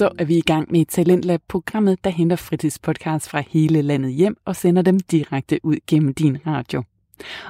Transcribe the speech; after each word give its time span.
så 0.00 0.10
er 0.18 0.24
vi 0.24 0.36
i 0.36 0.40
gang 0.40 0.72
med 0.72 0.84
Talentlab-programmet, 0.86 2.04
der 2.04 2.10
henter 2.10 2.36
fritidspodcasts 2.36 3.28
fra 3.28 3.42
hele 3.50 3.82
landet 3.82 4.12
hjem 4.12 4.36
og 4.44 4.56
sender 4.56 4.82
dem 4.82 5.00
direkte 5.00 5.60
ud 5.62 5.76
gennem 5.86 6.14
din 6.14 6.38
radio. 6.46 6.82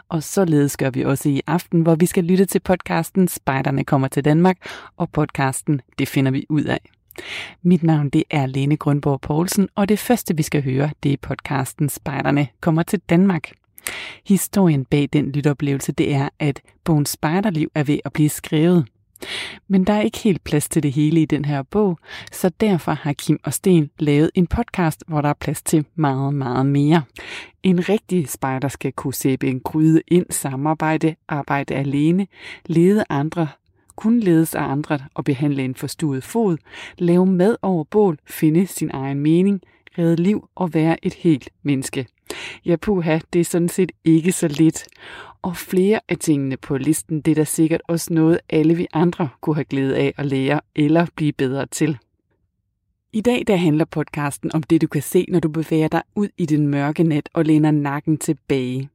Og 0.09 0.23
således 0.23 0.77
gør 0.77 0.91
vi 0.91 1.05
også 1.05 1.29
i 1.29 1.41
aften, 1.47 1.81
hvor 1.81 1.95
vi 1.95 2.07
skal 2.07 2.25
lytte 2.25 2.45
til 2.45 2.61
podcasten 2.61 3.29
Spejderne 3.29 3.85
kommer 3.85 4.09
til 4.09 4.25
Danmark, 4.25 4.57
og 4.97 5.11
podcasten 5.11 5.81
Det 5.99 6.09
finder 6.09 6.31
vi 6.33 6.47
ud 6.49 6.65
af. 6.65 6.91
Mit 7.63 7.83
navn 7.83 8.11
det 8.11 8.25
er 8.31 8.47
Lene 8.47 8.77
Grundborg 8.77 9.21
Poulsen, 9.21 9.69
og 9.75 9.89
det 9.89 9.99
første 9.99 10.37
vi 10.37 10.43
skal 10.43 10.63
høre, 10.63 10.91
det 11.03 11.13
er 11.13 11.17
podcasten 11.23 11.89
Spejderne 11.89 12.49
kommer 12.61 12.83
til 12.83 13.01
Danmark. 13.01 13.53
Historien 14.27 14.85
bag 14.85 15.09
den 15.13 15.33
lytoplevelse, 15.33 15.93
det 15.93 16.15
er, 16.15 16.29
at 16.39 16.61
bogen 16.85 17.07
Spejderliv 17.07 17.71
er 17.75 17.85
ved 17.85 17.99
at 18.05 18.13
blive 18.13 18.29
skrevet. 18.29 18.87
Men 19.69 19.85
der 19.85 19.93
er 19.93 20.01
ikke 20.01 20.19
helt 20.19 20.45
plads 20.45 20.69
til 20.69 20.83
det 20.83 20.93
hele 20.93 21.23
i 21.23 21.25
den 21.25 21.45
her 21.45 21.63
bog, 21.63 21.99
så 22.33 22.49
derfor 22.61 22.93
har 22.93 23.13
Kim 23.13 23.39
og 23.45 23.53
Sten 23.53 23.91
lavet 23.99 24.31
en 24.35 24.47
podcast, 24.47 25.05
hvor 25.09 25.21
der 25.21 25.29
er 25.29 25.35
plads 25.41 25.63
til 25.63 25.85
meget, 25.95 26.35
meget 26.35 26.67
mere. 26.67 27.03
En 27.63 27.89
rigtig 27.89 28.29
spejder 28.29 28.69
skal 28.69 28.93
kunne 28.93 29.15
sæbe 29.15 29.49
en 29.49 29.61
gryde 29.61 30.03
ind, 30.09 30.27
samarbejde, 30.31 31.15
arbejde 31.29 31.75
alene, 31.75 32.27
lede 32.67 33.05
andre, 33.09 33.49
kun 33.97 34.21
ledes 34.21 34.55
af 34.55 34.63
andre 34.63 34.99
og 35.15 35.25
behandle 35.25 35.65
en 35.65 35.75
forstuet 35.75 36.25
fod, 36.25 36.57
lave 36.99 37.27
mad 37.27 37.57
over 37.63 37.85
bål, 37.85 38.19
finde 38.27 38.67
sin 38.67 38.91
egen 38.93 39.21
mening, 39.21 39.61
redde 39.99 40.23
liv 40.23 40.49
og 40.55 40.75
være 40.75 41.07
et 41.07 41.15
helt 41.15 41.49
menneske. 41.63 42.07
Ja, 42.65 42.77
puha, 42.77 43.19
det 43.33 43.41
er 43.41 43.45
sådan 43.45 43.69
set 43.69 43.93
ikke 44.05 44.33
så 44.33 44.49
lidt. 44.49 44.85
Og 45.43 45.57
flere 45.57 46.01
af 46.09 46.19
tingene 46.19 46.57
på 46.57 46.77
listen, 46.77 47.21
det 47.21 47.31
er 47.31 47.35
da 47.35 47.45
sikkert 47.45 47.83
også 47.89 48.15
noget, 48.15 48.41
alle 48.49 48.75
vi 48.75 48.87
andre 48.93 49.29
kunne 49.41 49.55
have 49.55 49.65
glæde 49.65 49.97
af 49.97 50.15
at 50.17 50.27
lære 50.27 50.61
eller 50.75 51.07
blive 51.17 51.33
bedre 51.33 51.67
til. 51.67 51.99
I 53.13 53.21
dag 53.21 53.45
der 53.47 53.57
handler 53.57 53.85
podcasten 53.85 54.55
om 54.55 54.63
det, 54.63 54.83
du 54.83 54.87
kan 54.87 55.03
se, 55.03 55.27
når 55.29 55.41
du 55.41 55.49
bevæger 55.49 55.89
dig 55.89 56.03
ud 56.15 56.29
i 56.39 56.47
den 56.47 56.69
mørke 56.69 57.03
nat 57.03 57.29
og 57.33 57.45
læner 57.45 57.71
nakken 57.71 58.19
tilbage. 58.19 58.89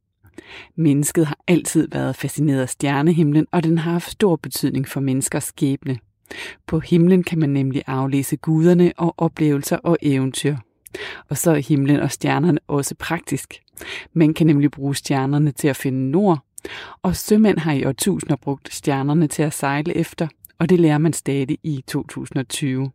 Mennesket 0.76 1.26
har 1.26 1.38
altid 1.48 1.88
været 1.92 2.16
fascineret 2.16 2.62
af 2.62 2.70
stjernehimlen, 2.70 3.48
og 3.52 3.64
den 3.64 3.78
har 3.78 3.92
haft 3.92 4.12
stor 4.12 4.36
betydning 4.36 4.88
for 4.88 5.00
menneskers 5.00 5.44
skæbne. 5.44 5.98
På 6.68 6.80
himlen 6.80 7.24
kan 7.24 7.40
man 7.40 7.50
nemlig 7.50 7.84
aflæse 7.88 8.36
guderne 8.38 8.94
og 8.98 9.14
oplevelser 9.18 9.78
og 9.78 9.98
eventyr. 10.02 10.56
Og 11.30 11.38
så 11.38 11.52
er 11.52 11.56
himlen 11.56 12.00
og 12.00 12.12
stjernerne 12.12 12.60
også 12.68 12.96
praktisk. 12.96 13.54
Man 14.14 14.34
kan 14.34 14.48
nemlig 14.48 14.72
bruge 14.72 14.96
stjernerne 14.96 15.52
til 15.52 15.68
at 15.68 15.76
finde 15.76 16.12
nord, 16.12 16.40
og 17.02 17.16
sømænd 17.16 17.58
har 17.58 17.74
i 17.74 17.86
årtusinder 17.86 18.36
brugt 18.36 18.74
stjernerne 18.74 19.28
til 19.28 19.44
at 19.44 19.54
sejle 19.54 19.98
efter, 19.98 20.28
og 20.60 20.70
det 20.70 20.80
lærer 20.80 20.98
man 20.98 21.14
stadig 21.14 21.58
i 21.64 21.84
2020. 21.88 22.92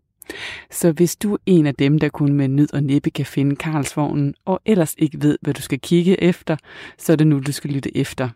Så 0.70 0.92
hvis 0.92 1.16
du 1.16 1.34
er 1.34 1.38
en 1.46 1.66
af 1.66 1.74
dem, 1.74 1.98
der 1.98 2.08
kun 2.08 2.32
med 2.32 2.48
nyd 2.48 2.74
og 2.74 2.82
næppe 2.82 3.10
kan 3.10 3.26
finde 3.26 3.56
Karlsvognen, 3.56 4.34
og 4.44 4.60
ellers 4.66 4.94
ikke 4.98 5.22
ved, 5.22 5.38
hvad 5.40 5.54
du 5.54 5.62
skal 5.62 5.80
kigge 5.80 6.22
efter, 6.22 6.56
så 6.98 7.12
er 7.12 7.16
det 7.16 7.26
nu, 7.26 7.38
du 7.38 7.52
skal 7.52 7.70
lytte 7.70 7.96
efter. 7.96 8.28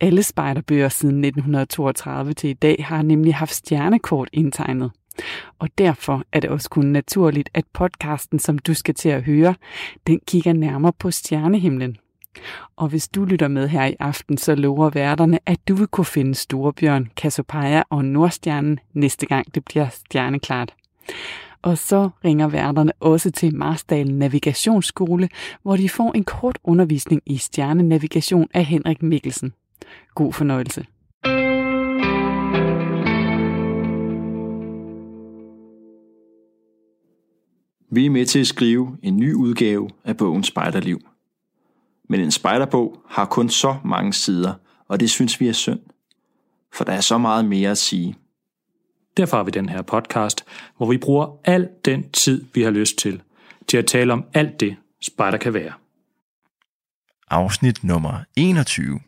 Alle 0.00 0.22
spejderbøger 0.22 0.88
siden 0.88 1.24
1932 1.24 2.32
til 2.32 2.50
i 2.50 2.52
dag 2.52 2.84
har 2.88 3.02
nemlig 3.02 3.34
haft 3.34 3.54
stjernekort 3.54 4.28
indtegnet. 4.32 4.90
Og 5.58 5.68
derfor 5.78 6.22
er 6.32 6.40
det 6.40 6.50
også 6.50 6.70
kun 6.70 6.86
naturligt, 6.86 7.48
at 7.54 7.64
podcasten, 7.72 8.38
som 8.38 8.58
du 8.58 8.74
skal 8.74 8.94
til 8.94 9.08
at 9.08 9.22
høre, 9.22 9.54
den 10.06 10.20
kigger 10.26 10.52
nærmere 10.52 10.92
på 10.98 11.10
stjernehimlen. 11.10 11.96
Og 12.76 12.88
hvis 12.88 13.08
du 13.08 13.24
lytter 13.24 13.48
med 13.48 13.68
her 13.68 13.84
i 13.84 13.96
aften, 13.98 14.38
så 14.38 14.54
lover 14.54 14.90
værterne, 14.90 15.38
at 15.46 15.58
du 15.68 15.74
vil 15.74 15.86
kunne 15.86 16.04
finde 16.04 16.34
Storebjørn, 16.34 17.10
Cassiopeia 17.16 17.82
og 17.90 18.04
Nordstjernen 18.04 18.78
næste 18.92 19.26
gang 19.26 19.54
det 19.54 19.64
bliver 19.64 19.88
stjerneklart. 19.88 20.74
Og 21.62 21.78
så 21.78 22.10
ringer 22.24 22.48
værterne 22.48 22.92
også 23.00 23.30
til 23.30 23.54
Marsdalen 23.54 24.18
Navigationsskole, 24.18 25.28
hvor 25.62 25.76
de 25.76 25.88
får 25.88 26.12
en 26.12 26.24
kort 26.24 26.58
undervisning 26.64 27.22
i 27.26 27.36
stjernenavigation 27.36 28.48
af 28.54 28.64
Henrik 28.64 29.02
Mikkelsen. 29.02 29.52
God 30.14 30.32
fornøjelse. 30.32 30.84
Vi 37.90 38.06
er 38.06 38.10
med 38.10 38.26
til 38.26 38.38
at 38.38 38.46
skrive 38.46 38.98
en 39.02 39.16
ny 39.16 39.34
udgave 39.34 39.90
af 40.04 40.16
bogen 40.16 40.44
Spejderliv. 40.44 41.08
Men 42.08 42.20
en 42.20 42.30
spejderbog 42.30 43.02
har 43.08 43.24
kun 43.24 43.48
så 43.48 43.76
mange 43.84 44.12
sider, 44.12 44.54
og 44.88 45.00
det 45.00 45.10
synes 45.10 45.40
vi 45.40 45.48
er 45.48 45.52
synd. 45.52 45.80
For 46.74 46.84
der 46.84 46.92
er 46.92 47.00
så 47.00 47.18
meget 47.18 47.44
mere 47.44 47.70
at 47.70 47.78
sige. 47.78 48.16
Derfor 49.16 49.36
har 49.36 49.44
vi 49.44 49.50
den 49.50 49.68
her 49.68 49.82
podcast, 49.82 50.44
hvor 50.76 50.90
vi 50.90 50.98
bruger 50.98 51.40
al 51.44 51.68
den 51.84 52.10
tid, 52.10 52.44
vi 52.54 52.62
har 52.62 52.70
lyst 52.70 52.98
til, 52.98 53.22
til 53.68 53.76
at 53.76 53.86
tale 53.86 54.12
om 54.12 54.24
alt 54.34 54.60
det, 54.60 54.76
spejder 55.00 55.38
kan 55.38 55.54
være. 55.54 55.72
Afsnit 57.30 57.84
nummer 57.84 58.24
21. 58.36 59.00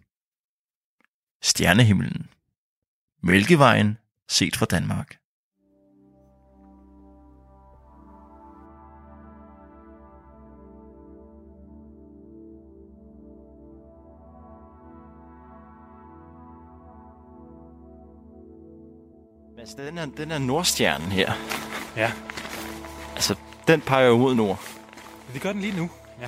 Stjernehimlen. 1.42 2.28
Mælkevejen 3.22 3.98
set 4.28 4.56
fra 4.56 4.66
Danmark. 4.66 5.19
Altså, 19.60 19.76
den 19.88 19.98
er, 19.98 20.06
den 20.16 20.30
er 20.30 20.38
nordstjernen 20.38 21.12
her. 21.12 21.32
Ja, 21.96 22.10
Altså, 23.14 23.34
den 23.68 23.80
peger 23.80 24.06
jo 24.06 24.18
mod 24.18 24.34
nord. 24.34 24.60
det 25.32 25.40
gør 25.42 25.52
den 25.52 25.60
lige 25.60 25.76
nu. 25.76 25.90
Ja. 26.20 26.26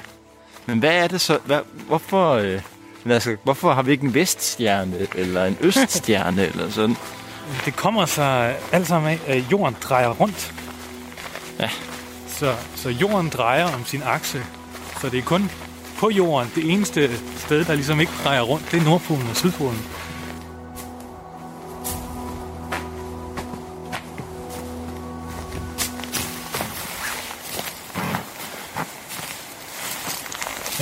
Men 0.66 0.78
hvad 0.78 0.90
er 0.94 1.08
det 1.08 1.20
så? 1.20 1.38
Hvad, 1.44 1.60
hvorfor, 1.86 2.32
øh, 2.32 2.60
altså, 3.06 3.36
hvorfor 3.44 3.72
har 3.72 3.82
vi 3.82 3.92
ikke 3.92 4.04
en 4.04 4.14
veststjerne, 4.14 5.06
eller 5.14 5.44
en 5.44 5.56
øststjerne, 5.60 6.46
eller 6.48 6.70
sådan? 6.70 6.96
Det 7.64 7.76
kommer 7.76 8.06
sig 8.06 8.56
alt 8.72 8.86
sammen 8.86 9.10
af, 9.10 9.18
at 9.26 9.52
jorden 9.52 9.76
drejer 9.82 10.08
rundt. 10.08 10.54
Ja. 11.58 11.70
Så, 12.28 12.56
så 12.76 12.88
jorden 12.88 13.28
drejer 13.28 13.74
om 13.74 13.84
sin 13.84 14.02
akse. 14.04 14.42
Så 15.00 15.08
det 15.08 15.18
er 15.18 15.22
kun 15.22 15.50
på 15.98 16.10
jorden, 16.10 16.52
det 16.54 16.70
eneste 16.70 17.10
sted, 17.38 17.64
der 17.64 17.74
ligesom 17.74 18.00
ikke 18.00 18.12
drejer 18.24 18.40
rundt, 18.42 18.70
det 18.70 18.80
er 18.80 18.84
Nordpolen 18.84 19.28
og 19.30 19.36
Sydpolen. 19.36 19.86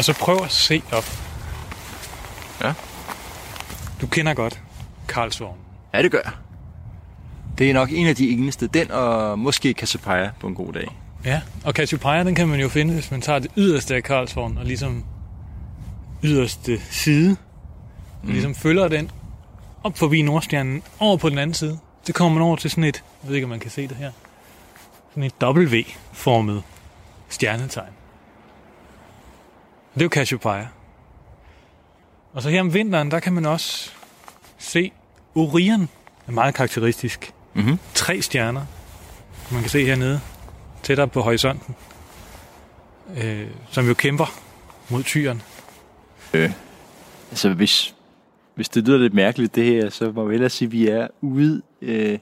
Og 0.01 0.05
så 0.05 0.19
prøv 0.19 0.39
at 0.45 0.53
se 0.53 0.83
op. 0.93 1.05
Ja. 2.63 2.73
Du 4.01 4.07
kender 4.07 4.35
godt 4.35 4.63
Karlsvognen. 5.09 5.65
Ja, 5.95 6.03
det 6.03 6.11
gør 6.11 6.19
jeg. 6.25 6.33
Det 7.59 7.71
er 7.71 7.75
nok 7.75 7.93
en 7.93 8.07
af 8.07 8.17
de 8.17 8.31
eneste. 8.31 8.67
Den 8.67 8.91
og 8.91 9.39
måske 9.39 9.73
Cassiopeia 9.73 10.31
på 10.41 10.47
en 10.47 10.55
god 10.55 10.73
dag. 10.73 10.89
Ja, 11.25 11.41
og 11.65 11.73
Cassiopeia, 11.73 12.25
den 12.25 12.35
kan 12.35 12.49
man 12.49 12.61
jo 12.61 12.69
finde, 12.69 12.95
hvis 12.95 13.11
man 13.11 13.21
tager 13.21 13.39
det 13.39 13.51
yderste 13.57 13.95
af 13.95 14.03
Karlsvogn 14.03 14.59
og 14.59 14.65
ligesom 14.65 15.05
yderste 16.23 16.81
side, 16.91 17.37
mm. 18.23 18.31
ligesom 18.31 18.55
følger 18.55 18.89
den 18.89 19.11
op 19.83 19.99
forbi 19.99 20.23
Nordstjernen, 20.23 20.83
over 20.99 21.17
på 21.17 21.29
den 21.29 21.39
anden 21.39 21.55
side. 21.55 21.79
Så 22.03 22.13
kommer 22.13 22.39
man 22.39 22.49
over 22.49 22.57
til 22.57 22.71
sådan 22.71 22.85
et, 22.85 23.05
jeg 23.23 23.29
ved 23.29 23.37
ikke, 23.37 23.45
om 23.45 23.51
man 23.51 23.61
kan 23.61 23.71
se 23.71 23.89
det 23.89 23.97
her, 23.97 24.11
sådan 25.11 25.23
et 25.23 25.35
W-formet 25.43 26.63
stjernetegn. 27.29 28.00
Det 29.95 30.01
er 30.01 30.05
jo 30.05 30.09
Cassiopeia. 30.09 30.69
Og 32.33 32.43
så 32.43 32.51
her 32.51 32.61
om 32.61 32.75
vinteren, 32.75 33.11
der 33.11 33.21
kan 33.21 33.33
man 33.33 33.47
også 33.47 33.91
se 34.59 34.93
Orion, 35.35 35.89
er 36.27 36.33
meget 36.33 36.55
karakteristisk. 36.55 37.35
Mhm. 37.55 37.79
Tre 37.95 38.23
stjerner, 38.23 38.65
man 39.53 39.61
kan 39.61 39.71
se 39.71 39.85
hernede, 39.85 40.21
tættere 40.83 41.09
på 41.09 41.21
horisonten, 41.21 41.75
øh, 43.17 43.49
som 43.71 43.89
jo 43.89 43.95
kæmper 43.95 44.41
mod 44.89 45.03
tyren. 45.03 45.43
Altså, 47.31 47.53
hvis, 47.53 47.95
hvis 48.55 48.69
det 48.69 48.87
lyder 48.87 48.99
lidt 48.99 49.15
mærkeligt, 49.15 49.55
det 49.55 49.65
her, 49.65 49.91
så 49.91 50.13
må 50.13 50.25
vi 50.25 50.35
ellers 50.35 50.53
sige, 50.53 50.67
at 50.67 50.73
vi 50.73 50.89
er 50.89 51.09
ude, 51.21 51.63
øh, 51.83 52.19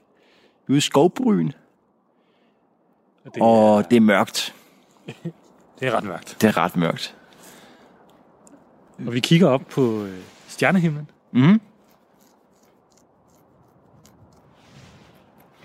ude 0.68 0.78
i 0.78 0.80
skovbryn, 0.80 1.50
Og 3.24 3.34
det, 3.34 3.42
og 3.42 3.90
det 3.90 3.96
er 3.96 4.00
mørkt. 4.00 4.54
det 5.80 5.88
er 5.88 5.92
ret 5.96 6.04
mørkt. 6.04 6.36
Det 6.40 6.48
er 6.48 6.56
ret 6.56 6.76
mørkt. 6.76 7.17
Og 9.06 9.14
vi 9.14 9.20
kigger 9.20 9.48
op 9.48 9.62
på 9.70 10.02
øh, 10.04 10.18
stjernehimlen, 10.48 11.10
Mm. 11.32 11.60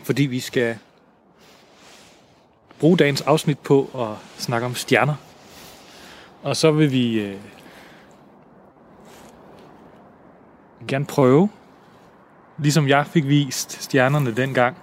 fordi 0.03 0.23
vi 0.23 0.39
skal 0.39 0.77
bruge 2.79 2.97
dagens 2.97 3.21
afsnit 3.21 3.59
på 3.59 3.89
at 3.95 4.41
snakke 4.41 4.65
om 4.65 4.75
stjerner. 4.75 5.15
Og 6.43 6.55
så 6.55 6.71
vil 6.71 6.91
vi 6.91 7.19
øh, 7.21 7.39
gerne 10.87 11.05
prøve, 11.05 11.49
ligesom 12.57 12.87
jeg 12.87 13.07
fik 13.07 13.27
vist 13.27 13.83
stjernerne 13.83 14.35
dengang, 14.35 14.77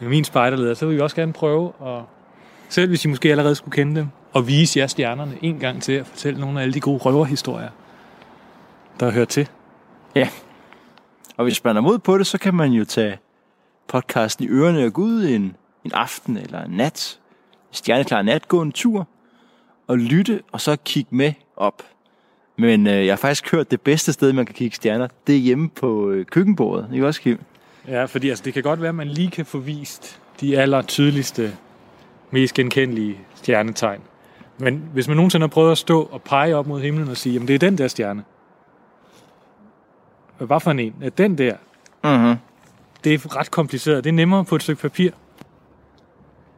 med 0.00 0.08
min 0.08 0.24
spejderleder, 0.24 0.74
så 0.74 0.86
vil 0.86 0.96
vi 0.96 1.00
også 1.00 1.16
gerne 1.16 1.32
prøve 1.32 1.72
at, 1.82 2.02
selv 2.68 2.88
hvis 2.88 3.04
I 3.04 3.08
måske 3.08 3.30
allerede 3.30 3.54
skulle 3.54 3.76
kende 3.76 3.96
dem, 3.96 4.08
og 4.32 4.48
vise 4.48 4.78
jer 4.78 4.86
stjernerne 4.86 5.38
en 5.42 5.58
gang 5.58 5.82
til 5.82 5.92
at 5.92 6.06
fortælle 6.06 6.40
nogle 6.40 6.58
af 6.58 6.62
alle 6.62 6.74
de 6.74 6.80
gode 6.80 6.98
røverhistorier, 6.98 7.68
der 9.00 9.10
hører 9.10 9.24
til. 9.24 9.48
Ja. 10.14 10.28
Og 11.36 11.44
hvis 11.44 11.64
man 11.64 11.76
er 11.76 11.80
mod 11.80 11.98
på 11.98 12.18
det, 12.18 12.26
så 12.26 12.38
kan 12.38 12.54
man 12.54 12.72
jo 12.72 12.84
tage 12.84 13.18
podcasten 13.88 14.44
i 14.44 14.48
ørerne 14.48 14.84
og 14.84 14.92
gå 14.92 15.02
ud 15.02 15.24
en, 15.24 15.56
en 15.84 15.92
aften 15.94 16.36
eller 16.36 16.64
en 16.64 16.70
nat, 16.70 17.18
stjerneklar 17.70 18.22
nat, 18.22 18.48
gå 18.48 18.62
en 18.62 18.72
tur 18.72 19.08
og 19.86 19.98
lytte, 19.98 20.42
og 20.52 20.60
så 20.60 20.76
kigge 20.84 21.16
med 21.16 21.32
op. 21.56 21.82
Men 22.56 22.86
øh, 22.86 23.06
jeg 23.06 23.12
har 23.12 23.16
faktisk 23.16 23.50
hørt, 23.52 23.70
det 23.70 23.80
bedste 23.80 24.12
sted, 24.12 24.32
man 24.32 24.46
kan 24.46 24.54
kigge 24.54 24.76
stjerner, 24.76 25.08
det 25.26 25.34
er 25.34 25.40
hjemme 25.40 25.68
på 25.68 26.10
øh, 26.10 26.26
køkkenbordet. 26.26 26.88
Ikke 26.92 27.06
også, 27.06 27.20
Kim? 27.20 27.38
Ja, 27.88 28.04
fordi 28.04 28.28
altså, 28.28 28.44
det 28.44 28.54
kan 28.54 28.62
godt 28.62 28.80
være, 28.80 28.88
at 28.88 28.94
man 28.94 29.08
lige 29.08 29.30
kan 29.30 29.46
få 29.46 29.58
vist 29.58 30.20
de 30.40 30.58
aller 30.58 30.82
tydeligste, 30.82 31.56
mest 32.30 32.54
genkendelige 32.54 33.18
stjernetegn. 33.34 34.00
Men 34.58 34.88
hvis 34.92 35.08
man 35.08 35.16
nogensinde 35.16 35.44
har 35.44 35.48
prøvet 35.48 35.72
at 35.72 35.78
stå 35.78 36.02
og 36.02 36.22
pege 36.22 36.56
op 36.56 36.66
mod 36.66 36.80
himlen 36.80 37.08
og 37.08 37.16
sige, 37.16 37.32
jamen 37.32 37.48
det 37.48 37.54
er 37.54 37.58
den 37.58 37.78
der 37.78 37.88
stjerne. 37.88 38.24
Hvad 40.38 40.60
for 40.60 40.70
en? 40.70 40.94
Er 41.02 41.10
den 41.10 41.38
der? 41.38 41.54
Mm-hmm. 42.04 42.36
Det 43.04 43.14
er 43.14 43.36
ret 43.36 43.50
kompliceret. 43.50 44.04
Det 44.04 44.10
er 44.10 44.14
nemmere 44.14 44.44
på 44.44 44.56
et 44.56 44.62
stykke 44.62 44.82
papir. 44.82 45.10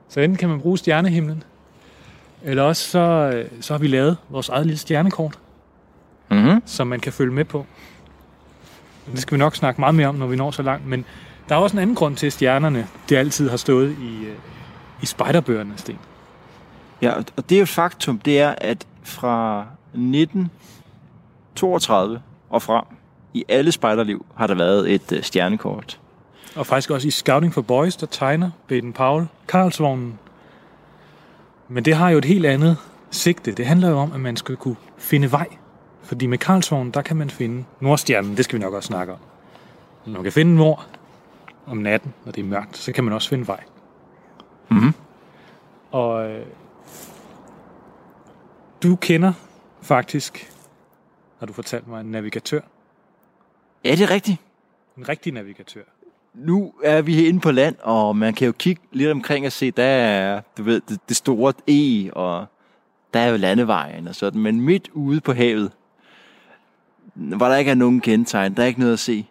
Så 0.09 0.21
enten 0.21 0.37
kan 0.37 0.49
man 0.49 0.61
bruge 0.61 0.79
stjernehimlen, 0.79 1.43
eller 2.43 2.63
også 2.63 2.91
så, 2.91 2.99
øh, 3.35 3.51
så 3.61 3.75
har 3.75 3.79
vi 3.79 3.87
lavet 3.87 4.17
vores 4.29 4.49
eget 4.49 4.67
lille 4.67 4.79
stjernekort, 4.79 5.39
Mm-hmm. 6.31 6.63
som 6.67 6.87
man 6.87 7.01
kan 7.01 7.13
følge 7.13 7.33
med 7.33 7.45
på. 7.45 7.67
Det 9.13 9.19
skal 9.21 9.35
vi 9.35 9.39
nok 9.39 9.57
snakke 9.57 9.81
meget 9.81 9.95
mere 9.95 10.09
om, 10.09 10.15
når 10.15 10.27
vi 10.27 10.37
når 10.37 10.51
så 10.51 10.63
langt. 10.63 10.87
Men 10.87 11.05
der 11.49 11.55
er 11.55 11.59
også 11.59 11.77
en 11.77 11.83
anden 11.83 11.97
grund 11.97 12.17
til, 12.17 12.27
at 12.27 12.33
stjernerne 12.33 12.87
det 13.09 13.17
altid 13.17 13.51
har 13.51 13.57
stået 13.57 13.97
i, 14.01 14.25
øh, 14.25 14.35
i 15.03 15.07
spejderbøgerne, 15.07 15.73
Sten. 15.77 15.99
Ja, 17.03 17.11
og- 17.13 17.25
det 17.49 17.53
er 17.53 17.59
jo 17.59 17.63
et 17.63 17.69
faktum, 17.69 18.19
det 18.19 18.41
er, 18.41 18.55
at 18.59 18.87
fra 19.03 19.67
1932 19.95 22.21
og 22.51 22.63
frem, 22.63 22.85
i 23.35 23.45
alle 23.49 23.73
spejderliv, 23.73 24.27
har 24.35 24.47
der 24.47 24.55
været 24.55 24.95
et 24.95 25.13
øh, 25.13 25.23
stjernekort. 25.23 26.01
Og 26.57 26.67
faktisk 26.67 26.91
også 26.91 27.09
i 27.09 27.11
Scouting 27.11 27.55
for 27.55 27.63
Boys, 27.63 27.97
der 27.97 28.07
tegner 28.07 28.51
Baden 28.69 28.93
Paul 28.93 29.27
Karlsvognen. 29.49 30.19
Men 31.69 31.85
det 31.85 31.95
har 31.95 32.11
jo 32.11 32.19
et 32.19 32.25
helt 32.25 32.47
andet 32.47 32.77
sigte. 33.11 33.53
Det 33.53 33.67
handler 33.67 33.89
jo 33.91 33.99
om, 33.99 34.13
at 34.13 34.21
man 34.21 34.37
skal 34.37 34.57
kunne 34.57 34.77
finde 34.99 35.33
vej. 35.33 35.47
Fordi 36.03 36.27
med 36.27 36.39
Karlsvognen, 36.39 36.91
der 36.95 37.03
kan 37.03 37.17
man 37.17 37.31
finde 37.31 37.65
Nordstjernen. 37.81 38.37
Det 38.37 38.45
skal 38.45 38.59
vi 38.59 38.65
nok 38.65 38.75
også 38.75 38.87
snakke 38.87 39.13
om. 39.13 39.19
Når 40.07 40.13
man 40.13 40.23
kan 40.23 40.33
finde 40.33 40.55
nord 40.55 40.87
om 41.67 41.77
natten, 41.77 42.15
når 42.25 42.33
det 42.33 42.41
er 42.41 42.45
mørkt, 42.49 42.77
så 42.77 42.93
kan 42.93 43.05
man 43.05 43.13
også 43.13 43.29
finde 43.29 43.47
vej. 43.47 43.61
Mhm. 44.71 44.95
Og 45.91 46.31
øh, 46.31 46.47
du 48.83 48.97
kender 48.97 49.33
faktisk, 49.83 50.53
har 51.39 51.47
du 51.47 51.53
fortalt 51.53 51.89
mig, 51.89 52.01
en 52.01 52.07
navigatør. 52.07 52.61
Ja, 53.85 53.91
det 53.91 54.01
er 54.01 54.11
rigtigt. 54.11 54.39
En 54.97 55.09
rigtig 55.09 55.33
navigatør. 55.33 55.83
Nu 56.35 56.73
er 56.85 57.03
vi 57.03 57.27
inde 57.27 57.41
på 57.41 57.51
land, 57.51 57.77
og 57.83 58.17
man 58.17 58.35
kan 58.35 58.47
jo 58.47 58.53
kigge 58.53 58.83
lidt 58.93 59.11
omkring 59.11 59.47
og 59.47 59.53
se, 59.53 59.71
der 59.71 59.85
er, 59.85 60.41
du 60.59 60.63
ved, 60.63 60.81
det, 60.89 61.01
det 61.09 61.17
store 61.17 61.53
E, 61.69 62.11
og 62.13 62.47
der 63.15 63.21
er 63.21 63.29
jo 63.29 63.37
landevejen 63.37 64.09
og 64.09 64.15
sådan. 64.15 64.41
Men 64.41 64.61
midt 64.61 64.89
ude 64.93 65.21
på 65.21 65.33
havet, 65.33 65.73
hvor 67.15 67.49
der 67.49 67.57
ikke 67.57 67.71
er 67.71 67.75
nogen 67.75 68.01
kendetegn, 68.01 68.55
der 68.55 68.63
er 68.63 68.67
ikke 68.67 68.81
noget 68.81 68.93
at 68.93 68.99
se, 68.99 69.27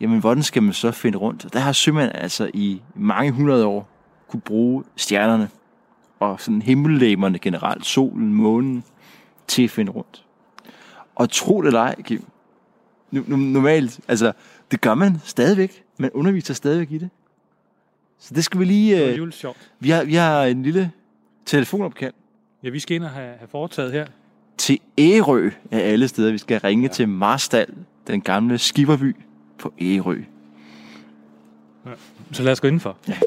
jamen 0.00 0.20
hvordan 0.20 0.42
skal 0.42 0.62
man 0.62 0.72
så 0.72 0.90
finde 0.90 1.18
rundt? 1.18 1.52
Der 1.52 1.58
har 1.58 1.72
sømænd 1.72 2.10
altså 2.14 2.50
i 2.54 2.82
mange 2.94 3.32
hundrede 3.32 3.66
år 3.66 3.89
kunne 4.30 4.40
bruge 4.40 4.84
stjernerne 4.96 5.48
og 6.20 6.40
sådan 6.40 6.62
himmellægmerne 6.62 7.38
generelt, 7.38 7.86
solen, 7.86 8.34
månen, 8.34 8.84
til 9.46 9.62
at 9.64 9.70
finde 9.70 9.92
rundt. 9.92 10.24
Og 11.14 11.30
tro 11.30 11.60
det 11.62 11.66
eller 11.66 11.80
ej, 11.80 12.02
Kim, 12.02 12.24
normalt, 13.26 14.00
altså, 14.08 14.32
det 14.70 14.80
gør 14.80 14.94
man 14.94 15.16
stadigvæk. 15.24 15.82
Man 15.98 16.10
underviser 16.14 16.54
stadigvæk 16.54 16.92
i 16.92 16.98
det. 16.98 17.10
Så 18.18 18.34
det 18.34 18.44
skal 18.44 18.60
vi 18.60 18.64
lige... 18.64 18.96
Det 18.96 19.04
var 19.04 19.10
Øh, 19.12 19.18
jules 19.18 19.34
sjovt. 19.34 19.70
vi, 19.80 19.90
har, 19.90 20.04
vi 20.04 20.14
har 20.14 20.42
en 20.44 20.62
lille 20.62 20.92
telefonopkald 21.46 22.12
Ja, 22.62 22.68
vi 22.68 22.78
skal 22.78 22.94
ind 22.96 23.04
og 23.04 23.10
have, 23.10 23.34
have 23.38 23.48
foretaget 23.48 23.92
her. 23.92 24.06
til 24.58 24.78
Ærø 24.98 25.50
af 25.70 25.78
alle 25.92 26.08
steder. 26.08 26.32
Vi 26.32 26.38
skal 26.38 26.60
ringe 26.60 26.86
ja. 26.86 26.92
til 26.92 27.08
Marstal, 27.08 27.74
den 28.06 28.20
gamle 28.20 28.58
skiverby 28.58 29.16
på 29.58 29.72
Ærø. 29.80 30.22
Så 32.32 32.42
lad 32.42 32.52
os 32.52 32.60
gå 32.60 32.68
indenfor. 32.68 32.96
Ja. 33.08 33.18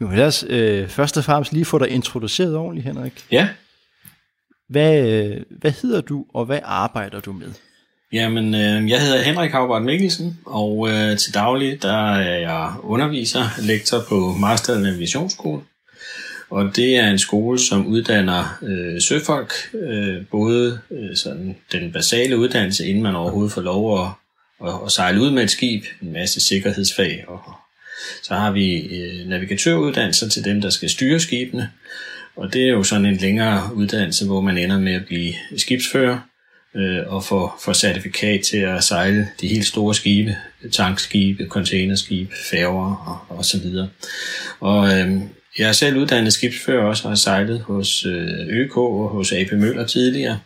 Jo, 0.00 0.08
lad 0.10 0.26
os 0.26 0.44
øh, 0.48 0.88
først 0.88 1.16
og 1.16 1.24
fremmest 1.24 1.52
lige 1.52 1.64
få 1.64 1.78
dig 1.78 1.88
introduceret 1.88 2.56
ordentligt, 2.56 2.86
Henrik. 2.86 3.24
Ja, 3.32 3.48
Hvad, 4.68 5.08
øh, 5.08 5.36
hvad 5.50 5.72
hedder 5.82 6.00
du, 6.00 6.24
og 6.34 6.44
hvad 6.44 6.58
arbejder 6.64 7.20
du 7.20 7.32
med? 7.32 7.48
jamen 8.12 8.54
øh, 8.54 8.90
jeg 8.90 9.00
hedder 9.02 9.22
Henrik 9.22 9.50
Havbart 9.50 9.82
Mikkelsen, 9.82 10.38
og 10.46 10.88
øh, 10.90 11.18
til 11.18 11.34
daglig 11.34 11.82
der 11.82 12.12
er 12.14 12.38
jeg 12.38 12.72
underviser, 12.82 13.42
lektor 13.62 13.98
på 14.08 14.34
Marstal 14.40 14.80
Navigationsskole. 14.80 15.62
Og 16.50 16.76
det 16.76 16.96
er 16.96 17.10
en 17.10 17.18
skole, 17.18 17.58
som 17.58 17.86
uddanner 17.86 18.58
øh, 18.62 19.00
søfolk, 19.00 19.52
øh, 19.74 20.26
både 20.30 20.80
øh, 20.90 21.16
sådan 21.16 21.56
den 21.72 21.92
basale 21.92 22.36
uddannelse, 22.38 22.86
inden 22.86 23.02
man 23.02 23.16
overhovedet 23.16 23.52
får 23.52 23.60
lov 23.62 24.00
at, 24.04 24.08
at, 24.68 24.74
at 24.86 24.92
sejle 24.92 25.20
ud 25.20 25.30
med 25.30 25.42
et 25.42 25.50
skib, 25.50 25.84
en 26.02 26.12
masse 26.12 26.40
sikkerhedsfag, 26.40 27.24
og 27.28 27.40
så 28.22 28.34
har 28.34 28.50
vi 28.50 28.76
øh, 28.76 29.28
navigatøruddannelser 29.28 30.28
til 30.28 30.44
dem, 30.44 30.60
der 30.60 30.70
skal 30.70 30.90
styre 30.90 31.20
skibene, 31.20 31.70
og 32.36 32.52
det 32.52 32.62
er 32.62 32.68
jo 32.68 32.82
sådan 32.82 33.06
en 33.06 33.16
længere 33.16 33.74
uddannelse, 33.74 34.26
hvor 34.26 34.40
man 34.40 34.58
ender 34.58 34.78
med 34.78 34.92
at 34.92 35.06
blive 35.06 35.34
skibsfører 35.56 36.18
øh, 36.76 37.02
og 37.06 37.24
få, 37.24 37.52
få 37.60 37.74
certifikat 37.74 38.40
til 38.40 38.56
at 38.56 38.84
sejle 38.84 39.28
de 39.40 39.48
helt 39.48 39.66
store 39.66 39.94
skibe, 39.94 40.36
tankskibe, 40.72 41.46
containerskibe, 41.48 42.34
færger 42.50 42.94
og, 43.28 43.36
og 43.36 43.44
så 43.44 43.58
videre. 43.60 43.88
Og 44.60 44.98
øh, 44.98 45.20
jeg 45.58 45.68
er 45.68 45.72
selv 45.72 45.96
uddannet 45.96 46.32
skibsfører 46.32 46.84
også 46.84 47.04
og 47.04 47.10
har 47.10 47.16
sejlet 47.16 47.60
hos 47.60 48.06
øh, 48.06 48.46
ØK 48.48 48.76
og 48.76 49.08
hos 49.08 49.32
AP 49.32 49.52
Møller 49.52 49.86
tidligere. 49.86 50.38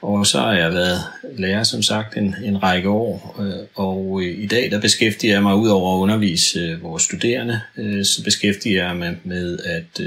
Og 0.00 0.26
så 0.26 0.38
har 0.38 0.52
jeg 0.52 0.72
været 0.72 1.02
lærer, 1.36 1.62
som 1.62 1.82
sagt, 1.82 2.16
en, 2.16 2.34
en 2.44 2.62
række 2.62 2.88
år. 2.88 3.36
Øh, 3.40 3.66
og 3.74 4.20
øh, 4.22 4.42
i 4.42 4.46
dag 4.46 4.70
der 4.70 4.80
beskæftiger 4.80 5.32
jeg 5.34 5.42
mig 5.42 5.56
ud 5.56 5.68
over 5.68 5.96
at 5.96 6.02
undervise 6.02 6.78
vores 6.82 7.02
studerende, 7.02 7.60
så 8.04 8.24
beskæftiger 8.24 8.86
jeg 8.86 8.96
mig 8.96 9.16
med 9.24 9.58
at, 9.64 10.00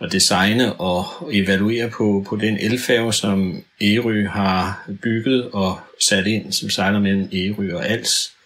at 0.00 0.12
designe 0.12 0.72
og 0.72 1.04
evaluere 1.32 1.90
på, 1.90 2.26
på 2.28 2.36
den 2.36 2.58
elfærge, 2.60 3.12
som 3.12 3.64
Ærø 3.80 4.26
har 4.26 4.88
bygget 5.02 5.50
og 5.52 5.78
sat 6.00 6.26
ind, 6.26 6.52
som 6.52 6.70
sejler 6.70 7.00
mellem 7.00 7.28
Ærø 7.32 7.76
og 7.76 7.88
Als. 7.88 8.37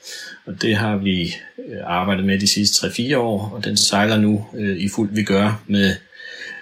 Og 0.47 0.63
det 0.63 0.77
har 0.77 0.97
vi 0.97 1.35
øh, 1.69 1.79
arbejdet 1.85 2.25
med 2.25 2.39
de 2.39 2.47
sidste 2.47 2.87
3-4 2.87 3.17
år, 3.17 3.51
og 3.55 3.65
den 3.65 3.77
sejler 3.77 4.17
nu 4.17 4.47
øh, 4.55 4.77
i 4.77 4.89
fuld 4.89 5.11
vi 5.15 5.23
gør 5.23 5.63
med, 5.67 5.95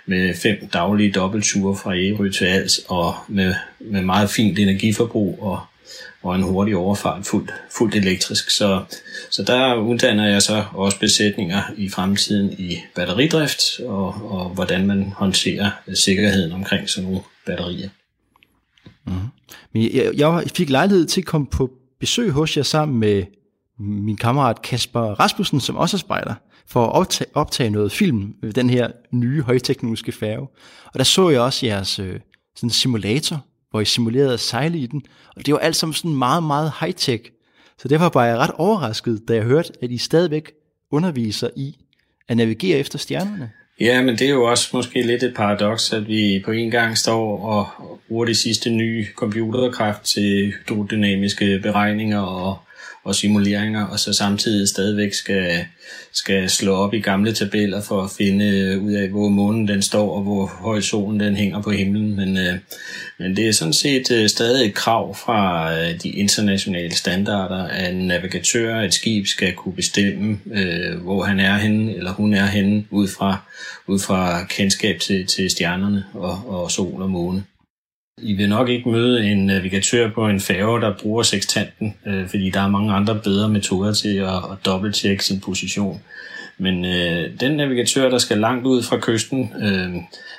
med 0.06 0.34
fem 0.34 0.68
daglige 0.72 1.12
dobbeltture 1.12 1.76
fra 1.76 1.96
Ærø 1.96 2.30
til 2.30 2.44
Als, 2.44 2.80
og 2.88 3.14
med, 3.28 3.54
med 3.80 4.02
meget 4.02 4.30
fint 4.30 4.58
energiforbrug 4.58 5.42
og, 5.42 5.60
og 6.22 6.36
en 6.36 6.42
hurtig 6.42 6.76
overfart 6.76 7.26
fuldt, 7.26 7.54
fuldt 7.78 7.94
elektrisk. 7.94 8.50
Så, 8.50 8.84
så 9.30 9.42
der 9.42 9.74
uddanner 9.74 10.28
jeg 10.28 10.42
så 10.42 10.64
også 10.72 10.98
besætninger 10.98 11.62
i 11.76 11.88
fremtiden 11.88 12.52
i 12.58 12.78
batteridrift, 12.94 13.80
og, 13.80 14.06
og 14.30 14.48
hvordan 14.48 14.86
man 14.86 15.12
håndterer 15.16 15.70
øh, 15.88 15.96
sikkerheden 15.96 16.52
omkring 16.52 16.88
sådan 16.88 17.08
nogle 17.08 17.20
batterier. 17.46 17.88
Mm-hmm. 19.06 19.28
Men 19.72 19.82
jeg, 19.82 20.10
jeg 20.14 20.44
fik 20.56 20.70
lejlighed 20.70 21.06
til 21.06 21.20
at 21.20 21.26
komme 21.26 21.46
på 21.46 21.70
besøg 22.00 22.30
hos 22.30 22.56
jer 22.56 22.62
sammen 22.62 23.00
med 23.00 23.22
min 23.80 24.16
kammerat 24.16 24.62
Kasper 24.62 25.00
Rasmussen, 25.00 25.60
som 25.60 25.76
også 25.76 25.96
er 25.96 25.98
spejder, 25.98 26.34
for 26.66 26.86
at 26.86 26.92
optage, 26.92 27.30
optage 27.34 27.70
noget 27.70 27.92
film 27.92 28.34
ved 28.42 28.52
den 28.52 28.70
her 28.70 28.88
nye 29.12 29.42
højteknologiske 29.42 30.12
færge. 30.12 30.48
Og 30.86 30.98
der 30.98 31.04
så 31.04 31.28
jeg 31.28 31.40
også 31.40 31.66
jeres 31.66 31.98
øh, 31.98 32.20
sådan 32.56 32.70
simulator, 32.70 33.44
hvor 33.70 33.80
I 33.80 33.84
simulerede 33.84 34.32
at 34.32 34.40
sejle 34.40 34.78
i 34.78 34.86
den. 34.86 35.02
Og 35.36 35.46
det 35.46 35.54
var 35.54 35.60
alt 35.60 35.76
sammen 35.76 35.94
sådan 35.94 36.14
meget, 36.16 36.42
meget 36.42 36.72
high-tech. 36.80 37.30
Så 37.78 37.88
derfor 37.88 38.10
var 38.14 38.24
jeg 38.24 38.38
ret 38.38 38.50
overrasket, 38.50 39.22
da 39.28 39.34
jeg 39.34 39.44
hørte, 39.44 39.72
at 39.82 39.90
I 39.90 39.98
stadigvæk 39.98 40.52
underviser 40.90 41.48
i 41.56 41.76
at 42.28 42.36
navigere 42.36 42.78
efter 42.78 42.98
stjernerne. 42.98 43.50
Ja, 43.80 44.02
men 44.02 44.18
det 44.18 44.26
er 44.26 44.30
jo 44.30 44.44
også 44.44 44.70
måske 44.72 45.02
lidt 45.02 45.22
et 45.22 45.34
paradoks, 45.34 45.92
at 45.92 46.08
vi 46.08 46.42
på 46.44 46.50
en 46.50 46.70
gang 46.70 46.98
står 46.98 47.38
og 47.44 47.66
og 48.00 48.00
bruger 48.08 48.24
det 48.24 48.36
sidste 48.36 48.70
nye 48.70 49.06
computerkraft 49.16 50.02
til 50.02 50.52
hydrodynamiske 50.52 51.60
beregninger 51.62 52.20
og, 52.20 52.58
og 53.04 53.14
simuleringer, 53.14 53.86
og 53.86 53.98
så 54.00 54.12
samtidig 54.12 54.68
stadigvæk 54.68 55.14
skal, 55.14 55.64
skal 56.12 56.50
slå 56.50 56.74
op 56.74 56.94
i 56.94 57.00
gamle 57.00 57.32
tabeller 57.32 57.82
for 57.82 58.02
at 58.02 58.10
finde 58.18 58.44
øh, 58.44 58.84
ud 58.84 58.92
af, 58.92 59.08
hvor 59.08 59.28
månen 59.28 59.68
den 59.68 59.82
står, 59.82 60.16
og 60.16 60.22
hvor 60.22 60.46
høj 60.46 60.80
solen 60.80 61.20
den 61.20 61.36
hænger 61.36 61.62
på 61.62 61.70
himlen. 61.70 62.16
Men, 62.16 62.36
øh, 62.36 62.54
men 63.18 63.36
det 63.36 63.48
er 63.48 63.52
sådan 63.52 63.72
set 63.72 64.10
øh, 64.10 64.28
stadig 64.28 64.66
et 64.66 64.74
krav 64.74 65.14
fra 65.14 65.72
øh, 65.78 66.02
de 66.02 66.08
internationale 66.08 66.94
standarder, 66.94 67.64
at 67.64 67.94
en 67.94 68.06
navigatør 68.06 68.80
af 68.80 68.84
et 68.84 68.94
skib 68.94 69.26
skal 69.26 69.52
kunne 69.52 69.74
bestemme, 69.74 70.38
øh, 70.52 71.02
hvor 71.02 71.22
han 71.22 71.40
er 71.40 71.58
henne, 71.58 71.96
eller 71.96 72.12
hun 72.12 72.34
er 72.34 72.46
henne, 72.46 72.84
ud 72.90 73.08
fra, 73.08 73.36
ud 73.86 73.98
fra 73.98 74.44
kendskab 74.44 75.00
til, 75.00 75.26
til 75.26 75.50
stjernerne 75.50 76.04
og, 76.14 76.42
og 76.46 76.70
sol 76.70 77.02
og 77.02 77.10
måne. 77.10 77.44
I 78.22 78.32
vil 78.32 78.48
nok 78.48 78.68
ikke 78.68 78.88
møde 78.88 79.24
en 79.24 79.50
øh, 79.50 79.56
navigatør 79.56 80.10
på 80.10 80.28
en 80.28 80.40
færge, 80.40 80.80
der 80.80 80.94
bruger 80.98 81.22
sextanten, 81.22 81.94
øh, 82.06 82.28
fordi 82.28 82.50
der 82.50 82.60
er 82.60 82.68
mange 82.68 82.92
andre 82.92 83.20
bedre 83.24 83.48
metoder 83.48 83.92
til 83.92 84.16
at, 84.16 84.36
at 84.36 84.58
dobbelttjekke 84.64 85.24
sin 85.24 85.40
position. 85.40 86.02
Men 86.58 86.84
øh, 86.84 87.40
den 87.40 87.56
navigatør, 87.56 88.08
der 88.08 88.18
skal 88.18 88.38
langt 88.38 88.66
ud 88.66 88.82
fra 88.82 88.98
kysten, 89.00 89.52
øh, 89.62 89.94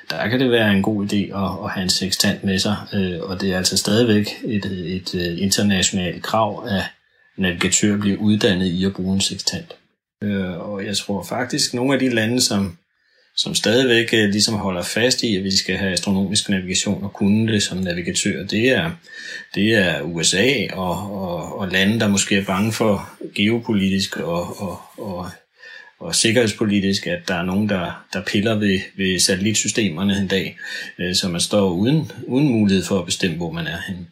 der 0.09 0.27
kan 0.27 0.39
det 0.39 0.51
være 0.51 0.73
en 0.73 0.81
god 0.81 1.05
idé 1.05 1.37
at, 1.37 1.65
at 1.65 1.71
have 1.71 1.83
en 1.83 1.89
sextant 1.89 2.43
med 2.43 2.59
sig. 2.59 2.75
Øh, 2.93 3.19
og 3.21 3.41
det 3.41 3.53
er 3.53 3.57
altså 3.57 3.77
stadigvæk 3.77 4.27
et, 4.43 4.65
et, 4.65 5.13
et 5.13 5.37
internationalt 5.37 6.23
krav, 6.23 6.67
at 6.67 6.83
navigatør 7.37 7.97
bliver 7.97 8.17
uddannet 8.17 8.65
i 8.65 8.85
at 8.85 8.93
bruge 8.93 9.13
en 9.15 9.21
sextant. 9.21 9.73
Øh, 10.23 10.71
og 10.71 10.85
jeg 10.85 10.97
tror 10.97 11.23
faktisk, 11.23 11.73
at 11.73 11.73
nogle 11.73 11.93
af 11.93 11.99
de 11.99 12.09
lande, 12.09 12.41
som 12.41 12.77
som 13.35 13.55
stadigvæk 13.55 14.13
øh, 14.13 14.29
ligesom 14.29 14.55
holder 14.55 14.83
fast 14.83 15.23
i, 15.23 15.35
at 15.35 15.43
vi 15.43 15.57
skal 15.57 15.77
have 15.77 15.91
astronomisk 15.91 16.49
navigation 16.49 17.03
og 17.03 17.13
kunne 17.13 17.53
det 17.53 17.63
som 17.63 17.77
navigatør, 17.77 18.45
det 18.45 18.69
er, 18.69 18.91
det 19.55 19.73
er 19.73 20.01
USA 20.01 20.67
og, 20.73 21.11
og, 21.11 21.59
og 21.59 21.67
lande, 21.67 21.99
der 21.99 22.07
måske 22.07 22.37
er 22.37 22.45
bange 22.45 22.73
for 22.73 23.09
geopolitisk 23.35 24.17
og, 24.17 24.61
og, 24.61 24.81
og, 24.97 25.29
og 25.99 26.15
sikkerhedspolitisk, 26.15 27.07
at 27.07 27.27
der 27.27 27.35
er 27.35 27.43
nogen, 27.43 27.69
der, 27.69 28.05
der 28.13 28.23
piller 28.23 28.55
ved, 28.55 28.79
ved 28.97 29.19
satellitsystemerne 29.19 30.17
en 30.17 30.27
dag, 30.27 30.57
øh, 30.99 31.15
så 31.15 31.29
man 31.29 31.41
står 31.41 31.69
uden, 31.69 32.11
uden 32.27 32.49
mulighed 32.49 32.83
for 32.83 32.99
at 32.99 33.05
bestemme, 33.05 33.37
hvor 33.37 33.51
man 33.51 33.67
er 33.67 33.77
henne. 33.87 34.05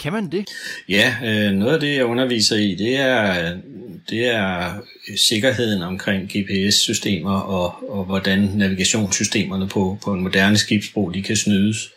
Kan 0.00 0.12
man 0.12 0.32
det? 0.32 0.48
Ja, 0.88 1.14
øh, 1.24 1.52
noget 1.52 1.74
af 1.74 1.80
det, 1.80 1.96
jeg 1.96 2.04
underviser 2.04 2.56
i, 2.56 2.74
det 2.74 2.96
er, 2.96 3.56
det 4.10 4.26
er 4.26 4.72
sikkerheden 5.28 5.82
omkring 5.82 6.30
GPS-systemer 6.36 7.40
og, 7.40 7.90
og 7.90 8.04
hvordan 8.04 8.38
navigationssystemerne 8.54 9.68
på, 9.68 9.98
på 10.04 10.12
en 10.12 10.20
moderne 10.20 10.56
skibsbro, 10.56 11.08
de 11.08 11.22
kan 11.22 11.36
snydes. 11.36 11.90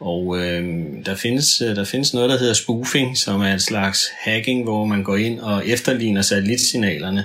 Og 0.00 0.38
øh, 0.38 0.84
der, 1.06 1.14
findes, 1.14 1.60
øh, 1.60 1.76
der 1.76 1.84
findes 1.84 2.14
noget, 2.14 2.30
der 2.30 2.38
hedder 2.38 2.54
spoofing, 2.54 3.16
som 3.16 3.40
er 3.40 3.52
en 3.52 3.60
slags 3.60 4.06
hacking, 4.20 4.64
hvor 4.64 4.84
man 4.84 5.02
går 5.02 5.16
ind 5.16 5.40
og 5.40 5.66
efterligner 5.66 6.22
satellitsignalerne 6.22 7.24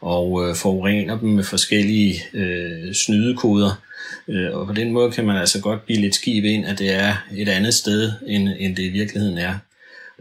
og 0.00 0.48
øh, 0.48 0.56
forurener 0.56 1.18
dem 1.18 1.28
med 1.28 1.44
forskellige 1.44 2.22
øh, 2.34 2.94
snydekoder. 2.94 3.82
Øh, 4.28 4.56
og 4.56 4.66
på 4.66 4.72
den 4.72 4.92
måde 4.92 5.12
kan 5.12 5.26
man 5.26 5.36
altså 5.36 5.60
godt 5.60 5.84
blive 5.84 6.00
lidt 6.00 6.14
skib 6.14 6.44
ind, 6.44 6.66
at 6.66 6.78
det 6.78 6.94
er 6.94 7.26
et 7.36 7.48
andet 7.48 7.74
sted, 7.74 8.12
end, 8.26 8.48
end 8.58 8.76
det 8.76 8.82
i 8.82 8.88
virkeligheden 8.88 9.38
er. 9.38 9.54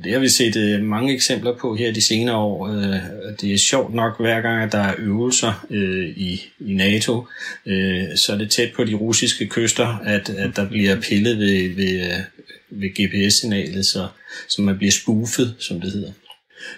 Og 0.01 0.05
det 0.05 0.13
har 0.13 0.20
vi 0.20 0.29
set 0.29 0.55
øh, 0.55 0.84
mange 0.84 1.13
eksempler 1.13 1.58
på 1.58 1.75
her 1.75 1.93
de 1.93 2.01
senere 2.01 2.36
år. 2.36 2.67
Øh, 2.67 3.00
det 3.41 3.53
er 3.53 3.58
sjovt 3.58 3.93
nok, 3.93 4.20
hver 4.20 4.41
gang 4.41 4.63
at 4.63 4.72
der 4.72 4.77
er 4.77 4.96
øvelser 4.98 5.65
øh, 5.70 6.10
i, 6.17 6.41
i 6.60 6.74
NATO, 6.74 7.25
øh, 7.65 8.03
så 8.15 8.34
er 8.34 8.38
det 8.38 8.50
tæt 8.50 8.72
på 8.75 8.84
de 8.84 8.93
russiske 8.93 9.48
kyster, 9.48 9.98
at, 10.03 10.29
at 10.29 10.55
der 10.55 10.70
bliver 10.70 11.01
pillet 11.01 11.39
ved, 11.39 11.75
ved, 11.75 12.01
øh, 12.01 12.20
ved 12.70 12.89
GPS-signalet, 12.89 13.86
så, 13.86 14.08
så 14.50 14.62
man 14.62 14.77
bliver 14.77 14.91
spoofet, 14.91 15.55
som 15.60 15.81
det 15.81 15.91
hedder. 15.91 16.12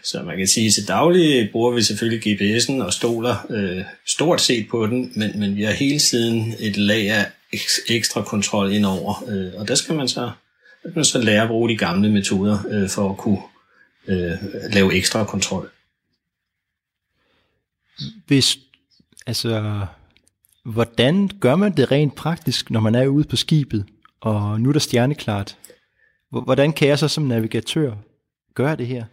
Så 0.04 0.24
man 0.24 0.38
kan 0.38 0.48
sige, 0.48 0.68
at 0.68 0.74
til 0.74 0.88
daglig 0.88 1.50
bruger 1.52 1.72
vi 1.72 1.82
selvfølgelig 1.82 2.28
GPS'en 2.28 2.84
og 2.84 2.94
stoler 2.94 3.46
øh, 3.50 3.84
stort 4.08 4.42
set 4.42 4.68
på 4.72 4.88
den, 4.88 5.12
men, 5.16 5.40
men 5.40 5.56
vi 5.56 5.64
har 5.64 5.74
hele 5.74 6.00
tiden 6.00 6.56
et 6.60 6.78
lag 6.78 7.10
af 7.10 7.26
ekstra 7.90 8.22
kontrol 8.22 8.74
indover, 8.74 9.24
øh, 9.30 9.62
og 9.62 9.68
der 9.68 9.76
skal 9.76 9.96
man 9.96 10.08
så, 10.08 10.32
man 10.96 11.06
så 11.06 11.22
lære 11.22 11.42
at 11.42 11.48
bruge 11.48 11.70
de 11.70 11.78
gamle 11.78 12.12
metoder 12.12 12.60
øh, 12.70 12.90
for 12.90 13.10
at 13.10 13.18
kunne 13.18 13.42
øh, 14.08 14.38
lave 14.74 14.94
ekstra 14.94 15.26
kontrol. 15.26 15.70
Hvis, 18.28 18.58
altså, 19.28 19.86
hvordan 20.66 21.28
gør 21.40 21.56
man 21.56 21.78
det 21.78 21.92
rent 21.92 22.16
praktisk, 22.16 22.72
når 22.72 22.80
man 22.80 22.96
er 22.96 23.08
ude 23.08 23.24
på 23.24 23.36
skibet, 23.36 23.86
og 24.22 24.62
nu 24.62 24.70
er 24.70 24.74
der 24.74 24.80
stjerneklart? 24.80 25.58
Hvordan 26.30 26.74
kan 26.74 26.88
jeg 26.88 27.00
så 27.00 27.08
som 27.08 27.24
navigatør 27.24 27.94
gøre 28.54 28.76
det 28.76 28.88
her? 28.88 29.06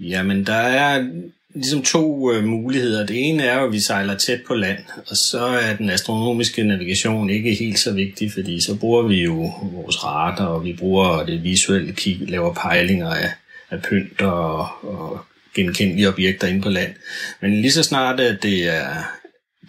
Jamen, 0.00 0.46
der 0.46 0.54
er 0.54 1.22
ligesom 1.54 1.82
to 1.82 2.32
øh, 2.32 2.44
muligheder. 2.44 3.06
Det 3.06 3.28
ene 3.28 3.42
er, 3.42 3.58
at 3.58 3.72
vi 3.72 3.80
sejler 3.80 4.16
tæt 4.16 4.40
på 4.46 4.54
land, 4.54 4.78
og 5.10 5.16
så 5.16 5.46
er 5.46 5.76
den 5.76 5.90
astronomiske 5.90 6.62
navigation 6.62 7.30
ikke 7.30 7.54
helt 7.54 7.78
så 7.78 7.92
vigtig, 7.92 8.32
fordi 8.32 8.60
så 8.60 8.74
bruger 8.74 9.02
vi 9.02 9.22
jo 9.22 9.52
vores 9.72 10.04
radar, 10.04 10.46
og 10.46 10.64
vi 10.64 10.72
bruger 10.72 11.24
det 11.24 11.44
visuelle 11.44 11.92
kig, 11.92 12.18
laver 12.28 12.54
pejlinger 12.54 13.10
af, 13.10 13.30
af 13.70 13.82
pynt 13.82 14.22
og, 14.22 14.58
og 14.82 15.20
genkendelige 15.54 16.08
objekter 16.08 16.46
inde 16.46 16.62
på 16.62 16.68
land. 16.68 16.94
Men 17.40 17.60
lige 17.60 17.72
så 17.72 17.82
snart, 17.82 18.20
at, 18.20 18.42
det 18.42 18.68
er, 18.68 18.88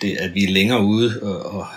det, 0.02 0.18
at 0.18 0.36
vi 0.36 0.44
er 0.44 0.50
længere 0.50 0.84
ude, 0.84 1.20
og, 1.22 1.46
og 1.46 1.68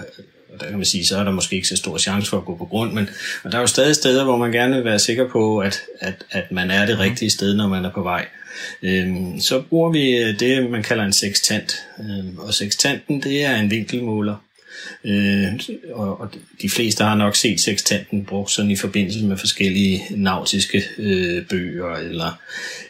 og 0.52 0.60
der 0.60 0.66
kan 0.66 0.76
man 0.76 0.84
sige, 0.84 1.06
så 1.06 1.18
er 1.18 1.24
der 1.24 1.30
måske 1.30 1.56
ikke 1.56 1.68
så 1.68 1.76
stor 1.76 1.98
chance 1.98 2.30
for 2.30 2.36
at 2.36 2.44
gå 2.44 2.56
på 2.56 2.64
grund, 2.64 2.92
men 2.92 3.08
og 3.42 3.52
der 3.52 3.58
er 3.58 3.62
jo 3.62 3.66
stadig 3.66 3.94
steder, 3.94 4.24
hvor 4.24 4.36
man 4.36 4.52
gerne 4.52 4.74
vil 4.74 4.84
være 4.84 4.98
sikker 4.98 5.28
på, 5.28 5.58
at, 5.58 5.80
at, 6.00 6.14
at 6.30 6.52
man 6.52 6.70
er 6.70 6.86
det 6.86 6.98
rigtige 6.98 7.30
sted, 7.30 7.54
når 7.54 7.68
man 7.68 7.84
er 7.84 7.90
på 7.90 8.02
vej. 8.02 8.26
Øhm, 8.82 9.40
så 9.40 9.62
bruger 9.68 9.90
vi 9.90 10.16
øh, 10.16 10.40
det, 10.40 10.70
man 10.70 10.82
kalder 10.82 11.04
en 11.04 11.12
sextant. 11.12 11.72
Øhm, 12.00 12.38
og 12.38 12.54
sextanten, 12.54 13.22
det 13.22 13.44
er 13.44 13.56
en 13.56 13.70
vinkelmåler. 13.70 14.36
Øh, 15.04 15.60
og, 15.92 16.20
og 16.20 16.28
de 16.62 16.70
fleste 16.70 17.04
har 17.04 17.14
nok 17.14 17.36
set 17.36 17.60
sextanten 17.60 18.24
brugt 18.24 18.50
sådan 18.50 18.70
i 18.70 18.76
forbindelse 18.76 19.24
med 19.24 19.36
forskellige 19.36 20.02
nautiske 20.10 20.82
øh, 20.98 21.46
bøger 21.46 21.94
eller, 21.94 22.40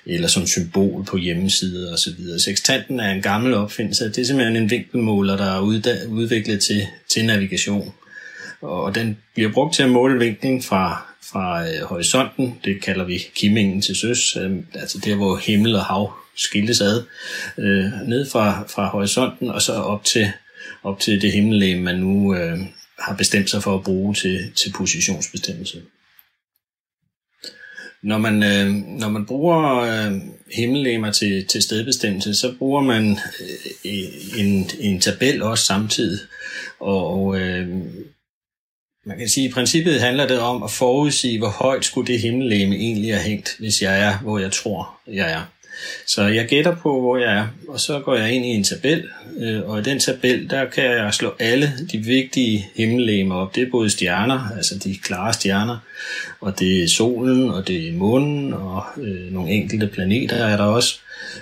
eller 0.06 0.28
som 0.28 0.46
symbol 0.46 1.04
på 1.04 1.16
hjemmesider 1.16 1.92
osv. 1.92 2.38
Sextanten 2.38 3.00
er 3.00 3.10
en 3.10 3.22
gammel 3.22 3.54
opfindelse. 3.54 4.04
Det 4.04 4.18
er 4.18 4.24
simpelthen 4.24 4.56
en 4.56 4.70
vinkelmåler, 4.70 5.36
der 5.36 5.44
er 5.44 5.60
udviklet 6.08 6.62
til, 6.62 6.86
til 7.08 7.24
navigation. 7.24 7.92
Og 8.60 8.94
den 8.94 9.18
bliver 9.34 9.52
brugt 9.52 9.74
til 9.74 9.82
at 9.82 9.90
måle 9.90 10.18
vinklen 10.18 10.62
fra 10.62 11.11
fra 11.30 11.68
øh, 11.68 11.82
horisonten, 11.82 12.58
det 12.64 12.82
kalder 12.82 13.04
vi 13.04 13.18
kimmingen 13.34 13.82
til 13.82 13.96
søs, 13.96 14.36
øh, 14.36 14.56
altså 14.74 14.98
der 15.04 15.14
hvor 15.14 15.36
himmel 15.36 15.76
og 15.76 15.84
hav 15.84 16.12
skilles 16.36 16.80
ad, 16.80 17.02
øh, 17.58 18.08
ned 18.08 18.30
fra, 18.30 18.62
fra 18.68 18.88
horisonten 18.88 19.50
og 19.50 19.62
så 19.62 19.72
op 19.72 20.04
til, 20.04 20.32
op 20.82 21.00
til 21.00 21.22
det 21.22 21.32
himmellæge, 21.32 21.80
man 21.80 21.98
nu 21.98 22.34
øh, 22.34 22.58
har 22.98 23.14
bestemt 23.16 23.50
sig 23.50 23.62
for 23.62 23.74
at 23.74 23.84
bruge 23.84 24.14
til, 24.14 24.52
til 24.52 24.72
positionsbestemmelse. 24.72 25.82
Når 28.02 28.18
man, 28.18 28.42
øh, 28.42 28.74
når 28.98 29.08
man 29.08 29.26
bruger 29.26 29.76
øh, 29.76 30.12
himmellegemer 30.54 31.12
til, 31.12 31.46
til 31.46 31.62
stedbestemmelse, 31.62 32.34
så 32.34 32.54
bruger 32.58 32.80
man 32.80 33.10
øh, 33.84 34.38
en, 34.38 34.70
en 34.80 35.00
tabel 35.00 35.42
også 35.42 35.64
samtidig. 35.64 36.20
Og 36.80 37.40
øh, 37.40 37.68
man 39.04 39.18
kan 39.18 39.28
sige, 39.28 39.44
at 39.44 39.50
i 39.50 39.54
princippet 39.54 40.00
handler 40.00 40.26
det 40.26 40.38
om 40.38 40.62
at 40.62 40.70
forudsige, 40.70 41.38
hvor 41.38 41.48
højt 41.48 41.84
skulle 41.84 42.12
det 42.12 42.20
himmellegeme 42.20 42.76
egentlig 42.76 43.14
have 43.14 43.22
hængt, 43.22 43.56
hvis 43.58 43.82
jeg 43.82 44.00
er, 44.00 44.18
hvor 44.18 44.38
jeg 44.38 44.52
tror, 44.52 44.98
jeg 45.06 45.32
er. 45.32 45.42
Så 46.06 46.22
jeg 46.22 46.46
gætter 46.46 46.76
på, 46.76 47.00
hvor 47.00 47.16
jeg 47.16 47.38
er, 47.38 47.46
og 47.68 47.80
så 47.80 48.00
går 48.00 48.14
jeg 48.16 48.32
ind 48.32 48.44
i 48.44 48.48
en 48.48 48.64
tabel, 48.64 49.08
øh, 49.38 49.70
og 49.70 49.78
i 49.78 49.82
den 49.82 49.98
tabel, 49.98 50.50
der 50.50 50.64
kan 50.64 50.84
jeg 50.84 51.14
slå 51.14 51.34
alle 51.38 51.72
de 51.92 51.98
vigtige 51.98 52.68
himmellegemer 52.76 53.34
op. 53.34 53.54
Det 53.54 53.62
er 53.62 53.70
både 53.70 53.90
stjerner, 53.90 54.48
altså 54.56 54.78
de 54.78 54.96
klare 54.96 55.32
stjerner, 55.32 55.78
og 56.40 56.58
det 56.58 56.82
er 56.82 56.88
solen, 56.88 57.50
og 57.50 57.68
det 57.68 57.88
er 57.88 57.92
månen, 57.92 58.54
og 58.54 58.84
øh, 58.96 59.32
nogle 59.32 59.50
enkelte 59.50 59.86
planeter 59.86 60.36
er 60.36 60.56
der 60.56 60.64
også. 60.64 61.00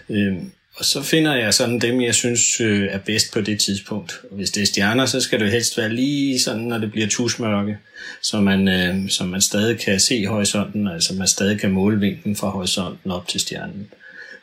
Øh, 0.08 0.36
og 0.80 0.86
så 0.86 1.02
finder 1.02 1.34
jeg 1.34 1.54
sådan 1.54 1.78
dem, 1.78 2.00
jeg 2.00 2.14
synes 2.14 2.60
øh, 2.60 2.88
er 2.90 2.98
bedst 2.98 3.32
på 3.32 3.40
det 3.40 3.60
tidspunkt. 3.60 4.20
Og 4.30 4.36
hvis 4.36 4.50
det 4.50 4.62
er 4.62 4.66
stjerner, 4.66 5.06
så 5.06 5.20
skal 5.20 5.40
det 5.40 5.50
helst 5.50 5.78
være 5.78 5.94
lige 5.94 6.40
sådan, 6.40 6.62
når 6.62 6.78
det 6.78 6.92
bliver 6.92 7.08
tusmørke, 7.08 7.78
så 8.22 8.40
man, 8.40 8.68
øh, 8.68 9.10
så 9.10 9.24
man 9.24 9.40
stadig 9.40 9.78
kan 9.78 10.00
se 10.00 10.26
horisonten, 10.26 10.88
altså 10.88 11.14
man 11.14 11.26
stadig 11.26 11.60
kan 11.60 11.70
måle 11.70 12.00
vinklen 12.00 12.36
fra 12.36 12.48
horisonten 12.48 13.10
op 13.10 13.28
til 13.28 13.40
stjernen. 13.40 13.88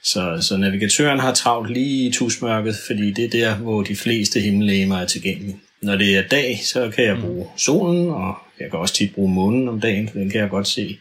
Så, 0.03 0.37
så 0.41 0.57
navigatøren 0.57 1.19
har 1.19 1.33
travlt 1.33 1.73
lige 1.73 2.07
i 2.07 2.11
tusmørket, 2.11 2.75
fordi 2.87 3.11
det 3.11 3.25
er 3.25 3.29
der, 3.29 3.55
hvor 3.55 3.83
de 3.83 3.95
fleste 3.95 4.39
himmellegemer 4.39 4.97
er 4.97 5.05
tilgængelige. 5.05 5.57
Når 5.81 5.95
det 5.95 6.17
er 6.17 6.21
dag, 6.21 6.59
så 6.63 6.91
kan 6.95 7.05
jeg 7.05 7.17
bruge 7.17 7.47
solen, 7.57 8.09
og 8.09 8.37
jeg 8.59 8.69
kan 8.69 8.79
også 8.79 8.93
tit 8.93 9.15
bruge 9.15 9.33
månen 9.33 9.67
om 9.67 9.81
dagen, 9.81 10.09
for 10.09 10.19
den 10.19 10.29
kan 10.29 10.41
jeg 10.41 10.49
godt 10.49 10.67
se. 10.67 10.97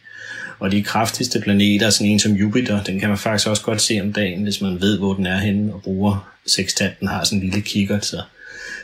Og 0.59 0.71
de 0.71 0.83
kraftigste 0.83 1.41
planeter, 1.41 1.89
sådan 1.89 2.11
en 2.11 2.19
som 2.19 2.31
Jupiter, 2.31 2.83
den 2.83 2.99
kan 2.99 3.09
man 3.09 3.17
faktisk 3.17 3.47
også 3.47 3.63
godt 3.63 3.81
se 3.81 4.01
om 4.01 4.13
dagen, 4.13 4.43
hvis 4.43 4.61
man 4.61 4.81
ved, 4.81 4.97
hvor 4.97 5.13
den 5.13 5.25
er 5.25 5.37
henne, 5.37 5.73
og 5.73 5.81
bruger 5.81 6.31
sextanten, 6.47 7.07
har 7.07 7.23
sådan 7.23 7.39
en 7.39 7.45
lille 7.45 7.61
kikkert, 7.61 8.05
så, 8.05 8.21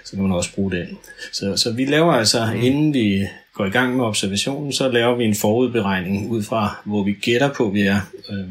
så 0.05 0.11
kan 0.11 0.21
man 0.21 0.31
også 0.31 0.53
bruge 0.55 0.71
den. 0.71 0.87
Så, 1.31 1.57
så 1.57 1.71
vi 1.71 1.85
laver 1.85 2.13
altså, 2.13 2.45
mm. 2.53 2.61
inden 2.63 2.93
vi 2.93 3.27
går 3.53 3.65
i 3.65 3.69
gang 3.69 3.97
med 3.97 4.05
observationen, 4.05 4.73
så 4.73 4.89
laver 4.89 5.15
vi 5.15 5.23
en 5.23 5.35
forudberegning 5.35 6.29
ud 6.29 6.43
fra, 6.43 6.81
hvor 6.85 7.03
vi 7.03 7.11
gætter 7.11 7.49
på, 7.53 7.69
vi 7.69 7.81
er. 7.81 7.99
Øh, 8.29 8.45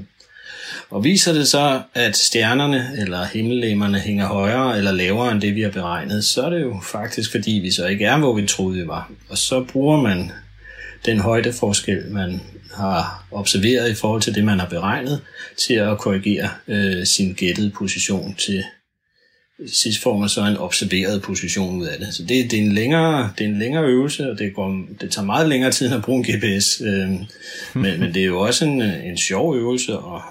Og 0.91 1.05
viser 1.05 1.33
det 1.33 1.49
så, 1.49 1.81
at 1.95 2.17
stjernerne 2.17 2.91
eller 2.99 3.25
himmellegemerne 3.25 3.99
hænger 3.99 4.27
højere 4.27 4.79
eller 4.79 4.93
lavere 4.93 5.33
end 5.33 5.41
det, 5.41 5.55
vi 5.55 5.63
har 5.63 5.71
beregnet, 5.71 6.25
så 6.25 6.43
er 6.43 6.51
det 6.51 6.63
jo 6.63 6.81
faktisk, 6.85 7.31
fordi 7.31 7.51
vi 7.51 7.71
så 7.71 7.87
ikke 7.87 8.05
er, 8.05 8.19
hvor 8.19 8.35
vi 8.35 8.47
troede, 8.47 8.79
vi 8.79 8.87
var. 8.87 9.11
Og 9.29 9.39
så 9.39 9.65
bruger 9.73 10.01
man 10.01 10.31
den 11.07 11.19
højdeforskel, 11.19 12.03
man 12.11 12.41
har 12.75 13.27
observeret 13.31 13.91
i 13.91 13.95
forhold 13.95 14.23
til 14.23 14.35
det, 14.35 14.45
man 14.45 14.61
har 14.61 14.67
beregnet, 14.67 15.21
til 15.67 15.75
at 15.75 15.99
korrigere 15.99 16.51
øh, 16.69 17.07
sin 17.07 17.33
gættede 17.33 17.71
position 17.71 18.35
til 18.35 18.65
sidst 19.67 20.03
får 20.03 20.19
man 20.19 20.29
så 20.29 20.41
en 20.41 20.57
observeret 20.57 21.23
position 21.23 21.81
ud 21.81 21.87
af 21.87 21.99
det. 21.99 22.15
Så 22.15 22.23
det, 22.23 22.51
det, 22.51 22.59
er, 22.59 22.63
en 22.63 22.73
længere, 22.73 23.33
det 23.39 23.45
er 23.45 23.49
en 23.49 23.59
længere 23.59 23.85
øvelse, 23.85 24.31
og 24.31 24.39
det, 24.39 24.55
går, 24.55 24.85
det 25.01 25.11
tager 25.11 25.27
meget 25.27 25.49
længere 25.49 25.71
tid 25.71 25.87
end 25.87 25.95
at 25.95 26.03
bruge 26.03 26.19
en 26.19 26.37
GPS. 26.37 26.81
Øh, 26.81 27.09
men, 27.75 28.01
men 28.01 28.15
det 28.15 28.23
er 28.23 28.27
jo 28.27 28.41
også 28.41 28.65
en, 28.65 28.83
øh, 28.83 29.07
en 29.07 29.19
sjov 29.19 29.57
øvelse, 29.57 29.99
og, 29.99 30.23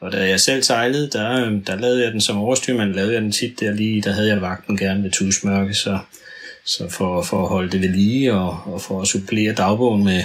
og 0.00 0.12
da 0.12 0.28
jeg 0.28 0.40
selv 0.40 0.62
sejlede, 0.62 1.10
der, 1.12 1.46
øh, 1.46 1.52
der 1.66 1.76
lavede 1.76 2.04
jeg 2.04 2.12
den 2.12 2.20
som 2.20 2.38
overstyrmand, 2.38 2.94
lavede 2.94 3.12
jeg 3.12 3.22
den 3.22 3.32
tit 3.32 3.60
der 3.60 3.72
lige, 3.72 4.02
der 4.02 4.12
havde 4.12 4.28
jeg 4.28 4.40
vagten 4.40 4.76
gerne 4.76 5.02
ved 5.02 5.10
tusmørke, 5.10 5.74
så, 5.74 5.98
så 6.66 6.88
for, 6.88 7.22
for 7.22 7.42
at 7.42 7.48
holde 7.48 7.70
det 7.70 7.80
ved 7.80 7.88
lige, 7.88 8.34
og, 8.34 8.60
og 8.66 8.80
for 8.80 9.02
at 9.02 9.08
supplere 9.08 9.54
dagbogen 9.54 10.04
med 10.04 10.22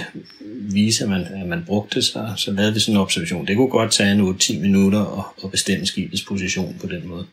vise, 0.72 1.04
at 1.04 1.10
man, 1.10 1.20
at 1.20 1.46
man 1.46 1.64
brugte 1.66 2.02
så, 2.02 2.32
så 2.36 2.52
lavede 2.52 2.74
vi 2.74 2.80
sådan 2.80 2.94
en 2.94 3.00
observation. 3.00 3.46
Det 3.46 3.56
kunne 3.56 3.68
godt 3.68 3.92
tage 3.92 4.12
en 4.12 4.20
8-10 4.20 4.60
minutter 4.60 5.18
at, 5.18 5.44
at 5.44 5.50
bestemme 5.50 5.86
skibets 5.86 6.22
position 6.22 6.76
på 6.80 6.86
den 6.86 7.08
måde. 7.08 7.26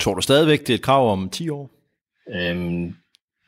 Tror 0.00 0.14
du 0.14 0.20
stadigvæk, 0.20 0.60
det 0.60 0.70
er 0.70 0.74
et 0.74 0.82
krav 0.82 1.12
om 1.12 1.30
10 1.30 1.48
år? 1.48 1.70
Øhm, 2.34 2.94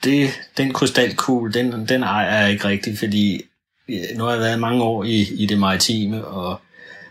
det, 0.04 0.30
den 0.56 0.72
krystalkugle, 0.72 1.52
den, 1.52 1.88
den 1.88 2.02
ejer 2.02 2.40
jeg 2.40 2.52
ikke 2.52 2.68
rigtigt, 2.68 2.98
fordi 2.98 3.42
nu 4.16 4.24
har 4.24 4.30
jeg 4.30 4.40
været 4.40 4.60
mange 4.60 4.82
år 4.82 5.04
i, 5.04 5.20
i 5.34 5.46
det 5.46 5.58
maritime, 5.58 6.24
og, 6.24 6.60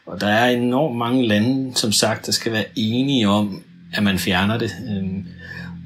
og 0.06 0.22
der 0.22 0.28
er 0.28 0.50
enormt 0.50 0.98
mange 0.98 1.28
lande, 1.28 1.76
som 1.76 1.92
sagt, 1.92 2.26
der 2.26 2.32
skal 2.32 2.52
være 2.52 2.66
enige 2.76 3.28
om, 3.28 3.64
at 3.94 4.04
man 4.04 4.20
fjerner 4.20 4.58
det. 4.58 4.72
Øhm, 4.90 5.28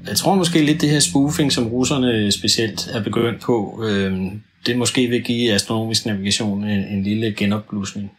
jeg 0.08 0.16
tror 0.16 0.34
måske 0.34 0.62
lidt 0.62 0.80
det 0.80 0.90
her 0.90 1.00
spoofing, 1.00 1.52
som 1.52 1.66
russerne 1.66 2.32
specielt 2.32 2.88
er 2.92 3.02
begyndt 3.02 3.40
på, 3.40 3.82
øh, 3.84 4.32
det 4.66 4.78
måske 4.78 5.06
vil 5.06 5.22
give 5.22 5.52
astronomisk 5.52 6.06
navigation 6.06 6.64
en, 6.64 6.84
en 6.84 7.02
lille 7.02 7.34
genopblusning. 7.36 8.12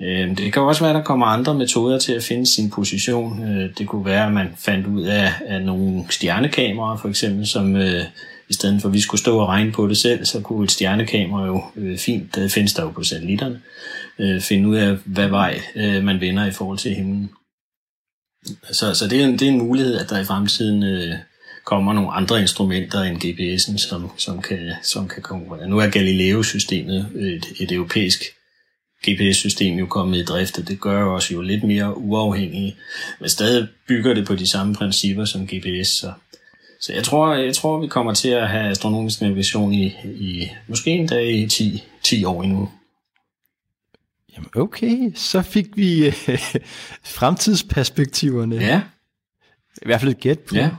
Øh, 0.00 0.36
det 0.36 0.52
kan 0.52 0.62
også 0.62 0.80
være, 0.80 0.90
at 0.90 0.96
der 0.96 1.02
kommer 1.02 1.26
andre 1.26 1.54
metoder 1.54 1.98
til 1.98 2.12
at 2.12 2.22
finde 2.22 2.46
sin 2.46 2.70
position. 2.70 3.48
Øh, 3.48 3.70
det 3.78 3.86
kunne 3.86 4.04
være, 4.04 4.26
at 4.26 4.32
man 4.32 4.48
fandt 4.58 4.86
ud 4.86 5.02
af, 5.02 5.32
af 5.46 5.62
nogle 5.62 6.04
stjernekameraer, 6.10 6.96
for 6.96 7.08
eksempel, 7.08 7.46
som 7.46 7.76
øh, 7.76 8.04
i 8.48 8.54
stedet 8.54 8.82
for 8.82 8.88
at 8.88 8.94
vi 8.94 9.00
skulle 9.00 9.20
stå 9.20 9.38
og 9.38 9.48
regne 9.48 9.72
på 9.72 9.88
det 9.88 9.96
selv, 9.96 10.24
så 10.24 10.40
kunne 10.40 10.64
et 10.64 10.70
stjernekamera 10.70 11.46
jo 11.46 11.62
øh, 11.76 11.98
fint, 11.98 12.34
det 12.34 12.52
findes 12.52 12.74
der 12.74 12.82
jo 12.82 12.90
på 12.90 13.02
satellitterne, 13.02 13.60
øh, 14.18 14.40
finde 14.40 14.68
ud 14.68 14.76
af, 14.76 14.96
hvad 15.04 15.28
vej 15.28 15.60
øh, 15.76 16.04
man 16.04 16.20
vender 16.20 16.46
i 16.46 16.50
forhold 16.50 16.78
til 16.78 16.94
himlen. 16.94 17.30
Så, 18.72 18.94
så 18.94 19.06
det, 19.08 19.20
er 19.20 19.24
en, 19.24 19.32
det 19.32 19.42
er 19.42 19.52
en 19.52 19.58
mulighed, 19.58 19.98
at 19.98 20.10
der 20.10 20.20
i 20.20 20.24
fremtiden 20.24 20.82
øh, 20.82 21.14
kommer 21.64 21.92
nogle 21.92 22.10
andre 22.12 22.40
instrumenter 22.40 23.02
end 23.02 23.24
GPS'en, 23.24 23.78
som, 23.88 24.10
som, 24.16 24.42
kan, 24.42 24.72
som 24.82 25.08
kan 25.08 25.22
konkurrere. 25.22 25.68
Nu 25.68 25.78
er 25.78 25.86
Galileo-systemet 25.90 27.06
øh, 27.14 27.32
et, 27.32 27.46
et 27.60 27.72
europæisk 27.72 28.22
GPS-system 29.06 29.78
jo 29.78 29.86
kommet 29.86 30.18
i 30.18 30.24
drift, 30.24 30.58
og 30.58 30.68
det 30.68 30.80
gør 30.80 31.04
os 31.04 31.32
jo 31.32 31.40
lidt 31.40 31.64
mere 31.64 31.98
uafhængige, 31.98 32.76
men 33.20 33.28
stadig 33.28 33.68
bygger 33.88 34.14
det 34.14 34.26
på 34.26 34.34
de 34.34 34.46
samme 34.46 34.74
principper 34.74 35.24
som 35.24 35.46
GPS. 35.46 35.88
Så, 35.88 36.12
så 36.80 36.92
jeg, 36.92 37.04
tror, 37.04 37.34
jeg 37.34 37.54
tror, 37.54 37.80
vi 37.80 37.86
kommer 37.86 38.14
til 38.14 38.28
at 38.28 38.48
have 38.48 38.70
astronomisk 38.70 39.20
navigation 39.20 39.72
i, 39.72 39.86
i 40.04 40.50
måske 40.66 40.90
en 40.90 41.06
dag 41.06 41.32
i 41.32 41.48
10, 41.48 41.82
10 42.02 42.24
år 42.24 42.42
endnu. 42.42 42.70
Jamen 44.38 44.50
okay, 44.54 45.12
så 45.14 45.42
fik 45.42 45.76
vi 45.76 46.06
øh, 46.06 46.12
fremtidsperspektiverne. 47.18 48.56
Ja. 48.56 48.82
I 49.82 49.86
hvert 49.86 50.00
fald 50.00 50.10
et 50.10 50.20
gæt 50.20 50.38
på. 50.38 50.54
Ja. 50.54 50.70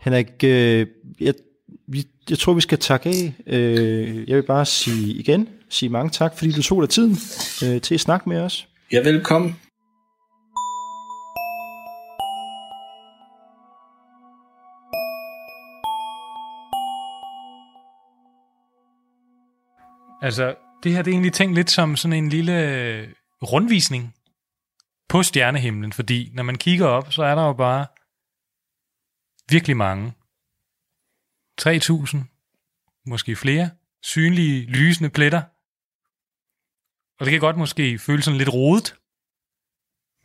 Henrik, 0.00 0.44
øh, 0.44 0.86
jeg, 1.20 1.34
vi, 1.88 2.06
jeg 2.30 2.38
tror, 2.38 2.54
vi 2.54 2.60
skal 2.60 2.78
takke 2.78 3.08
af. 3.08 3.34
Øh, 3.46 4.28
jeg 4.28 4.36
vil 4.36 4.42
bare 4.42 4.66
sige 4.66 5.12
igen, 5.14 5.48
sige 5.68 5.88
mange 5.88 6.10
tak, 6.10 6.38
fordi 6.38 6.52
du 6.52 6.62
tog 6.62 6.82
dig 6.82 6.90
tiden 6.90 7.16
øh, 7.64 7.80
til 7.80 7.94
at 7.94 8.00
snakke 8.00 8.28
med 8.28 8.40
os. 8.40 8.68
Ja, 8.92 9.00
velkommen. 9.00 9.56
Altså, 20.22 20.54
det 20.82 20.92
her 20.92 21.02
det 21.02 21.10
er 21.10 21.14
egentlig 21.14 21.32
tænkt 21.32 21.54
lidt 21.54 21.70
som 21.70 21.96
sådan 21.96 22.24
en 22.24 22.28
lille 22.28 22.52
øh, 22.52 23.08
rundvisning 23.42 24.14
på 25.08 25.22
stjernehimlen, 25.22 25.92
fordi 25.92 26.30
når 26.34 26.42
man 26.42 26.58
kigger 26.58 26.86
op, 26.86 27.12
så 27.12 27.22
er 27.22 27.34
der 27.34 27.42
jo 27.42 27.52
bare 27.52 27.86
virkelig 29.50 29.76
mange. 29.76 30.12
3.000, 31.60 32.16
måske 33.06 33.36
flere, 33.36 33.70
synlige, 34.02 34.66
lysende 34.66 35.10
pletter 35.10 35.42
og 37.20 37.26
det 37.26 37.30
kan 37.30 37.40
godt 37.40 37.56
måske 37.56 37.98
føles 37.98 38.24
sådan 38.24 38.38
lidt 38.38 38.52
rodet. 38.52 38.94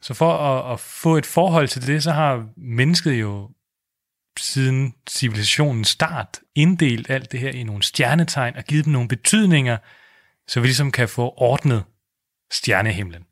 Så 0.01 0.13
for 0.13 0.33
at, 0.37 0.73
at 0.73 0.79
få 0.79 1.17
et 1.17 1.25
forhold 1.25 1.67
til 1.67 1.87
det, 1.87 2.03
så 2.03 2.11
har 2.11 2.49
mennesket 2.57 3.21
jo 3.21 3.49
siden 4.37 4.95
civilisationens 5.09 5.87
start 5.87 6.39
inddelt 6.55 7.09
alt 7.09 7.31
det 7.31 7.39
her 7.39 7.49
i 7.49 7.63
nogle 7.63 7.83
stjernetegn 7.83 8.55
og 8.55 8.63
givet 8.63 8.85
dem 8.85 8.93
nogle 8.93 9.07
betydninger, 9.07 9.77
så 10.47 10.59
vi 10.59 10.67
ligesom 10.67 10.91
kan 10.91 11.09
få 11.09 11.33
ordnet 11.37 11.83
stjernehimlen. 12.51 13.25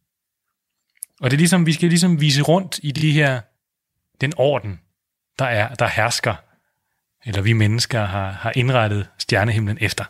Og 1.22 1.32
det 1.32 1.36
er 1.36 1.40
ligesom, 1.40 1.66
vi 1.66 1.74
skal 1.74 1.90
ligesom 1.90 2.22
vise 2.22 2.42
rundt 2.42 2.80
i 2.84 2.92
de 2.92 3.12
her, 3.12 3.42
den 4.22 4.34
orden, 4.38 4.80
der 5.40 5.46
er, 5.46 5.76
der 5.76 5.88
hersker, 5.88 6.36
eller 7.26 7.42
vi 7.42 7.54
mennesker 7.54 8.06
har, 8.06 8.32
har 8.32 8.52
indrettet 8.56 9.10
stjernehimlen 9.18 9.78
efter. 9.82 10.06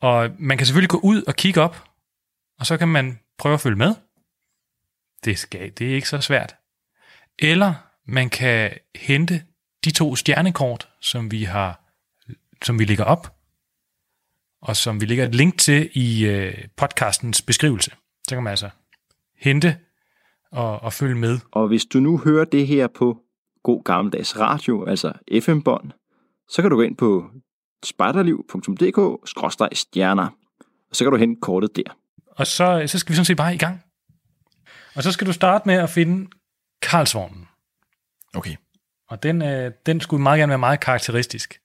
Og 0.00 0.30
man 0.38 0.58
kan 0.58 0.66
selvfølgelig 0.66 0.90
gå 0.90 0.98
ud 0.98 1.22
og 1.22 1.34
kigge 1.34 1.60
op 1.60 1.94
og 2.58 2.66
så 2.66 2.76
kan 2.76 2.88
man 2.88 3.20
prøve 3.38 3.54
at 3.54 3.60
følge 3.60 3.76
med. 3.76 3.94
Det, 5.24 5.38
skal, 5.38 5.72
det 5.78 5.90
er 5.90 5.94
ikke 5.94 6.08
så 6.08 6.20
svært. 6.20 6.56
Eller 7.38 7.74
man 8.04 8.30
kan 8.30 8.78
hente 8.94 9.44
de 9.84 9.90
to 9.90 10.16
stjernekort, 10.16 10.88
som 11.00 11.30
vi 11.30 11.44
har, 11.44 11.80
som 12.62 12.78
vi 12.78 12.84
lægger 12.84 13.04
op, 13.04 13.33
og 14.64 14.76
som 14.76 15.00
vi 15.00 15.06
lægger 15.06 15.24
et 15.24 15.34
link 15.34 15.58
til 15.58 15.90
i 15.92 16.26
øh, 16.26 16.64
podcastens 16.76 17.42
beskrivelse. 17.42 17.90
Så 18.28 18.34
kan 18.34 18.42
man 18.42 18.50
altså 18.50 18.70
hente 19.38 19.78
og, 20.52 20.82
og 20.82 20.92
følge 20.92 21.14
med. 21.14 21.38
Og 21.52 21.68
hvis 21.68 21.84
du 21.84 22.00
nu 22.00 22.18
hører 22.18 22.44
det 22.44 22.66
her 22.66 22.86
på 22.86 23.18
god 23.62 23.84
gammeldags 23.84 24.38
radio, 24.38 24.84
altså 24.84 25.12
FM-bånd, 25.40 25.90
så 26.48 26.62
kan 26.62 26.70
du 26.70 26.76
gå 26.76 26.82
ind 26.82 26.96
på 26.96 27.30
spejderliv.dk-stjerner, 27.84 30.28
og 30.90 30.96
så 30.96 31.04
kan 31.04 31.12
du 31.12 31.16
hente 31.16 31.40
kortet 31.40 31.76
der. 31.76 31.96
Og 32.26 32.46
så, 32.46 32.84
så 32.86 32.98
skal 32.98 33.12
vi 33.12 33.16
sådan 33.16 33.24
set 33.24 33.36
bare 33.36 33.54
i 33.54 33.58
gang. 33.58 33.82
Og 34.94 35.02
så 35.02 35.12
skal 35.12 35.26
du 35.26 35.32
starte 35.32 35.68
med 35.68 35.74
at 35.74 35.90
finde 35.90 36.30
Karlsvognen. 36.82 37.48
Okay. 38.34 38.56
Og 39.08 39.22
den, 39.22 39.42
øh, 39.42 39.72
den 39.86 40.00
skulle 40.00 40.22
meget 40.22 40.38
gerne 40.38 40.50
være 40.50 40.58
meget 40.58 40.80
karakteristisk. 40.80 41.60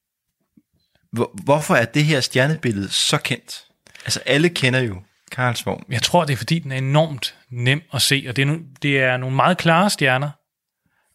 Hvor, 1.12 1.32
hvorfor 1.44 1.76
er 1.76 1.86
det 1.86 2.06
her 2.06 2.22
stjernebillede 2.22 2.90
så 2.90 3.18
kendt? 3.18 3.64
Altså 4.06 4.20
alle 4.26 4.50
kender 4.50 4.80
jo 4.80 5.02
Karlsvogn. 5.32 5.84
Jeg 5.90 6.02
tror, 6.02 6.26
det 6.26 6.34
er 6.34 6.38
fordi, 6.38 6.60
den 6.60 6.72
er 6.72 6.78
enormt 6.78 7.36
nem 7.50 7.82
at 7.94 8.02
se, 8.02 8.26
og 8.30 8.36
det 8.36 8.48
er, 8.48 8.58
det 8.82 9.00
er 9.00 9.18
nogle 9.18 9.36
meget 9.36 9.58
klare 9.58 9.90
stjerner. 9.90 10.30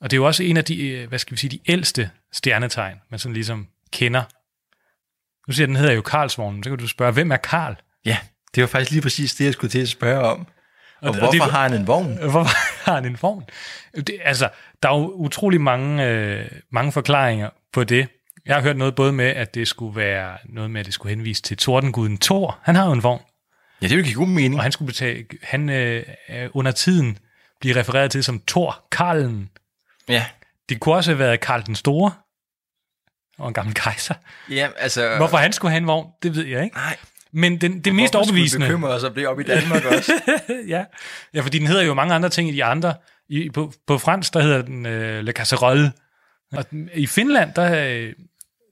Og 0.00 0.10
det 0.10 0.16
er 0.16 0.18
jo 0.18 0.26
også 0.26 0.42
en 0.42 0.56
af 0.56 0.64
de, 0.64 0.88
øh, 0.88 1.08
hvad 1.08 1.18
skal 1.18 1.32
vi 1.32 1.36
sige, 1.36 1.50
de 1.50 1.60
ældste 1.66 2.10
stjernetegn, 2.32 2.96
man 3.10 3.18
sådan 3.18 3.34
ligesom 3.34 3.66
kender. 3.92 4.22
Nu 5.48 5.52
siger 5.52 5.66
den 5.66 5.76
hedder 5.76 5.92
jo 5.92 6.02
Karlsvognen, 6.02 6.64
så 6.64 6.70
kan 6.70 6.78
du 6.78 6.88
spørge, 6.88 7.12
hvem 7.12 7.32
er 7.32 7.36
Karl? 7.36 7.76
Ja, 8.04 8.18
det 8.54 8.60
var 8.60 8.66
faktisk 8.66 8.90
lige 8.90 9.02
præcis 9.02 9.34
det, 9.34 9.44
jeg 9.44 9.52
skulle 9.52 9.70
til 9.70 9.82
at 9.82 9.88
spørge 9.88 10.20
om. 10.20 10.46
Og, 11.00 11.08
og 11.08 11.18
hvorfor 11.18 11.30
det, 11.30 11.42
har 11.42 11.62
han 11.62 11.74
en 11.74 11.86
vogn? 11.86 12.18
Hvorfor 12.30 12.84
har 12.84 12.94
han 12.94 13.04
en 13.04 13.18
vogn? 13.22 13.44
Det, 13.96 14.20
altså, 14.24 14.48
der 14.82 14.88
er 14.88 14.98
jo 14.98 15.10
utrolig 15.10 15.60
mange, 15.60 16.04
øh, 16.06 16.50
mange 16.72 16.92
forklaringer 16.92 17.50
på 17.72 17.84
det. 17.84 18.08
Jeg 18.46 18.54
har 18.54 18.62
hørt 18.62 18.76
noget 18.76 18.94
både 18.94 19.12
med, 19.12 19.24
at 19.24 19.54
det 19.54 19.68
skulle 19.68 19.96
være 19.96 20.38
noget 20.44 20.70
med, 20.70 20.80
at 20.80 20.86
det 20.86 20.94
skulle 20.94 21.10
henvise 21.16 21.42
til 21.42 21.56
tordenguden 21.56 22.18
Thor. 22.18 22.58
Han 22.62 22.74
har 22.74 22.86
jo 22.86 22.92
en 22.92 23.02
vogn. 23.02 23.22
Ja, 23.82 23.88
det 23.88 23.96
vil 23.96 24.04
give 24.04 24.16
god 24.16 24.26
mening. 24.26 24.54
Og 24.54 24.62
han 24.62 24.72
skulle 24.72 24.86
betale, 24.86 25.24
han 25.42 25.68
øh, 25.68 26.04
under 26.52 26.72
tiden 26.72 27.18
blive 27.60 27.76
refereret 27.80 28.10
til 28.10 28.24
som 28.24 28.42
Thor 28.46 28.84
Karlen. 28.92 29.50
Ja. 30.08 30.26
Det 30.68 30.80
kunne 30.80 30.94
også 30.94 31.10
have 31.10 31.18
været 31.18 31.40
Karl 31.40 31.66
den 31.66 31.74
Store, 31.74 32.12
og 33.38 33.48
en 33.48 33.54
gammel 33.54 33.74
kejser. 33.74 34.14
Ja, 34.50 34.68
altså... 34.78 35.16
Hvorfor 35.16 35.36
han 35.36 35.52
skulle 35.52 35.70
have 35.70 35.78
en 35.78 35.86
vogn, 35.86 36.06
det 36.22 36.36
ved 36.36 36.46
jeg 36.46 36.64
ikke. 36.64 36.76
Nej, 36.76 36.96
men 37.32 37.60
den, 37.60 37.80
det 37.80 37.94
mest 37.94 38.14
overbevisende... 38.14 38.66
Hvorfor 38.66 38.78
skulle 38.78 38.94
os 38.94 39.04
om 39.04 39.14
det 39.14 39.26
op 39.26 39.40
i 39.40 39.42
Danmark 39.42 39.84
også? 39.84 40.12
ja. 40.68 40.84
ja, 41.34 41.40
fordi 41.40 41.58
den 41.58 41.66
hedder 41.66 41.82
jo 41.82 41.94
mange 41.94 42.14
andre 42.14 42.28
ting 42.28 42.48
i 42.48 42.52
de 42.52 42.64
andre. 42.64 42.94
I, 43.28 43.50
på, 43.50 43.72
på 43.86 43.98
fransk, 43.98 44.34
der 44.34 44.42
hedder 44.42 44.62
den 44.62 44.86
øh, 44.86 45.24
Le 45.24 45.32
Casserole. 45.32 45.92
Og 46.52 46.64
i 46.94 47.06
Finland, 47.06 47.54
der 47.54 47.86
øh, 47.86 48.12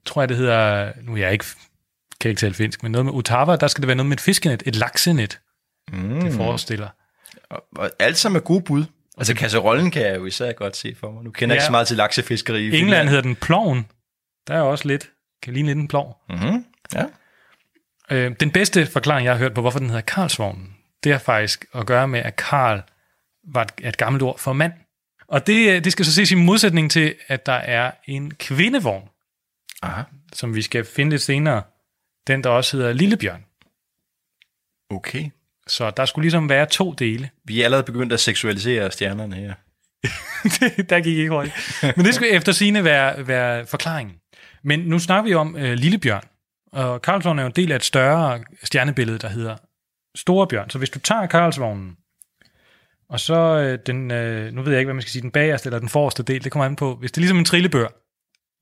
tror 0.07 0.23
jeg, 0.23 0.29
det 0.29 0.37
hedder... 0.37 0.93
Nu 1.03 1.13
er 1.13 1.17
jeg 1.17 1.33
ikke, 1.33 1.45
kan 2.21 2.29
jeg 2.29 2.31
ikke 2.31 2.41
tale 2.41 2.55
finsk, 2.55 2.83
men 2.83 2.93
noget 2.93 3.05
med 3.05 3.13
Otava, 3.13 3.57
der 3.57 3.67
skal 3.67 3.83
det 3.83 3.87
være 3.89 3.97
noget 3.97 4.09
med 4.09 4.17
et 4.17 4.21
fiskenet, 4.21 4.63
et 4.67 4.77
laksenet. 4.77 5.41
Mm. 5.93 6.21
Det 6.21 6.33
forestiller. 6.35 6.89
Og, 7.51 7.65
og 7.77 7.91
alt 7.99 8.19
sammen 8.19 8.37
er 8.37 8.41
gode 8.45 8.61
bud. 8.63 8.85
Altså 9.19 9.35
kasserollen 9.35 9.91
kan 9.91 10.03
jeg 10.03 10.17
jo 10.17 10.27
især 10.27 10.53
godt 10.53 10.77
se 10.77 10.95
for 11.01 11.11
mig. 11.11 11.25
Nu 11.25 11.31
kender 11.31 11.55
jeg 11.55 11.59
Ja. 11.59 11.63
ikke 11.63 11.67
så 11.67 11.71
meget 11.73 11.87
til 11.87 11.97
laksefiskeri. 11.97 12.69
I 12.69 12.79
England 12.79 13.09
hedder 13.09 13.23
den 13.23 13.37
ploven. 13.37 13.87
Der 14.49 14.55
er 14.55 14.61
også 14.61 14.89
lidt, 14.89 15.11
kan 15.43 15.53
ligne 15.53 15.69
lidt 15.69 15.79
en 15.79 15.89
plov. 15.89 16.17
Mm-hmm. 16.29 16.65
Ja. 16.95 17.05
Øh, 18.11 18.33
den 18.41 18.51
bedste 18.51 18.87
forklaring, 18.87 19.25
jeg 19.25 19.35
har 19.35 19.39
hørt 19.39 19.55
på, 19.55 19.61
hvorfor 19.61 19.79
den 19.79 19.89
hedder 19.89 20.03
Karlsvognen, 20.03 20.77
det 21.05 21.13
er 21.13 21.19
faktisk 21.19 21.65
at 21.75 21.87
gøre 21.87 22.09
med, 22.09 22.21
at 22.21 22.37
Karl 22.37 22.83
var 23.49 23.63
et, 23.63 23.73
et 23.89 23.97
gammelt 23.97 24.23
ord 24.23 24.39
for 24.39 24.53
mand. 24.53 24.73
Og 25.29 25.47
det, 25.47 25.71
øh, 25.77 25.85
det 25.85 25.93
skal 25.93 26.05
så 26.05 26.13
ses 26.13 26.31
i 26.33 26.35
modsætning 26.35 26.91
til, 26.91 27.15
at 27.29 27.47
der 27.47 27.53
er 27.53 27.91
en 28.07 28.31
kvindevogn, 28.35 29.09
Aha. 29.83 30.03
som 30.33 30.55
vi 30.55 30.63
skal 30.63 30.85
finde 30.85 31.11
lidt 31.11 31.23
senere. 31.23 31.63
Den, 32.27 32.45
der 32.45 32.51
også 32.51 32.77
hedder 32.77 32.93
Lillebjørn. 32.93 33.45
Okay. 34.91 35.31
Så 35.67 35.91
der 35.91 36.05
skulle 36.05 36.23
ligesom 36.23 36.49
være 36.49 36.67
to 36.67 36.93
dele. 36.93 37.31
Vi 37.45 37.61
er 37.61 37.65
allerede 37.65 37.85
begyndt 37.85 38.13
at 38.13 38.21
seksualisere 38.21 38.91
stjernerne 38.91 39.37
her. 39.37 39.55
der 40.91 41.01
gik 41.01 41.19
ikke 41.19 41.31
hurtigt. 41.31 41.55
Men 41.97 42.07
det 42.07 42.15
skulle 42.15 42.31
efter 42.31 42.53
sine 42.53 42.85
være, 42.85 43.27
være 43.27 43.67
forklaringen. 43.67 44.15
Men 44.65 44.81
nu 44.81 44.99
snakker 44.99 45.29
vi 45.29 45.35
om 45.35 45.57
øh, 45.57 45.73
Lillebjørn. 45.73 46.25
Og 46.73 47.03
Karlsvognen 47.03 47.39
er 47.39 47.43
jo 47.43 47.47
en 47.47 47.57
del 47.57 47.73
af 47.73 47.77
et 47.77 47.85
større 47.85 48.45
stjernebillede, 48.63 49.19
der 49.19 49.29
hedder 49.29 49.57
Storebjørn. 50.17 50.71
Så 50.71 50.79
hvis 50.79 50.91
du 50.91 50.99
tager 50.99 51.27
Karlsvognen, 51.27 51.97
og 53.09 53.21
så 53.21 53.35
øh, 53.35 53.79
den, 53.87 54.11
øh, 54.11 54.53
nu 54.53 54.63
ved 54.63 54.73
jeg 54.73 54.81
ikke, 54.81 54.87
hvad 54.87 54.95
man 54.95 55.03
skal 55.03 55.13
sige, 55.13 55.23
den 55.23 55.31
bagerste 55.31 55.67
eller 55.67 55.79
den 55.79 55.89
forreste 55.89 56.23
del, 56.23 56.45
det 56.45 56.53
kommer 56.53 56.67
an 56.67 56.77
på. 56.77 56.95
Hvis 56.95 57.13
det 57.13 57.19
er 57.19 57.21
ligesom 57.21 57.39
en 57.39 57.45
trillebør, 57.45 57.89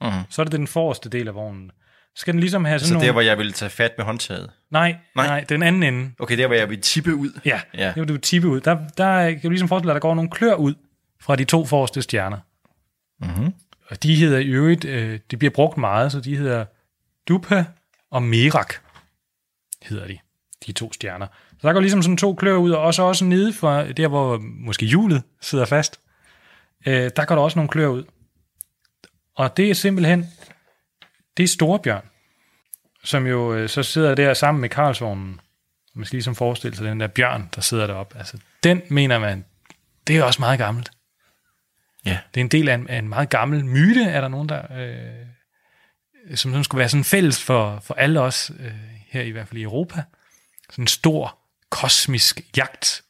Mm-hmm. 0.00 0.20
så 0.30 0.42
er 0.42 0.44
det 0.44 0.52
den 0.52 0.66
forreste 0.66 1.08
del 1.08 1.28
af 1.28 1.34
vognen. 1.34 1.70
Så 2.14 2.20
skal 2.20 2.32
den 2.34 2.40
ligesom 2.40 2.64
have 2.64 2.78
sådan 2.78 2.88
Så 2.88 2.94
nogle... 2.94 3.06
der, 3.06 3.12
hvor 3.12 3.20
jeg 3.20 3.38
ville 3.38 3.52
tage 3.52 3.70
fat 3.70 3.92
med 3.98 4.04
håndtaget. 4.06 4.50
Nej, 4.70 4.96
Nej. 5.16 5.26
nej, 5.26 5.44
den 5.48 5.62
anden 5.62 5.82
ende. 5.82 6.10
Okay, 6.18 6.38
der, 6.38 6.46
hvor 6.46 6.56
jeg 6.56 6.70
ville 6.70 6.82
tippe 6.82 7.14
ud. 7.14 7.40
Ja, 7.44 7.60
Ja. 7.74 7.86
det 7.86 7.96
vil 7.96 8.08
du 8.08 8.16
tippe 8.16 8.48
ud. 8.48 8.60
Der, 8.60 8.78
der 8.96 9.30
kan 9.30 9.40
du 9.42 9.48
ligesom 9.48 9.68
forestille 9.68 9.88
dig, 9.90 9.96
at 9.96 10.02
der 10.02 10.08
går 10.08 10.14
nogle 10.14 10.30
klør 10.30 10.54
ud 10.54 10.74
fra 11.20 11.36
de 11.36 11.44
to 11.44 11.66
forreste 11.66 12.02
stjerner. 12.02 12.38
Mm-hmm. 13.20 13.54
Og 13.90 14.02
de 14.02 14.14
hedder 14.16 14.38
i 14.38 14.46
øvrigt, 14.46 14.84
øh, 14.84 15.18
de 15.30 15.36
bliver 15.36 15.50
brugt 15.50 15.76
meget, 15.78 16.12
så 16.12 16.20
de 16.20 16.36
hedder 16.36 16.64
Dupa 17.28 17.64
og 18.10 18.22
Merak, 18.22 18.74
hedder 19.82 20.06
de, 20.06 20.18
de 20.66 20.72
to 20.72 20.92
stjerner. 20.92 21.26
Så 21.60 21.66
der 21.66 21.72
går 21.72 21.80
ligesom 21.80 22.02
sådan 22.02 22.16
to 22.16 22.34
klør 22.34 22.56
ud, 22.56 22.70
og 22.70 22.82
også, 22.82 23.02
også 23.02 23.24
nede 23.24 23.52
for 23.52 23.80
der, 23.82 24.08
hvor 24.08 24.38
måske 24.42 24.86
hjulet 24.86 25.22
sidder 25.40 25.64
fast, 25.64 26.00
øh, 26.86 27.10
der 27.16 27.24
går 27.24 27.34
der 27.34 27.42
også 27.42 27.58
nogle 27.58 27.68
klør 27.68 27.86
ud. 27.88 28.04
Og 29.36 29.56
det 29.56 29.70
er 29.70 29.74
simpelthen, 29.74 30.26
det 31.36 31.42
er 31.42 31.48
Storebjørn, 31.48 32.04
som 33.04 33.26
jo 33.26 33.54
øh, 33.54 33.68
så 33.68 33.82
sidder 33.82 34.14
der 34.14 34.34
sammen 34.34 34.60
med 34.60 34.68
Karlsvognen. 34.68 35.40
Man 35.94 36.04
skal 36.04 36.16
ligesom 36.16 36.34
forestille 36.34 36.76
sig 36.76 36.86
den 36.86 37.00
der 37.00 37.06
bjørn, 37.06 37.48
der 37.54 37.60
sidder 37.60 37.86
deroppe. 37.86 38.18
Altså, 38.18 38.38
den 38.64 38.82
mener 38.88 39.18
man, 39.18 39.44
det 40.06 40.16
er 40.16 40.24
også 40.24 40.40
meget 40.42 40.58
gammelt. 40.58 40.90
Ja. 42.04 42.18
Det 42.34 42.40
er 42.40 42.44
en 42.44 42.50
del 42.50 42.68
af 42.68 42.74
en, 42.74 42.88
af 42.88 42.98
en 42.98 43.08
meget 43.08 43.30
gammel 43.30 43.64
myte, 43.64 44.04
er 44.04 44.20
der 44.20 44.28
nogen, 44.28 44.48
der... 44.48 44.62
Øh, 44.80 45.26
som 46.34 46.50
sådan 46.50 46.64
skulle 46.64 46.78
være 46.78 46.88
sådan 46.88 47.04
fælles 47.04 47.42
for, 47.42 47.80
for 47.80 47.94
alle 47.94 48.20
os, 48.20 48.52
øh, 48.60 48.72
her 49.06 49.22
i 49.22 49.30
hvert 49.30 49.48
fald 49.48 49.60
i 49.60 49.62
Europa. 49.62 50.02
Sådan 50.70 50.82
en 50.82 50.88
stor 50.88 51.38
kosmisk 51.70 52.40
jagt, 52.56 53.02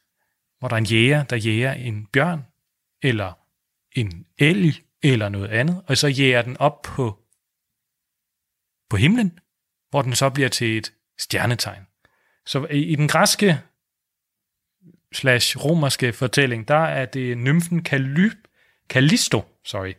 hvor 0.59 0.67
der 0.67 0.75
er 0.75 0.77
en 0.77 0.85
jæger, 0.85 1.23
der 1.23 1.35
jæger 1.35 1.73
en 1.73 2.05
bjørn, 2.05 2.45
eller 3.01 3.33
en 3.91 4.25
elg, 4.37 4.75
eller 5.03 5.29
noget 5.29 5.47
andet, 5.49 5.83
og 5.87 5.97
så 5.97 6.07
jæger 6.07 6.41
den 6.41 6.57
op 6.57 6.81
på, 6.81 7.19
på 8.89 8.97
himlen, 8.97 9.39
hvor 9.89 10.01
den 10.01 10.15
så 10.15 10.29
bliver 10.29 10.49
til 10.49 10.77
et 10.77 10.93
stjernetegn. 11.19 11.87
Så 12.45 12.65
i, 12.71 12.83
i 12.83 12.95
den 12.95 13.07
græske 13.07 13.61
slash 15.13 15.57
romerske 15.57 16.13
fortælling, 16.13 16.67
der 16.67 16.75
er 16.85 17.05
det 17.05 17.37
nymfen 17.37 17.83
Kalyp, 17.83 18.37
Callisto, 18.89 19.43
sorry, 19.65 19.93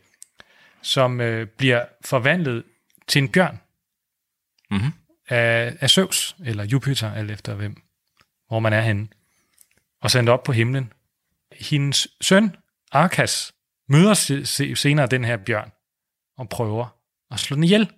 som 0.81 1.21
øh, 1.21 1.47
bliver 1.47 1.85
forvandlet 2.05 2.63
til 3.07 3.21
en 3.21 3.29
bjørn 3.31 3.59
Mhm. 4.71 4.91
af, 5.29 5.77
af 5.81 5.89
Zeus, 5.89 6.35
eller 6.45 6.63
Jupiter, 6.63 7.13
alt 7.13 7.31
efter 7.31 7.55
hvem, 7.55 7.81
hvor 8.47 8.59
man 8.59 8.73
er 8.73 8.81
henne, 8.81 9.07
og 10.01 10.11
sendt 10.11 10.29
op 10.29 10.43
på 10.43 10.51
himlen. 10.51 10.93
Hendes 11.51 12.07
søn, 12.21 12.55
Arkas, 12.91 13.53
møder 13.89 14.13
se- 14.13 14.45
se- 14.45 14.75
senere 14.75 15.07
den 15.07 15.25
her 15.25 15.37
bjørn, 15.37 15.71
og 16.37 16.49
prøver 16.49 16.97
at 17.31 17.39
slå 17.39 17.55
den 17.55 17.63
ihjel. 17.63 17.91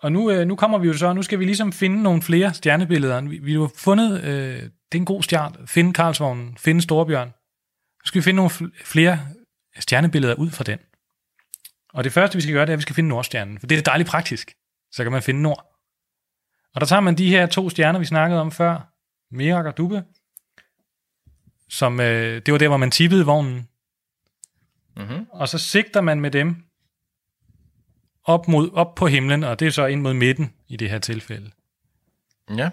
Og 0.00 0.12
nu, 0.12 0.30
øh, 0.30 0.46
nu 0.46 0.56
kommer 0.56 0.78
vi 0.78 0.86
jo 0.86 0.94
så, 0.94 1.12
nu 1.12 1.22
skal 1.22 1.38
vi 1.38 1.44
ligesom 1.44 1.72
finde 1.72 2.02
nogle 2.02 2.22
flere 2.22 2.54
stjernebilleder. 2.54 3.20
Vi, 3.20 3.38
vi 3.38 3.52
har 3.52 3.70
fundet, 3.76 4.24
øh, 4.24 4.62
det 4.62 4.94
er 4.94 4.96
en 4.98 5.04
god 5.04 5.22
start, 5.22 5.58
finde 5.66 5.92
Karlsvognen, 5.92 6.56
finde 6.58 6.82
Storebjørn. 6.82 7.28
Nu 7.28 8.06
skal 8.06 8.18
vi 8.18 8.24
finde 8.24 8.36
nogle 8.36 8.72
flere 8.84 9.28
stjernebilleder 9.78 10.34
ud 10.34 10.50
fra 10.50 10.64
den. 10.64 10.78
Og 11.92 12.04
det 12.04 12.12
første, 12.12 12.36
vi 12.36 12.42
skal 12.42 12.52
gøre, 12.52 12.66
det 12.66 12.70
er, 12.70 12.72
at 12.72 12.78
vi 12.78 12.82
skal 12.82 12.94
finde 12.94 13.08
Nordstjernen, 13.08 13.58
for 13.60 13.66
det 13.66 13.78
er 13.78 13.82
dejligt 13.82 14.08
praktisk. 14.08 14.54
Så 14.92 15.02
kan 15.02 15.12
man 15.12 15.22
finde 15.22 15.42
Nord. 15.42 15.72
Og 16.74 16.80
der 16.80 16.86
tager 16.86 17.00
man 17.00 17.18
de 17.18 17.30
her 17.30 17.46
to 17.46 17.70
stjerner, 17.70 17.98
vi 17.98 18.04
snakkede 18.04 18.40
om 18.40 18.52
før, 18.52 18.92
Merak 19.30 19.66
og 19.66 19.76
Dubbe, 19.76 20.04
som 21.68 22.00
øh, 22.00 22.42
det 22.46 22.52
var 22.52 22.58
der, 22.58 22.68
hvor 22.68 22.76
man 22.76 22.90
tippede 22.90 23.26
vognen. 23.26 23.68
Mm-hmm. 24.96 25.26
Og 25.30 25.48
så 25.48 25.58
sigter 25.58 26.00
man 26.00 26.20
med 26.20 26.30
dem 26.30 26.56
op, 28.24 28.48
mod, 28.48 28.70
op 28.72 28.94
på 28.94 29.06
himlen, 29.06 29.44
og 29.44 29.60
det 29.60 29.66
er 29.66 29.70
så 29.70 29.86
ind 29.86 30.00
mod 30.00 30.14
midten 30.14 30.52
i 30.68 30.76
det 30.76 30.90
her 30.90 30.98
tilfælde. 30.98 31.50
Ja. 32.56 32.70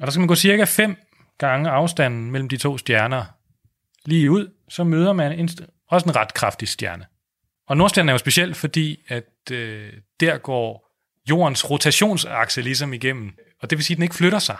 Og 0.00 0.06
der 0.06 0.10
skal 0.10 0.20
man 0.20 0.28
gå 0.28 0.34
cirka 0.34 0.64
fem 0.64 0.96
gange 1.38 1.70
afstanden 1.70 2.30
mellem 2.30 2.48
de 2.48 2.56
to 2.56 2.78
stjerner 2.78 3.24
lige 4.04 4.30
ud, 4.30 4.52
så 4.68 4.84
møder 4.84 5.12
man 5.12 5.32
en, 5.32 5.48
også 5.88 6.08
en 6.08 6.16
ret 6.16 6.34
kraftig 6.34 6.68
stjerne. 6.68 7.06
Og 7.66 7.76
Nordstjernen 7.76 8.08
er 8.08 8.12
jo 8.12 8.18
speciel, 8.18 8.54
fordi 8.54 9.00
at 9.08 9.50
øh, 9.52 9.92
der 10.20 10.38
går 10.38 10.90
jordens 11.30 11.70
rotationsakse 11.70 12.62
ligesom 12.62 12.92
igennem. 12.92 13.38
Og 13.62 13.70
det 13.70 13.78
vil 13.78 13.84
sige, 13.84 13.94
at 13.94 13.96
den 13.96 14.02
ikke 14.02 14.14
flytter 14.14 14.38
sig. 14.38 14.56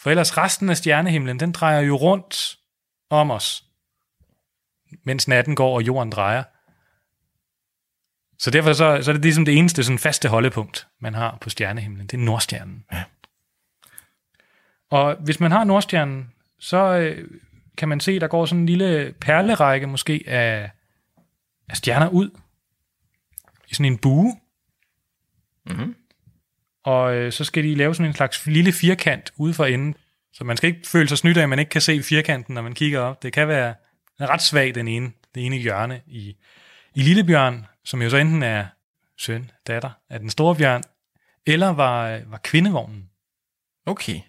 For 0.00 0.10
ellers 0.10 0.36
resten 0.36 0.70
af 0.70 0.76
stjernehimlen, 0.76 1.40
den 1.40 1.52
drejer 1.52 1.80
jo 1.80 1.96
rundt 1.96 2.56
om 3.10 3.30
os, 3.30 3.64
mens 5.04 5.28
natten 5.28 5.54
går, 5.54 5.74
og 5.74 5.82
jorden 5.82 6.10
drejer. 6.10 6.42
Så 8.38 8.50
derfor 8.50 8.72
så, 8.72 8.98
så 9.02 9.10
er 9.10 9.12
det 9.12 9.22
ligesom 9.22 9.44
det 9.44 9.58
eneste 9.58 9.84
sådan 9.84 9.98
faste 9.98 10.28
holdepunkt, 10.28 10.86
man 11.00 11.14
har 11.14 11.38
på 11.40 11.50
stjernehimlen. 11.50 12.06
Det 12.06 12.14
er 12.14 12.22
Nordstjernen. 12.24 12.84
Ja. 12.92 13.04
Og 14.90 15.16
hvis 15.16 15.40
man 15.40 15.52
har 15.52 15.64
Nordstjernen, 15.64 16.32
så 16.58 16.76
øh, 16.76 17.28
kan 17.76 17.88
man 17.88 18.00
se, 18.00 18.20
der 18.20 18.28
går 18.28 18.46
sådan 18.46 18.60
en 18.60 18.66
lille 18.66 19.14
perlerække 19.20 19.86
måske 19.86 20.24
af, 20.26 20.70
af 21.68 21.76
stjerner 21.76 22.08
ud 22.08 22.30
i 23.68 23.74
sådan 23.74 23.92
en 23.92 23.98
bue. 23.98 24.36
Mhm. 25.66 25.96
Og 26.84 27.14
øh, 27.14 27.32
så 27.32 27.44
skal 27.44 27.64
de 27.64 27.74
lave 27.74 27.94
sådan 27.94 28.10
en 28.10 28.14
slags 28.14 28.46
lille 28.46 28.72
firkant 28.72 29.32
ude 29.36 29.54
for 29.54 29.64
enden. 29.64 29.94
Så 30.32 30.44
man 30.44 30.56
skal 30.56 30.68
ikke 30.68 30.88
føle 30.88 31.08
sig 31.08 31.18
snydt 31.18 31.36
af, 31.36 31.42
at 31.42 31.48
man 31.48 31.58
ikke 31.58 31.68
kan 31.68 31.80
se 31.80 32.02
firkanten, 32.02 32.54
når 32.54 32.62
man 32.62 32.74
kigger 32.74 33.00
op. 33.00 33.22
Det 33.22 33.32
kan 33.32 33.48
være 33.48 33.74
den 34.20 34.28
er 34.28 34.32
ret 34.32 34.42
svag, 34.42 34.74
den 34.74 34.88
ene, 34.88 35.10
det 35.34 35.46
ene 35.46 35.56
hjørne 35.56 36.00
i, 36.06 36.36
i 36.94 37.02
Lillebjørn, 37.02 37.66
som 37.84 38.02
jo 38.02 38.10
så 38.10 38.16
enten 38.16 38.42
er 38.42 38.64
søn, 39.18 39.50
datter 39.66 39.90
af 40.10 40.20
den 40.20 40.30
store 40.30 40.56
bjørn, 40.56 40.82
eller 41.46 41.68
var, 41.68 42.20
var 42.26 42.40
kvindevognen. 42.44 43.04
Okay. 43.86 44.20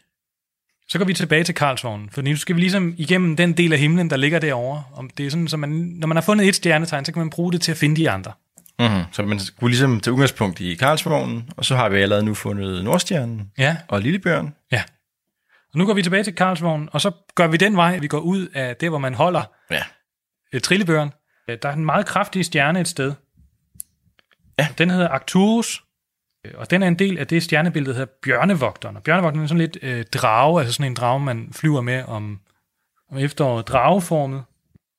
Så 0.87 0.97
går 0.97 1.05
vi 1.05 1.13
tilbage 1.13 1.43
til 1.43 1.55
Karlsvognen, 1.55 2.09
for 2.09 2.21
nu 2.21 2.35
skal 2.35 2.55
vi 2.55 2.61
ligesom 2.61 2.93
igennem 2.97 3.35
den 3.35 3.53
del 3.53 3.73
af 3.73 3.79
himlen, 3.79 4.09
der 4.09 4.17
ligger 4.17 4.39
derovre. 4.39 4.83
Om 4.93 5.09
det 5.09 5.25
er 5.25 5.29
sådan, 5.29 5.47
så 5.47 5.57
man, 5.57 5.69
når 5.69 6.07
man 6.07 6.17
har 6.17 6.21
fundet 6.21 6.47
et 6.47 6.55
stjernetegn, 6.55 7.05
så 7.05 7.11
kan 7.13 7.19
man 7.19 7.29
bruge 7.29 7.51
det 7.51 7.61
til 7.61 7.71
at 7.71 7.77
finde 7.77 7.95
de 7.95 8.09
andre. 8.09 8.31
Mm-hmm. 8.79 9.03
Så 9.11 9.23
man 9.23 9.39
skulle 9.39 9.71
ligesom 9.71 9.99
tage 9.99 10.13
udgangspunkt 10.13 10.59
i 10.59 10.75
Karlsvognen, 10.75 11.49
og 11.57 11.65
så 11.65 11.75
har 11.75 11.89
vi 11.89 11.97
allerede 11.97 12.25
nu 12.25 12.33
fundet 12.33 12.83
Nordstjernen 12.83 13.51
Ja, 13.57 13.77
og 13.87 14.01
Lillebjørn. 14.01 14.55
ja. 14.71 14.83
Og 15.73 15.77
nu 15.77 15.85
går 15.85 15.93
vi 15.93 16.03
tilbage 16.03 16.23
til 16.23 16.35
Karlsvognen, 16.35 16.89
og 16.91 17.01
så 17.01 17.11
gør 17.35 17.47
vi 17.47 17.57
den 17.57 17.75
vej, 17.75 17.97
vi 17.97 18.07
går 18.07 18.19
ud 18.19 18.47
af 18.47 18.75
det, 18.75 18.89
hvor 18.89 18.97
man 18.99 19.13
holder 19.13 19.43
Ja. 19.71 19.83
øh, 20.53 20.61
trillebøren. 20.61 21.11
Øh, 21.49 21.57
Der 21.61 21.69
er 21.69 21.73
en 21.73 21.85
meget 21.85 22.05
kraftig 22.05 22.45
stjerne 22.45 22.79
et 22.81 22.87
sted. 22.87 23.13
Ja. 24.59 24.67
Den 24.77 24.89
hedder 24.89 25.07
Arcturus, 25.09 25.83
øh, 26.45 26.51
og 26.57 26.69
den 26.71 26.83
er 26.83 26.87
en 26.87 26.99
del 26.99 27.17
af 27.17 27.27
det 27.27 27.43
stjernebillede, 27.43 27.93
der 27.93 27.99
hedder 27.99 28.13
Bjørnevogteren. 28.23 28.95
Og 28.97 29.03
Bjørnevogteren 29.03 29.43
er 29.43 29.47
sådan 29.47 29.59
lidt 29.61 29.77
øh, 29.81 30.05
drage, 30.05 30.59
altså 30.59 30.73
sådan 30.73 30.91
en 30.91 30.95
drage, 30.95 31.19
man 31.19 31.49
flyver 31.53 31.81
med 31.81 32.03
om, 32.03 32.39
om 33.11 33.17
efteråret, 33.17 33.67
drageformet. 33.67 34.43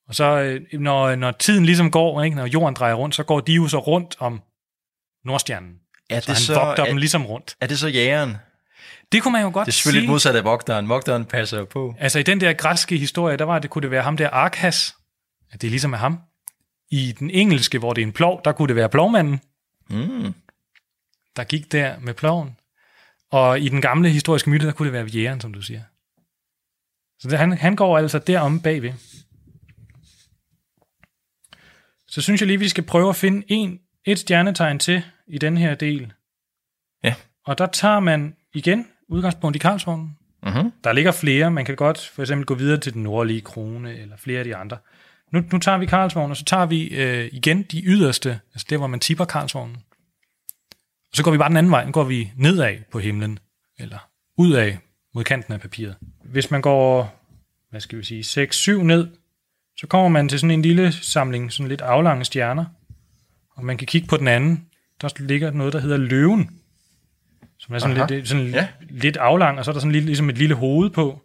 Og 0.07 0.15
så 0.15 0.23
øh, 0.39 0.79
når, 0.79 1.15
når 1.15 1.31
tiden 1.31 1.65
ligesom 1.65 1.91
går, 1.91 2.23
ikke, 2.23 2.35
når 2.37 2.45
jorden 2.45 2.75
drejer 2.75 2.93
rundt, 2.93 3.15
så 3.15 3.23
går 3.23 3.39
de 3.39 3.53
jo 3.53 3.67
så 3.67 3.79
rundt 3.79 4.15
om 4.19 4.41
Nordstjernen. 5.25 5.75
Er 6.09 6.19
Så 6.19 6.53
han 6.53 6.61
vogter 6.67 6.85
dem 6.85 6.97
ligesom 6.97 7.25
rundt. 7.25 7.55
er 7.61 7.67
det 7.67 7.79
så 7.79 7.87
jægeren? 7.87 8.35
Det 9.13 9.23
kunne 9.23 9.31
man 9.31 9.41
jo 9.41 9.51
godt 9.53 9.65
Det 9.65 9.71
er 9.71 9.73
selvfølgelig 9.73 9.99
sige. 9.99 10.01
lidt 10.01 10.09
modsat 10.11 10.35
af 10.35 10.43
vogteren. 10.43 10.89
Vogteren 10.89 11.25
passer 11.25 11.57
jo 11.59 11.65
på. 11.65 11.95
Altså 11.99 12.19
i 12.19 12.23
den 12.23 12.41
der 12.41 12.53
græske 12.53 12.97
historie, 12.97 13.37
der 13.37 13.45
var 13.45 13.59
det, 13.59 13.69
kunne 13.69 13.81
det 13.81 13.91
være 13.91 14.03
ham 14.03 14.17
der 14.17 14.29
Arkas, 14.29 14.95
at 15.51 15.61
det 15.61 15.69
ligesom 15.69 15.93
er 15.93 15.97
ham. 15.97 16.19
I 16.91 17.11
den 17.19 17.29
engelske, 17.29 17.79
hvor 17.79 17.93
det 17.93 18.01
er 18.01 18.05
en 18.05 18.13
plov, 18.13 18.41
der 18.45 18.51
kunne 18.51 18.67
det 18.67 18.75
være 18.75 18.89
plovmanden, 18.89 19.41
Mm. 19.89 20.33
der 21.35 21.43
gik 21.43 21.71
der 21.71 21.99
med 21.99 22.13
ploven. 22.13 22.57
Og 23.31 23.59
i 23.59 23.69
den 23.69 23.81
gamle 23.81 24.09
historiske 24.09 24.49
myte, 24.49 24.65
der 24.65 24.71
kunne 24.71 24.85
det 24.85 24.93
være 24.93 25.05
jægeren, 25.05 25.41
som 25.41 25.53
du 25.53 25.61
siger. 25.61 25.81
Så 27.19 27.27
det, 27.29 27.39
han, 27.39 27.51
han 27.57 27.75
går 27.75 27.97
altså 27.97 28.19
derom 28.19 28.59
bagved. 28.61 28.93
Så 32.07 32.21
synes 32.21 32.41
jeg 32.41 32.47
lige, 32.47 32.59
vi 32.59 32.69
skal 32.69 32.83
prøve 32.83 33.09
at 33.09 33.15
finde 33.15 33.45
en, 33.47 33.79
et 34.05 34.19
stjernetegn 34.19 34.79
til 34.79 35.03
i 35.27 35.37
den 35.37 35.57
her 35.57 35.75
del. 35.75 36.13
Ja. 37.03 37.15
Og 37.45 37.57
der 37.57 37.65
tager 37.65 37.99
man 37.99 38.35
igen 38.53 38.87
udgangspunkt 39.07 39.55
i 39.55 39.59
Karlsvognen. 39.59 40.17
Mhm. 40.43 40.71
Der 40.83 40.93
ligger 40.93 41.11
flere. 41.11 41.51
Man 41.51 41.65
kan 41.65 41.75
godt 41.75 42.11
for 42.15 42.21
eksempel 42.21 42.45
gå 42.45 42.55
videre 42.55 42.79
til 42.79 42.93
den 42.93 43.03
nordlige 43.03 43.41
krone, 43.41 43.97
eller 43.97 44.17
flere 44.17 44.39
af 44.39 44.45
de 44.45 44.55
andre. 44.55 44.77
Nu, 45.31 45.43
nu 45.51 45.59
tager 45.59 45.77
vi 45.77 45.85
Karlsvognen, 45.85 46.31
og 46.31 46.37
så 46.37 46.45
tager 46.45 46.65
vi 46.65 46.87
øh, 46.87 47.29
igen 47.31 47.63
de 47.63 47.81
yderste, 47.85 48.39
altså 48.53 48.67
der, 48.69 48.77
hvor 48.77 48.87
man 48.87 48.99
tipper 48.99 49.25
Karlsvognen. 49.25 49.77
Og 51.11 51.17
så 51.17 51.23
går 51.23 51.31
vi 51.31 51.37
bare 51.37 51.49
den 51.49 51.57
anden 51.57 51.71
vej. 51.71 51.85
Nu 51.85 51.91
går 51.91 52.03
vi 52.03 52.31
nedad 52.35 52.75
på 52.91 52.99
himlen, 52.99 53.39
eller 53.79 54.09
udad 54.37 54.73
mod 55.15 55.23
kanten 55.23 55.53
af 55.53 55.61
papiret. 55.61 55.95
Hvis 56.23 56.51
man 56.51 56.61
går, 56.61 57.19
hvad 57.69 57.81
skal 57.81 57.97
vi 57.97 58.03
sige, 58.03 58.43
6-7 58.43 58.71
ned, 58.71 59.07
så 59.77 59.87
kommer 59.87 60.09
man 60.09 60.29
til 60.29 60.39
sådan 60.39 60.51
en 60.51 60.61
lille 60.61 60.91
samling, 60.91 61.51
sådan 61.51 61.69
lidt 61.69 61.81
aflange 61.81 62.25
stjerner. 62.25 62.65
Og 63.55 63.65
man 63.65 63.77
kan 63.77 63.87
kigge 63.87 64.07
på 64.07 64.17
den 64.17 64.27
anden. 64.27 64.67
Der 65.01 65.09
ligger 65.19 65.51
noget, 65.51 65.73
der 65.73 65.79
hedder 65.79 65.97
løven. 65.97 66.59
Som 67.63 67.75
er 67.75 67.79
sådan, 67.79 67.97
Aha. 67.97 68.05
lidt, 68.09 68.27
sådan 68.27 68.47
Ja. 68.47 68.67
lidt 68.89 69.17
aflang, 69.17 69.59
og 69.59 69.65
så 69.65 69.71
er 69.71 69.73
der 69.73 69.79
sådan 69.79 69.91
lidt, 69.91 70.05
ligesom 70.05 70.29
et 70.29 70.37
lille 70.37 70.55
hoved 70.55 70.89
på. 70.89 71.21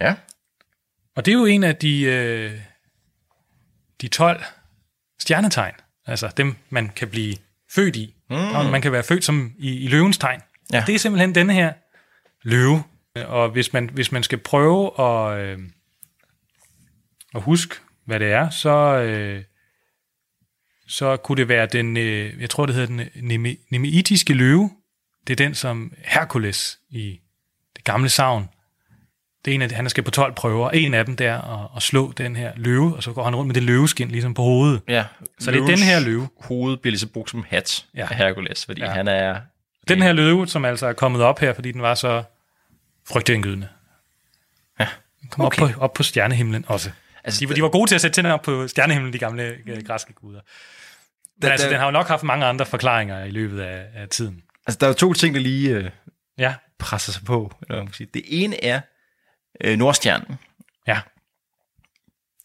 Ja. 0.00 0.14
Og 1.16 1.24
det 1.24 1.32
er 1.32 1.38
jo 1.38 1.44
en 1.44 1.64
af 1.64 1.76
de, 1.76 2.02
øh, 2.02 2.60
de 4.00 4.08
12 4.08 4.42
stjernetegn. 5.20 5.74
Altså 6.06 6.32
dem, 6.36 6.56
man 6.70 6.88
kan 6.88 7.08
blive 7.08 7.34
født 7.70 7.96
i. 7.96 8.14
Mm. 8.30 8.36
Man 8.70 8.82
kan 8.82 8.92
være 8.92 9.02
født 9.02 9.24
som 9.24 9.52
i, 9.58 9.84
i 9.84 9.88
løvens 9.88 10.18
tegn. 10.18 10.40
Ja. 10.72 10.84
Det 10.86 10.94
er 10.94 10.98
simpelthen 10.98 11.34
denne 11.34 11.52
her 11.54 11.72
løve. 12.42 12.82
Og 13.26 13.50
hvis 13.50 13.72
man, 13.72 13.90
hvis 13.90 14.12
man 14.12 14.22
skal 14.22 14.38
prøve 14.38 15.00
at, 15.00 15.38
øh, 15.40 15.58
at 17.34 17.42
huske, 17.42 17.74
hvad 18.04 18.20
det 18.20 18.32
er, 18.32 18.50
så, 18.50 18.70
øh, 18.98 19.44
så 20.88 21.16
kunne 21.16 21.36
det 21.36 21.48
være 21.48 21.66
den, 21.66 21.96
øh, 21.96 22.40
jeg 22.40 22.50
tror 22.50 22.66
det 22.66 22.74
hedder 22.74 22.88
den 22.88 23.00
neme- 23.00 23.66
nemeitiske 23.70 24.34
løve. 24.34 24.70
Det 25.26 25.32
er 25.40 25.44
den, 25.44 25.54
som 25.54 25.92
Herkules 26.04 26.78
i 26.90 27.20
det 27.76 27.84
gamle 27.84 28.08
savn 28.08 28.48
det 29.44 29.50
er 29.50 29.54
en 29.54 29.62
af, 29.62 29.70
han 29.70 29.88
skal 29.90 30.04
på 30.04 30.10
12 30.10 30.32
prøver. 30.34 30.70
En 30.70 30.94
af 30.94 31.04
dem 31.06 31.16
der 31.16 31.38
at, 31.64 31.68
at 31.76 31.82
slå 31.82 32.12
den 32.12 32.36
her 32.36 32.52
løve, 32.56 32.96
og 32.96 33.02
så 33.02 33.12
går 33.12 33.24
han 33.24 33.36
rundt 33.36 33.46
med 33.46 33.54
det 33.54 33.62
løveskin 33.62 34.08
ligesom 34.08 34.34
på 34.34 34.42
hovedet. 34.42 34.82
ja. 34.88 35.04
Så 35.38 35.50
det 35.50 35.60
er 35.60 35.66
den 35.66 35.78
her 35.78 36.00
løve. 36.00 36.28
Hoved 36.40 36.76
bliver 36.76 36.90
ligesom 36.90 37.08
brugt 37.08 37.30
som 37.30 37.44
hat 37.48 37.86
Ja. 37.94 38.06
af 38.10 38.16
Hercules, 38.16 38.64
fordi 38.66 38.80
Ja. 38.80 38.90
han 38.90 39.08
er... 39.08 39.40
Den 39.88 40.02
her 40.02 40.12
løve, 40.12 40.46
som 40.48 40.64
altså 40.64 40.86
er 40.86 40.92
kommet 40.92 41.22
op 41.22 41.38
her, 41.38 41.52
fordi 41.54 41.72
den 41.72 41.82
var 41.82 41.94
så 41.94 42.22
frygtindgydende. 43.08 43.68
Ja. 44.80 44.86
Den 45.22 45.28
kom 45.28 45.44
okay. 45.44 45.62
op, 45.62 45.70
på, 45.70 45.80
op 45.80 45.92
på 45.92 46.02
stjernehimlen 46.02 46.64
også. 46.68 46.90
Altså, 47.24 47.40
De, 47.40 47.48
var- 47.48 47.54
de 47.54 47.62
var 47.62 47.68
gode 47.68 47.90
til 47.90 47.94
at 47.94 48.00
sætte 48.00 48.14
tænder 48.14 48.32
op 48.32 48.42
på 48.42 48.68
stjernehimlen, 48.68 49.12
de 49.12 49.18
gamle 49.18 49.56
øh, 49.66 49.82
græske 49.86 50.12
guder. 50.12 50.40
Der, 51.42 51.50
altså, 51.52 51.68
den 51.68 51.76
har 51.78 51.84
jo 51.84 51.90
nok 51.90 52.06
haft 52.08 52.22
mange 52.22 52.46
andre 52.46 52.66
forklaringer 52.66 53.24
i 53.24 53.30
løbet 53.30 53.60
af, 53.60 53.86
af 53.94 54.08
tiden. 54.08 54.42
altså, 54.66 54.78
der 54.78 54.86
er 54.86 54.90
jo 54.90 54.94
to 54.94 55.12
ting, 55.12 55.34
der 55.34 55.40
lige 55.40 55.70
øh, 55.70 55.90
Ja, 56.38 56.54
presser 56.78 57.12
sig 57.12 57.24
på. 57.24 57.54
Eller 57.62 57.76
man 57.76 57.86
kan 57.86 57.94
sige. 57.94 58.08
Det 58.14 58.22
ene 58.26 58.64
er 58.64 58.80
øh, 59.64 59.78
Nordstjernen. 59.78 60.38
ja, 60.86 61.00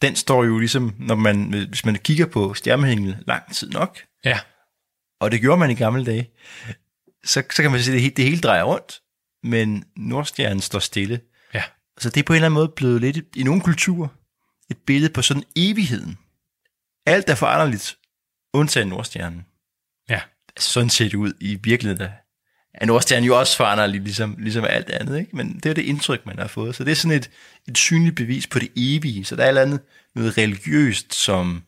Den 0.02 0.16
står 0.16 0.44
jo 0.44 0.60
ligesom, 0.60 0.96
når 1.00 1.16
man, 1.16 1.44
hvis 1.70 1.86
man 1.86 1.96
kigger 1.96 2.26
på 2.26 2.54
stjernehimlen 2.54 3.16
lang 3.28 3.54
tid 3.54 3.70
nok, 3.70 4.00
ja, 4.26 4.40
og 5.20 5.32
det 5.32 5.42
gjorde 5.42 5.60
man 5.60 5.72
i 5.72 5.76
gamle 5.76 6.06
dage, 6.06 6.30
så, 7.26 7.44
så 7.52 7.62
kan 7.62 7.72
man 7.72 7.82
sige, 7.82 7.92
at 7.92 7.94
det, 7.94 8.02
hele- 8.02 8.16
det 8.16 8.26
hele 8.26 8.42
drejer 8.42 8.64
rundt, 8.64 9.02
men 9.44 9.84
Nordstjernen 9.98 10.62
står 10.62 10.80
stille. 10.80 11.22
ja. 11.54 11.64
Så 11.98 12.10
det 12.10 12.20
er 12.20 12.24
på 12.26 12.34
en 12.34 12.36
eller 12.36 12.46
anden 12.46 12.54
måde 12.54 12.70
blevet 12.76 13.02
lidt, 13.02 13.18
i 13.36 13.44
nogle 13.44 13.62
kulturer, 13.62 14.08
et 14.72 14.78
billede 14.78 15.14
på 15.14 15.22
sådan 15.22 15.44
evigheden. 15.56 16.18
Alt 17.06 17.30
er 17.30 17.36
foranderligt, 17.36 17.98
undtagen 18.54 18.88
Nordstjernen. 18.88 19.46
Ja, 20.10 20.22
sådan 20.58 20.90
ser 20.90 21.06
det 21.06 21.16
ud 21.16 21.34
i 21.40 21.56
virkeligheden. 21.56 22.12
Er 22.74 22.86
Nordstjernen 22.86 23.28
jo 23.28 23.40
også 23.40 23.58
foranderlig, 23.58 24.02
ligesom, 24.02 24.36
ligesom 24.40 24.66
alt 24.66 24.90
andet, 24.90 25.20
ikke? 25.20 25.36
men 25.36 25.60
det 25.60 25.66
er 25.66 25.74
det 25.74 25.82
indtryk, 25.82 26.26
man 26.26 26.40
har 26.40 26.48
fået. 26.48 26.76
Så 26.76 26.84
det 26.84 26.92
er 26.92 26.96
sådan 26.96 27.18
et, 27.18 27.32
et 27.68 27.78
synligt 27.78 28.16
bevis 28.16 28.48
på 28.48 28.60
det 28.60 28.72
evige. 28.76 29.26
Så 29.26 29.36
der 29.36 29.42
er 29.42 29.46
et 29.46 29.50
eller 29.50 29.62
andet 29.62 29.82
noget 30.16 30.38
religiøst, 30.38 31.14
som 31.14 31.64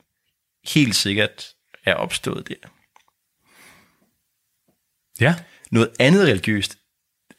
helt 0.67 0.95
sikkert 0.95 1.55
er 1.85 1.93
opstået 1.93 2.47
der. 2.47 2.69
ja, 5.19 5.35
noget 5.71 5.91
andet 5.99 6.27
religiøst, 6.27 6.77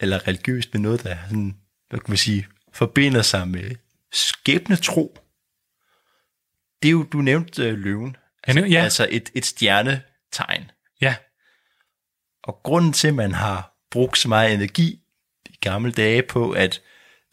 eller 0.01 0.29
religiøst 0.29 0.75
med 0.75 0.81
noget, 0.81 1.03
der 1.03 1.17
sådan, 1.29 1.57
hvad 1.89 2.01
kan 2.01 2.11
man 2.11 2.19
sige, 2.19 2.47
forbinder 2.73 3.23
sig 3.23 3.49
med 3.49 3.77
skæbnetro. 4.13 5.19
Det 6.83 6.89
er 6.89 6.93
jo, 6.93 7.03
du 7.03 7.19
nævnte 7.19 7.69
øh, 7.69 7.79
løven. 7.79 8.17
Ja, 8.47 8.53
nu- 8.53 8.65
ja. 8.65 8.83
Altså 8.83 9.07
et, 9.11 9.31
et 9.35 9.47
stjernetegn. 9.47 10.71
ja, 11.01 11.15
Og 12.43 12.61
grunden 12.63 12.93
til, 12.93 13.09
at 13.09 13.15
man 13.15 13.33
har 13.35 13.77
brugt 13.91 14.19
så 14.19 14.29
meget 14.29 14.55
energi 14.55 15.01
i 15.47 15.57
gamle 15.61 15.93
dage 15.93 16.23
på 16.23 16.51
at 16.51 16.81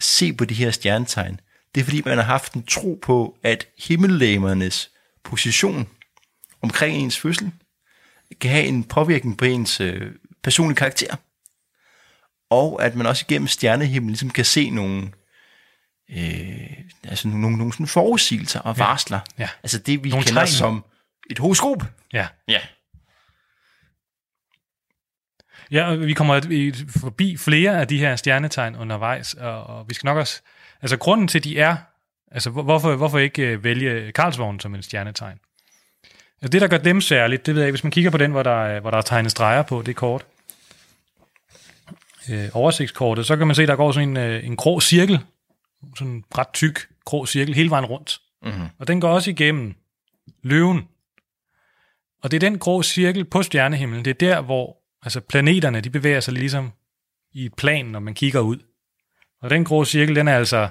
se 0.02 0.34
på 0.34 0.46
de 0.46 0.54
her 0.54 0.72
stjernetegn, 0.72 1.40
det 1.76 1.82
er 1.82 1.86
fordi, 1.86 2.02
man 2.06 2.18
har 2.18 2.26
haft 2.26 2.54
en 2.54 2.64
tro 2.64 3.00
på, 3.02 3.38
at 3.44 3.68
himmellegemernes 3.78 4.90
position 5.24 5.90
omkring 6.62 6.98
ens 6.98 7.20
fødsel 7.20 7.52
kan 8.42 8.52
have 8.52 8.64
en 8.66 8.84
påvirkning 8.84 9.38
på 9.38 9.46
ens 9.46 9.82
øh, 9.82 10.12
personlige 10.44 10.76
karakter. 10.78 11.16
Og 12.50 12.84
at 12.86 12.96
man 12.96 13.06
også 13.08 13.26
igennem 13.30 13.48
stjernehimlen 13.48 14.10
ligesom 14.10 14.30
kan 14.30 14.46
se 14.46 14.70
nogle, 14.70 15.12
øh, 16.10 16.78
altså 17.04 17.28
nogle, 17.28 17.58
nogle, 17.58 17.74
sådan 17.74 17.88
forudsigelser 17.88 18.60
og 18.60 18.78
varsler. 18.78 19.20
ja. 19.38 19.50
Altså 19.64 19.80
det, 19.80 20.04
vi 20.04 20.10
Nogle 20.10 20.26
kender 20.26 20.42
tegn. 20.42 20.48
som 20.54 20.86
et 21.32 21.40
horoskop. 21.40 21.84
ja. 22.14 22.28
Ja. 22.48 22.60
Ja, 25.72 25.86
og 25.92 26.00
vi 26.00 26.14
kommer 26.14 26.42
forbi 27.02 27.38
flere 27.38 27.80
af 27.82 27.88
de 27.88 27.98
her 28.00 28.16
stjernetegn 28.16 28.76
undervejs, 28.76 29.34
og, 29.34 29.64
og 29.64 29.90
vi 29.90 29.94
skal 29.94 30.08
nok 30.08 30.18
også... 30.18 30.42
Altså, 30.82 30.98
grunden 30.98 31.28
til, 31.28 31.44
de 31.44 31.60
er... 31.60 31.76
Altså, 32.32 32.50
hvor- 32.50 32.64
hvorfor, 32.64 32.96
hvorfor 32.96 33.20
ikke 33.20 33.42
øh, 33.48 33.64
vælge 33.64 34.12
Karlsvogn 34.12 34.60
som 34.60 34.76
en 34.76 34.84
stjernetegn? 34.84 35.40
Altså, 36.42 36.48
det, 36.52 36.62
der 36.62 36.68
gør 36.68 36.78
dem 36.78 37.02
særligt, 37.02 37.46
det 37.46 37.56
ved 37.56 37.62
jeg 37.62 37.68
ikke, 37.68 37.74
hvis 37.74 37.84
man 37.84 37.92
kigger 37.92 38.12
på 38.12 38.18
den, 38.18 38.32
hvor 38.32 38.44
der, 38.44 38.64
er- 38.66 38.80
hvor 38.80 38.92
der 38.92 38.98
er 38.98 39.02
tegnet 39.02 39.32
streger 39.32 39.62
på, 39.64 39.82
det 39.82 39.96
kort, 39.96 40.26
øh, 42.30 42.50
oversigtskortet, 42.54 43.26
så 43.26 43.36
kan 43.38 43.48
man 43.48 43.56
se, 43.56 43.66
der 43.68 43.76
går 43.76 43.92
sådan 43.92 44.10
en, 44.10 44.18
øh, 44.18 44.46
en 44.46 44.56
grå 44.56 44.80
cirkel, 44.80 45.20
sådan 45.98 46.14
en 46.14 46.24
ret 46.38 46.54
tyk 46.54 46.88
grå 47.06 47.26
cirkel, 47.26 47.54
hele 47.56 47.70
vejen 47.70 47.86
rundt. 47.86 48.20
Mm-hmm. 48.42 48.68
Og 48.80 48.88
den 48.88 49.02
går 49.02 49.10
også 49.10 49.30
igennem 49.30 49.76
løven. 50.42 50.88
Og 52.24 52.32
det 52.32 52.44
er 52.44 52.50
den 52.50 52.60
grå 52.60 52.84
cirkel 52.84 53.26
på 53.26 53.44
stjernehimlen, 53.44 54.06
det 54.06 54.12
er 54.12 54.28
der, 54.28 54.42
hvor 54.42 54.78
altså 55.02 55.20
planeterne, 55.20 55.82
de 55.82 55.90
bevæger 55.90 56.20
sig 56.20 56.34
ligesom 56.34 56.72
i 57.34 57.46
et 57.46 57.54
plan, 57.54 57.86
når 57.86 58.00
man 58.00 58.14
kigger 58.14 58.40
ud. 58.40 58.58
Og 59.42 59.50
den 59.50 59.66
grå 59.66 59.86
cirkel, 59.86 60.16
den 60.16 60.28
er 60.28 60.36
altså 60.36 60.70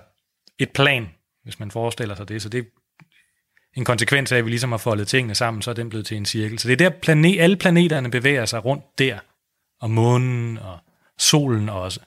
et 0.58 0.70
plan, 0.70 1.08
hvis 1.42 1.58
man 1.58 1.70
forestiller 1.70 2.14
sig 2.14 2.28
det. 2.28 2.42
Så 2.42 2.48
det 2.48 2.58
er 2.58 2.64
en 3.76 3.84
konsekvens 3.84 4.32
af, 4.32 4.36
at 4.36 4.44
vi 4.44 4.50
ligesom 4.50 4.70
har 4.70 4.78
foldet 4.78 5.08
tingene 5.08 5.34
sammen, 5.34 5.62
så 5.62 5.70
er 5.70 5.74
den 5.74 5.88
blevet 5.88 6.06
til 6.06 6.16
en 6.16 6.24
cirkel. 6.24 6.58
Så 6.58 6.68
det 6.68 6.72
er 6.72 6.90
der, 6.90 6.96
planet, 7.02 7.40
alle 7.40 7.56
planeterne 7.56 8.10
bevæger 8.10 8.44
sig 8.44 8.64
rundt 8.64 8.84
der. 8.98 9.18
Og 9.80 9.90
månen 9.90 10.58
og 10.58 10.78
solen 11.18 11.68
også. 11.68 12.00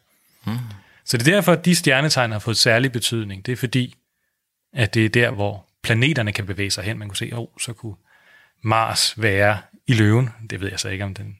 Hmm. 0.43 0.57
Så 1.05 1.17
det 1.17 1.27
er 1.27 1.31
derfor, 1.31 1.51
at 1.51 1.65
de 1.65 1.75
stjernetegn 1.75 2.31
har 2.31 2.39
fået 2.39 2.57
særlig 2.57 2.91
betydning. 2.91 3.45
Det 3.45 3.51
er 3.51 3.55
fordi, 3.55 3.95
at 4.73 4.93
det 4.93 5.05
er 5.05 5.09
der, 5.09 5.31
hvor 5.31 5.69
planeterne 5.83 6.31
kan 6.31 6.45
bevæge 6.45 6.71
sig 6.71 6.83
hen. 6.83 6.99
Man 6.99 7.07
kunne 7.07 7.17
se, 7.17 7.29
åh, 7.33 7.39
oh, 7.39 7.47
så 7.59 7.73
kunne 7.73 7.95
Mars 8.65 9.13
være 9.21 9.57
i 9.87 9.93
løven. 9.93 10.29
Det 10.49 10.61
ved 10.61 10.69
jeg 10.69 10.79
så 10.79 10.89
ikke, 10.89 11.03
om 11.03 11.13
den 11.13 11.37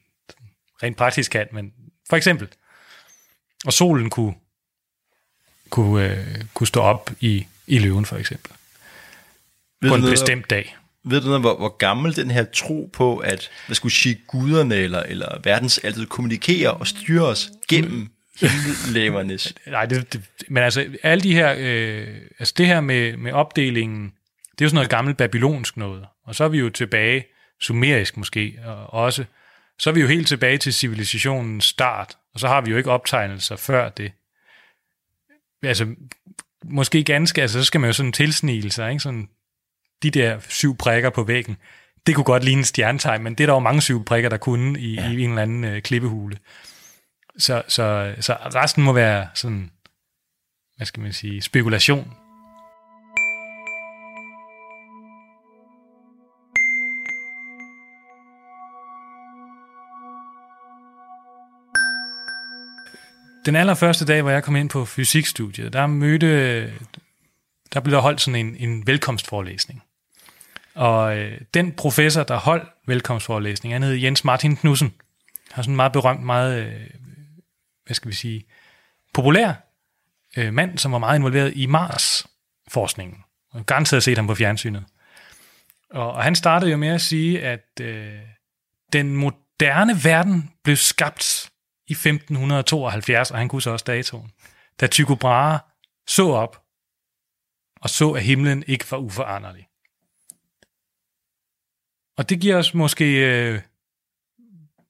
rent 0.82 0.96
praktisk 0.96 1.30
kan, 1.30 1.46
men 1.52 1.72
for 2.08 2.16
eksempel. 2.16 2.48
Og 3.64 3.72
solen 3.72 4.10
kunne, 4.10 4.34
kunne, 5.70 6.10
øh, 6.10 6.44
kunne 6.54 6.66
stå 6.66 6.80
op 6.80 7.10
i, 7.20 7.46
i 7.66 7.78
løven, 7.78 8.04
for 8.04 8.16
eksempel. 8.16 8.52
Ved 9.80 9.90
På 9.90 9.94
en 9.94 10.00
noget, 10.00 10.12
bestemt 10.12 10.50
dag. 10.50 10.76
Ved 11.04 11.20
du 11.20 11.26
noget, 11.26 11.40
hvor, 11.40 11.56
hvor 11.56 11.76
gammel 11.76 12.16
den 12.16 12.30
her 12.30 12.44
tro 12.44 12.90
på, 12.92 13.18
at 13.18 13.50
hvad 13.66 13.74
skulle 13.74 13.94
sige, 13.94 14.20
guderne 14.26 14.74
eller, 14.74 15.02
eller 15.02 15.40
verdens 15.44 15.78
altid 15.78 16.06
kommunikerer 16.06 16.70
og 16.70 16.86
styrer 16.86 17.24
os 17.24 17.50
gennem 17.68 18.08
himmellevernes? 18.40 19.54
Nej, 19.66 19.86
det, 19.86 20.12
det, 20.12 20.22
men 20.48 20.62
altså, 20.62 20.86
alle 21.02 21.22
de 21.22 21.32
her, 21.32 21.54
øh, 21.58 22.16
altså 22.38 22.54
det 22.56 22.66
her 22.66 22.80
med, 22.80 23.16
med 23.16 23.32
opdelingen, 23.32 24.12
det 24.58 24.64
er 24.64 24.66
jo 24.66 24.68
sådan 24.68 24.76
noget 24.76 24.90
gammelt 24.90 25.16
babylonsk 25.16 25.76
noget. 25.76 26.06
Og 26.24 26.34
så 26.34 26.44
er 26.44 26.48
vi 26.48 26.58
jo 26.58 26.70
tilbage, 26.70 27.24
sumerisk 27.60 28.16
måske, 28.16 28.58
og 28.64 28.92
også, 28.92 29.24
så 29.78 29.90
er 29.90 29.94
vi 29.94 30.00
jo 30.00 30.06
helt 30.06 30.28
tilbage 30.28 30.58
til 30.58 30.74
civilisationens 30.74 31.64
start, 31.64 32.16
og 32.34 32.40
så 32.40 32.48
har 32.48 32.60
vi 32.60 32.70
jo 32.70 32.76
ikke 32.76 32.90
optegnelser 32.90 33.56
før 33.56 33.88
det. 33.88 34.12
Altså, 35.62 35.94
måske 36.64 37.04
ganske, 37.04 37.42
altså 37.42 37.58
så 37.58 37.64
skal 37.64 37.80
man 37.80 37.88
jo 37.88 37.92
sådan 37.92 38.12
tilsnile 38.12 38.70
sig, 38.70 38.90
ikke? 38.90 39.02
Sådan, 39.02 39.28
de 40.02 40.10
der 40.10 40.40
syv 40.48 40.76
prikker 40.76 41.10
på 41.10 41.22
væggen, 41.22 41.56
det 42.06 42.14
kunne 42.14 42.24
godt 42.24 42.44
ligne 42.44 42.58
en 42.58 42.64
stjernetegn, 42.64 43.22
men 43.22 43.34
det 43.34 43.44
er 43.44 43.46
der 43.46 43.54
jo 43.54 43.58
mange 43.58 43.82
syv 43.82 44.04
prikker, 44.04 44.28
der 44.28 44.36
kunne 44.36 44.80
i, 44.80 44.94
ja. 44.94 45.10
i 45.10 45.20
en 45.20 45.30
eller 45.30 45.42
anden 45.42 45.64
øh, 45.64 45.82
klippehule. 45.82 46.38
Så, 47.38 47.62
så, 47.68 48.14
så 48.20 48.36
resten 48.54 48.82
må 48.82 48.92
være 48.92 49.28
sådan 49.34 49.70
hvad 50.76 50.86
skal 50.86 51.02
man 51.02 51.12
sige, 51.12 51.42
spekulation. 51.42 52.12
Den 63.46 63.56
allerførste 63.56 64.04
dag, 64.04 64.22
hvor 64.22 64.30
jeg 64.30 64.44
kom 64.44 64.56
ind 64.56 64.70
på 64.70 64.84
fysikstudiet, 64.84 65.72
der 65.72 65.86
mødte, 65.86 66.62
der 67.74 67.80
blev 67.80 67.94
der 67.94 68.00
holdt 68.00 68.20
sådan 68.20 68.46
en, 68.46 68.56
en 68.56 68.86
velkomstforelæsning. 68.86 69.82
Og 70.74 71.18
øh, 71.18 71.40
den 71.54 71.72
professor, 71.72 72.22
der 72.22 72.36
holdt 72.36 72.68
velkomstforelæsning, 72.86 73.74
han 73.74 73.82
hed 73.82 73.92
Jens 73.92 74.24
Martin 74.24 74.56
Knudsen. 74.56 74.94
Han 75.50 75.60
er 75.60 75.62
sådan 75.62 75.72
en 75.72 75.76
meget 75.76 75.92
berømt, 75.92 76.22
meget, 76.22 76.66
øh, 76.66 76.90
hvad 77.86 77.94
skal 77.94 78.10
vi 78.10 78.14
sige, 78.14 78.44
populær 79.14 79.54
øh, 80.36 80.54
mand, 80.54 80.78
som 80.78 80.92
var 80.92 80.98
meget 80.98 81.18
involveret 81.18 81.52
i 81.56 81.66
Mars-forskningen. 81.66 83.18
Og 83.52 83.66
garanteret 83.66 84.02
set 84.02 84.18
ham 84.18 84.26
på 84.26 84.34
fjernsynet. 84.34 84.84
Og, 85.90 86.12
og 86.12 86.22
han 86.22 86.34
startede 86.34 86.70
jo 86.70 86.76
med 86.76 86.88
at 86.88 87.00
sige, 87.00 87.42
at 87.42 87.80
øh, 87.80 88.12
den 88.92 89.16
moderne 89.16 90.04
verden 90.04 90.50
blev 90.64 90.76
skabt 90.76 91.45
i 91.88 91.92
1572, 91.92 93.30
og 93.30 93.38
han 93.38 93.48
kunne 93.48 93.62
så 93.62 93.70
også 93.70 93.84
datoen, 93.84 94.30
da 94.80 94.86
Tycho 94.86 95.14
Brahe 95.14 95.58
så 96.06 96.28
op 96.28 96.62
og 97.80 97.90
så, 97.90 98.10
at 98.12 98.22
himlen 98.22 98.64
ikke 98.66 98.90
var 98.90 98.98
uforanderlig. 98.98 99.68
Og 102.16 102.28
det 102.28 102.40
giver 102.40 102.56
os 102.56 102.74
måske 102.74 103.04
øh, 103.04 103.60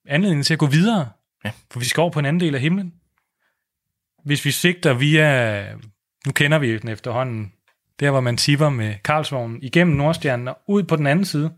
anledning 0.05 0.45
til 0.45 0.53
at 0.53 0.59
gå 0.59 0.65
videre, 0.65 1.11
Ja. 1.45 1.51
for 1.71 1.79
vi 1.79 1.85
skal 1.85 2.01
over 2.01 2.11
på 2.11 2.19
en 2.19 2.25
anden 2.25 2.39
del 2.39 2.55
af 2.55 2.61
himlen. 2.61 2.93
Hvis 4.23 4.45
vi 4.45 4.51
sigter 4.51 4.93
via, 4.93 5.73
nu 6.25 6.31
kender 6.31 6.57
vi 6.59 6.77
den 6.77 6.89
efterhånden, 6.89 7.53
der 7.99 8.11
hvor 8.11 8.19
man 8.21 8.37
tipper 8.37 8.69
med 8.69 8.95
Karlsvognen 9.03 9.63
igennem 9.63 9.95
Nordstjernen 9.95 10.47
og 10.47 10.61
ud 10.67 10.83
på 10.83 10.95
den 10.95 11.07
anden 11.07 11.25
side, 11.25 11.53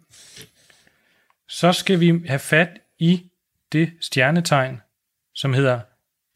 så 1.48 1.74
skal 1.74 2.00
vi 2.00 2.22
have 2.28 2.40
fat 2.40 2.70
i 3.00 3.30
det 3.72 3.94
stjernetegn, 4.02 4.82
som 5.40 5.54
hedder 5.54 5.80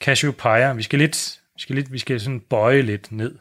Cassiopeia. 0.02 0.74
Vi 0.74 0.84
skal 0.84 1.00
lidt, 1.00 1.40
vi 1.56 1.62
skal 1.62 1.76
lidt, 1.76 1.92
vi 1.92 2.00
skal 2.00 2.20
sådan 2.22 2.40
bøje 2.40 2.82
lidt 2.82 3.12
ned. 3.12 3.40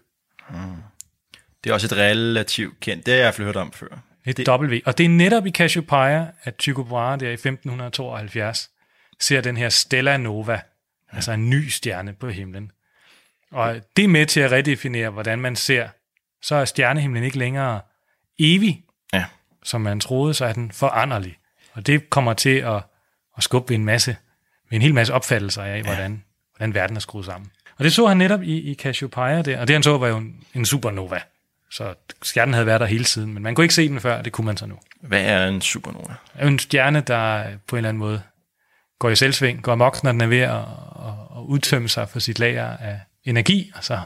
Det 1.64 1.70
er 1.70 1.74
også 1.74 1.86
et 1.86 1.92
relativt 1.96 2.80
kendt. 2.80 3.06
Det 3.06 3.12
har 3.12 3.16
jeg 3.16 3.22
i 3.22 3.24
hvert 3.24 3.34
fald 3.34 3.46
hørt 3.46 3.56
om 3.56 3.72
før. 3.72 3.98
Et 4.26 4.36
det... 4.36 4.48
W. 4.48 4.78
Og 4.84 4.98
det 4.98 5.04
er 5.04 5.08
netop 5.08 5.46
i 5.46 5.50
Cassiopeia, 5.50 6.26
at 6.42 6.56
Tycho 6.56 6.82
Brahe 6.82 7.20
der 7.20 7.28
i 7.28 7.32
1572 7.32 8.70
ser 9.20 9.40
den 9.40 9.56
her 9.56 9.68
Stella 9.68 10.16
Nova, 10.16 10.52
ja. 10.52 10.60
altså 11.12 11.32
en 11.32 11.50
ny 11.50 11.68
stjerne 11.68 12.12
på 12.12 12.28
himlen. 12.28 12.72
Og 13.50 13.80
det 13.96 14.04
er 14.04 14.08
med 14.08 14.26
til 14.26 14.40
at 14.40 14.52
redefinere, 14.52 15.10
hvordan 15.10 15.40
man 15.40 15.56
ser, 15.56 15.88
så 16.42 16.54
er 16.54 16.64
stjernehimlen 16.64 17.24
ikke 17.24 17.38
længere 17.38 17.80
evig, 18.38 18.84
Ja. 19.12 19.24
som 19.62 19.80
man 19.80 20.00
troede, 20.00 20.34
så 20.34 20.44
er 20.44 20.52
den 20.52 20.72
foranderlig. 20.72 21.38
Og 21.72 21.86
det 21.86 22.10
kommer 22.10 22.34
til 22.34 22.56
at, 22.58 22.82
at 23.36 23.42
skubbe 23.42 23.74
en 23.74 23.84
masse, 23.84 24.16
ved 24.72 24.76
en 24.76 24.82
hel 24.82 24.94
masse 24.94 25.14
opfattelser 25.14 25.62
af, 25.62 25.82
hvordan, 25.82 26.24
hvordan 26.56 26.74
verden 26.74 26.96
er 26.96 27.00
skruet 27.00 27.26
sammen. 27.26 27.50
Og 27.78 27.84
det 27.84 27.92
så 27.92 28.06
han 28.06 28.16
netop 28.16 28.42
i, 28.42 28.70
i 28.70 28.74
Cassiopeia 28.74 29.42
der, 29.42 29.60
og 29.60 29.68
det 29.68 29.74
han 29.74 29.82
så 29.82 29.98
var 29.98 30.08
jo 30.08 30.16
en, 30.16 30.44
en 30.54 30.64
supernova. 30.66 31.20
Så 31.70 31.94
stjernen 32.22 32.54
havde 32.54 32.66
været 32.66 32.80
der 32.80 32.86
hele 32.86 33.04
tiden, 33.04 33.34
men 33.34 33.42
man 33.42 33.54
kunne 33.54 33.64
ikke 33.64 33.74
se 33.74 33.88
den 33.88 34.00
før, 34.00 34.22
det 34.22 34.32
kunne 34.32 34.44
man 34.44 34.56
så 34.56 34.66
nu. 34.66 34.78
Hvad 35.00 35.24
er 35.24 35.48
en 35.48 35.60
supernova? 35.60 36.14
Er 36.34 36.46
en 36.46 36.58
stjerne, 36.58 37.00
der 37.00 37.44
på 37.66 37.76
en 37.76 37.78
eller 37.78 37.88
anden 37.88 37.98
måde 37.98 38.22
går 38.98 39.10
i 39.10 39.16
selvsving, 39.16 39.62
går 39.62 39.72
amok, 39.72 40.02
når 40.02 40.12
den 40.12 40.20
er 40.20 40.26
ved 40.26 40.40
at, 40.40 40.50
at, 40.50 40.58
at 41.36 41.40
udtømme 41.44 41.88
sig 41.88 42.08
for 42.08 42.18
sit 42.18 42.38
lager 42.38 42.76
af 42.76 43.00
energi, 43.24 43.72
og 43.74 43.84
så 43.84 44.00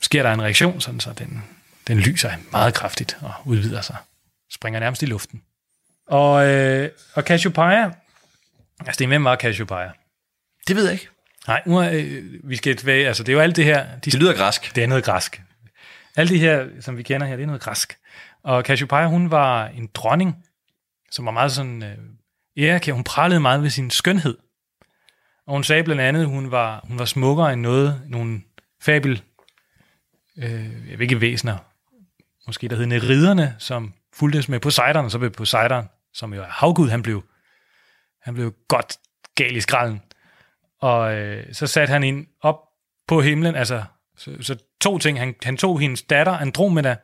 sker 0.00 0.22
der 0.22 0.32
en 0.32 0.42
reaktion, 0.42 0.80
sådan 0.80 1.00
så 1.00 1.12
den, 1.12 1.44
den 1.88 1.98
lyser 1.98 2.32
meget 2.52 2.74
kraftigt 2.74 3.18
og 3.20 3.32
udvider 3.44 3.80
sig. 3.80 3.96
Springer 4.50 4.80
nærmest 4.80 5.02
i 5.02 5.06
luften. 5.06 5.42
Og, 6.06 6.46
øh, 6.46 6.90
og 7.14 7.22
Cassiopeia, 7.22 7.90
altså 8.86 8.98
det 8.98 9.04
er 9.04 9.08
hvem 9.08 9.24
var 9.24 9.36
Cassiopeia? 9.36 9.90
Det 10.68 10.76
ved 10.76 10.84
jeg 10.84 10.92
ikke. 10.92 11.08
Nej, 11.46 11.62
nu 11.66 11.76
er, 11.78 11.90
øh, 11.92 12.24
vi 12.44 12.56
skal 12.56 12.76
tilbage, 12.76 13.06
altså 13.06 13.22
det 13.22 13.32
er 13.32 13.34
jo 13.34 13.40
alt 13.40 13.56
det 13.56 13.64
her, 13.64 13.86
de 13.86 14.10
Det 14.10 14.14
lyder 14.14 14.34
græsk. 14.36 14.74
det 14.74 14.84
er 14.84 14.88
noget 14.88 15.04
græsk. 15.04 15.42
Alt 16.16 16.30
det 16.30 16.40
her, 16.40 16.66
som 16.80 16.96
vi 16.96 17.02
kender 17.02 17.26
her, 17.26 17.36
det 17.36 17.42
er 17.42 17.46
noget 17.46 17.62
græsk. 17.62 17.98
Og 18.42 18.62
Cassiopeia, 18.62 19.06
hun 19.06 19.30
var 19.30 19.66
en 19.66 19.88
dronning, 19.94 20.44
som 21.10 21.24
var 21.24 21.30
meget 21.32 21.52
sådan 21.52 21.82
øh, 21.82 21.96
ærekær. 22.56 22.92
Hun 22.92 23.04
pralede 23.04 23.40
meget 23.40 23.62
ved 23.62 23.70
sin 23.70 23.90
skønhed. 23.90 24.38
Og 25.46 25.52
hun 25.52 25.64
sagde 25.64 25.84
blandt 25.84 26.02
andet, 26.02 26.20
at 26.20 26.26
hun 26.26 26.50
var, 26.50 26.80
hun 26.88 26.98
var 26.98 27.04
smukkere 27.04 27.52
end 27.52 27.60
noget, 27.60 28.02
nogle 28.08 28.40
fabel, 28.82 29.22
øh, 30.38 30.90
jeg 30.90 30.98
ved 30.98 31.00
ikke 31.00 31.20
væsener, 31.20 31.56
måske 32.46 32.68
der 32.68 32.76
hed 32.76 32.86
Neriderne, 32.86 33.56
som 33.58 33.94
fulgtes 34.14 34.48
med 34.48 34.60
Poseidon, 34.60 35.04
og 35.04 35.10
så 35.10 35.18
blev 35.18 35.30
Poseidon, 35.30 35.88
som 36.14 36.34
jo 36.34 36.42
er 36.42 36.46
havgud, 36.46 36.88
han 36.88 37.02
blev, 37.02 37.24
han 38.22 38.34
blev 38.34 38.54
godt 38.68 38.96
gal 39.34 39.56
i 39.56 39.60
skralden. 39.60 40.02
Og 40.80 41.14
øh, 41.14 41.54
så 41.54 41.66
satte 41.66 41.92
han 41.92 42.02
ind 42.02 42.26
op 42.40 42.56
på 43.06 43.20
himlen, 43.20 43.54
altså 43.54 43.84
så, 44.16 44.36
så 44.40 44.56
to 44.80 44.98
ting. 44.98 45.18
Han, 45.18 45.34
han 45.42 45.56
tog 45.56 45.80
hendes 45.80 46.02
datter, 46.02 46.32
Andromeda, 46.32 46.96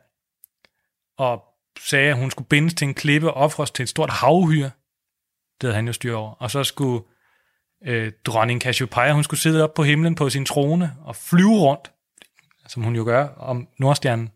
og 1.17 1.43
sagde, 1.79 2.09
at 2.09 2.17
hun 2.17 2.31
skulle 2.31 2.47
bindes 2.47 2.73
til 2.73 2.87
en 2.87 2.93
klippe 2.93 3.33
og 3.33 3.43
ofres 3.43 3.71
til 3.71 3.83
et 3.83 3.89
stort 3.89 4.09
havhyre. 4.09 4.71
Det 5.61 5.67
havde 5.67 5.75
han 5.75 5.87
jo 5.87 5.93
styr 5.93 6.15
over. 6.15 6.31
Og 6.31 6.51
så 6.51 6.63
skulle 6.63 7.03
øh, 7.85 8.11
dronning 8.25 8.61
Cassiopeia, 8.61 9.13
hun 9.13 9.23
skulle 9.23 9.39
sidde 9.39 9.63
op 9.63 9.73
på 9.73 9.83
himlen 9.83 10.15
på 10.15 10.29
sin 10.29 10.45
trone 10.45 10.95
og 11.01 11.15
flyve 11.15 11.59
rundt, 11.59 11.91
som 12.67 12.83
hun 12.83 12.95
jo 12.95 13.03
gør, 13.03 13.27
om 13.27 13.67
Nordstjernen, 13.79 14.29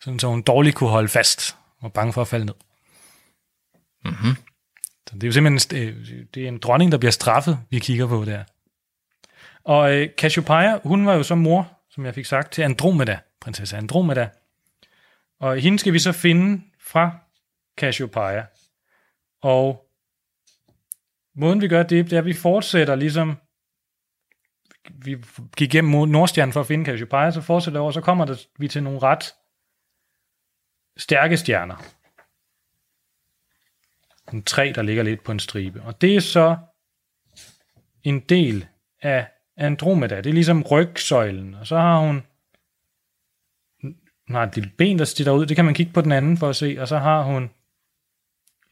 sådan 0.00 0.18
så 0.18 0.28
hun 0.28 0.42
dårligt 0.42 0.76
kunne 0.76 0.90
holde 0.90 1.08
fast 1.08 1.56
og 1.76 1.82
var 1.82 1.88
bange 1.88 2.12
for 2.12 2.20
at 2.20 2.28
falde 2.28 2.46
ned. 2.46 2.54
Mm-hmm. 4.04 4.36
Så 5.08 5.14
det 5.14 5.22
er 5.22 5.26
jo 5.28 5.32
simpelthen 5.32 5.82
øh, 5.82 6.24
det 6.34 6.44
er 6.44 6.48
en 6.48 6.58
dronning, 6.58 6.92
der 6.92 6.98
bliver 6.98 7.10
straffet, 7.10 7.58
vi 7.70 7.78
kigger 7.78 8.06
på 8.06 8.24
der. 8.24 8.44
Og 9.64 9.94
øh, 9.94 10.08
Cassiopeia, 10.18 10.78
hun 10.84 11.06
var 11.06 11.14
jo 11.14 11.22
så 11.22 11.34
mor, 11.34 11.72
som 11.90 12.04
jeg 12.04 12.14
fik 12.14 12.26
sagt, 12.26 12.52
til 12.52 12.62
Andromeda, 12.62 13.18
prinsesse 13.40 13.76
Andromeda. 13.76 14.28
Og 15.40 15.58
hende 15.58 15.78
skal 15.78 15.92
vi 15.92 15.98
så 15.98 16.12
finde 16.12 16.62
fra 16.80 17.18
Cassiopeia. 17.78 18.46
Og 19.42 19.86
måden 21.36 21.60
vi 21.60 21.68
gør 21.68 21.82
det, 21.82 22.04
det 22.04 22.12
er, 22.12 22.18
at 22.18 22.24
vi 22.24 22.32
fortsætter 22.32 22.94
ligesom, 22.94 23.36
vi 24.88 25.16
gik 25.56 25.74
igennem 25.74 26.08
Nordstjernen 26.08 26.52
for 26.52 26.60
at 26.60 26.66
finde 26.66 26.84
Cassiopeia, 26.84 27.30
så 27.30 27.40
fortsætter 27.40 27.80
over, 27.80 27.90
så 27.90 28.00
kommer 28.00 28.24
der, 28.24 28.36
vi 28.58 28.68
til 28.68 28.82
nogle 28.82 28.98
ret 28.98 29.34
stærke 30.96 31.36
stjerner. 31.36 31.76
En 34.32 34.42
træ, 34.42 34.72
der 34.74 34.82
ligger 34.82 35.02
lidt 35.02 35.24
på 35.24 35.32
en 35.32 35.40
stribe. 35.40 35.82
Og 35.82 36.00
det 36.00 36.16
er 36.16 36.20
så 36.20 36.56
en 38.02 38.20
del 38.20 38.66
af 39.02 39.28
Andromeda. 39.56 40.16
Det 40.16 40.26
er 40.26 40.34
ligesom 40.34 40.62
rygsøjlen. 40.62 41.54
Og 41.54 41.66
så 41.66 41.76
har 41.76 41.98
hun, 41.98 42.22
hun 44.26 44.36
har 44.36 44.42
et 44.42 44.54
lille 44.54 44.70
ben, 44.78 44.98
der 44.98 45.04
stikker 45.04 45.32
ud. 45.32 45.46
Det 45.46 45.56
kan 45.56 45.64
man 45.64 45.74
kigge 45.74 45.92
på 45.92 46.00
den 46.00 46.12
anden 46.12 46.38
for 46.38 46.48
at 46.48 46.56
se. 46.56 46.76
Og 46.78 46.88
så 46.88 46.98
har 46.98 47.22
hun 47.22 47.50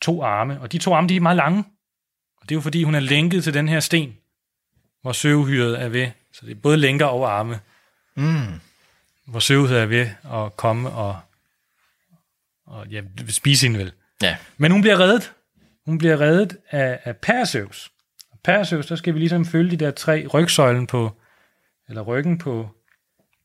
to 0.01 0.23
arme. 0.23 0.61
Og 0.61 0.73
de 0.73 0.79
to 0.79 0.95
arme, 0.95 1.09
de 1.09 1.17
er 1.17 1.21
meget 1.21 1.37
lange. 1.37 1.65
Og 2.37 2.49
det 2.49 2.55
er 2.55 2.57
jo 2.57 2.61
fordi, 2.61 2.83
hun 2.83 2.95
er 2.95 3.01
lænket 3.01 3.45
til 3.45 3.55
den 3.55 3.69
her 3.69 3.81
sten, 3.81 4.17
hvor 5.03 5.13
søvhyret 5.13 5.83
er 5.83 5.89
ved. 5.89 6.11
Så 6.33 6.47
det 6.47 6.57
er 6.57 6.61
både 6.61 6.77
lænker 6.77 7.07
og 7.07 7.39
arme. 7.39 7.61
Mm. 8.15 8.61
Hvor 9.27 9.41
søvhyret 9.41 9.83
er 9.83 9.87
ved 9.87 10.11
at 10.33 10.57
komme 10.57 10.91
og, 10.91 11.21
og 12.67 12.87
ja, 12.89 13.03
spise 13.29 13.67
hende 13.67 13.79
vel. 13.79 13.93
Ja. 14.23 14.37
Men 14.57 14.73
hun 14.73 14.81
bliver 14.81 15.01
reddet. 15.01 15.34
Hun 15.87 15.99
bliver 15.99 16.21
reddet 16.21 16.57
af, 16.71 17.01
af 17.05 17.17
Perseus. 17.17 17.91
Og 18.33 18.39
Perseus, 18.45 18.87
der 18.87 18.97
skal 18.97 19.15
vi 19.15 19.19
ligesom 19.19 19.47
følge 19.47 19.71
de 19.71 19.85
der 19.85 19.91
tre 19.91 20.27
rygsøjlen 20.27 20.87
på, 20.87 21.13
eller 21.89 22.03
ryggen 22.03 22.39
på 22.39 22.69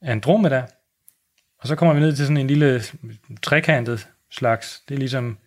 Andromeda. 0.02 0.66
Og 1.60 1.68
så 1.68 1.76
kommer 1.76 1.94
vi 1.94 2.00
ned 2.00 2.16
til 2.16 2.26
sådan 2.26 2.38
en 2.38 2.48
lille 2.48 2.84
trekantet 3.42 4.08
slags. 4.32 4.84
Det 4.90 4.96
er 4.96 5.00
ligesom 5.00 5.38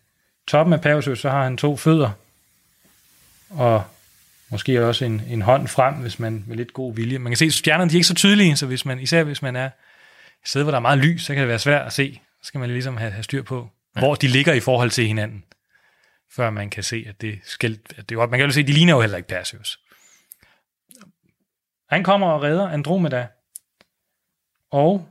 toppen 0.47 0.73
af 0.73 0.81
Perseus, 0.81 1.19
så 1.19 1.29
har 1.29 1.43
han 1.43 1.57
to 1.57 1.77
fødder. 1.77 2.11
Og 3.49 3.83
måske 4.49 4.85
også 4.85 5.05
en, 5.05 5.21
en 5.29 5.41
hånd 5.41 5.67
frem, 5.67 5.93
hvis 5.93 6.19
man 6.19 6.43
med 6.47 6.57
lidt 6.57 6.73
god 6.73 6.95
vilje. 6.95 7.19
Man 7.19 7.31
kan 7.31 7.37
se, 7.37 7.45
at 7.45 7.53
stjernerne 7.53 7.89
de 7.89 7.95
er 7.95 7.97
ikke 7.97 8.07
så 8.07 8.13
tydelige, 8.13 8.57
så 8.57 8.65
hvis 8.65 8.85
man, 8.85 8.99
især 8.99 9.23
hvis 9.23 9.41
man 9.41 9.55
er 9.55 9.65
et 9.65 9.71
sted, 10.45 10.63
hvor 10.63 10.71
der 10.71 10.77
er 10.77 10.81
meget 10.81 10.99
lys, 10.99 11.25
så 11.25 11.33
kan 11.33 11.41
det 11.41 11.47
være 11.47 11.59
svært 11.59 11.87
at 11.87 11.93
se. 11.93 12.21
Så 12.41 12.47
skal 12.47 12.59
man 12.59 12.69
ligesom 12.69 12.97
have, 12.97 13.11
have 13.11 13.23
styr 13.23 13.41
på, 13.41 13.69
ja. 13.95 14.01
hvor 14.01 14.15
de 14.15 14.27
ligger 14.27 14.53
i 14.53 14.59
forhold 14.59 14.89
til 14.89 15.07
hinanden 15.07 15.43
før 16.35 16.49
man 16.49 16.69
kan 16.69 16.83
se, 16.83 17.05
at 17.07 17.21
det 17.21 17.39
skal, 17.43 17.79
at 17.95 18.09
det 18.09 18.15
er. 18.15 18.27
Man 18.27 18.39
kan 18.39 18.47
jo 18.47 18.53
se, 18.53 18.59
at 18.59 18.67
de 18.67 18.73
ligner 18.73 18.93
jo 18.93 19.01
heller 19.01 19.17
ikke 19.17 19.29
Perseus. 19.29 19.79
Han 21.89 22.03
kommer 22.03 22.27
og 22.27 22.41
redder 22.43 22.67
Andromeda, 22.67 23.27
og 24.71 25.09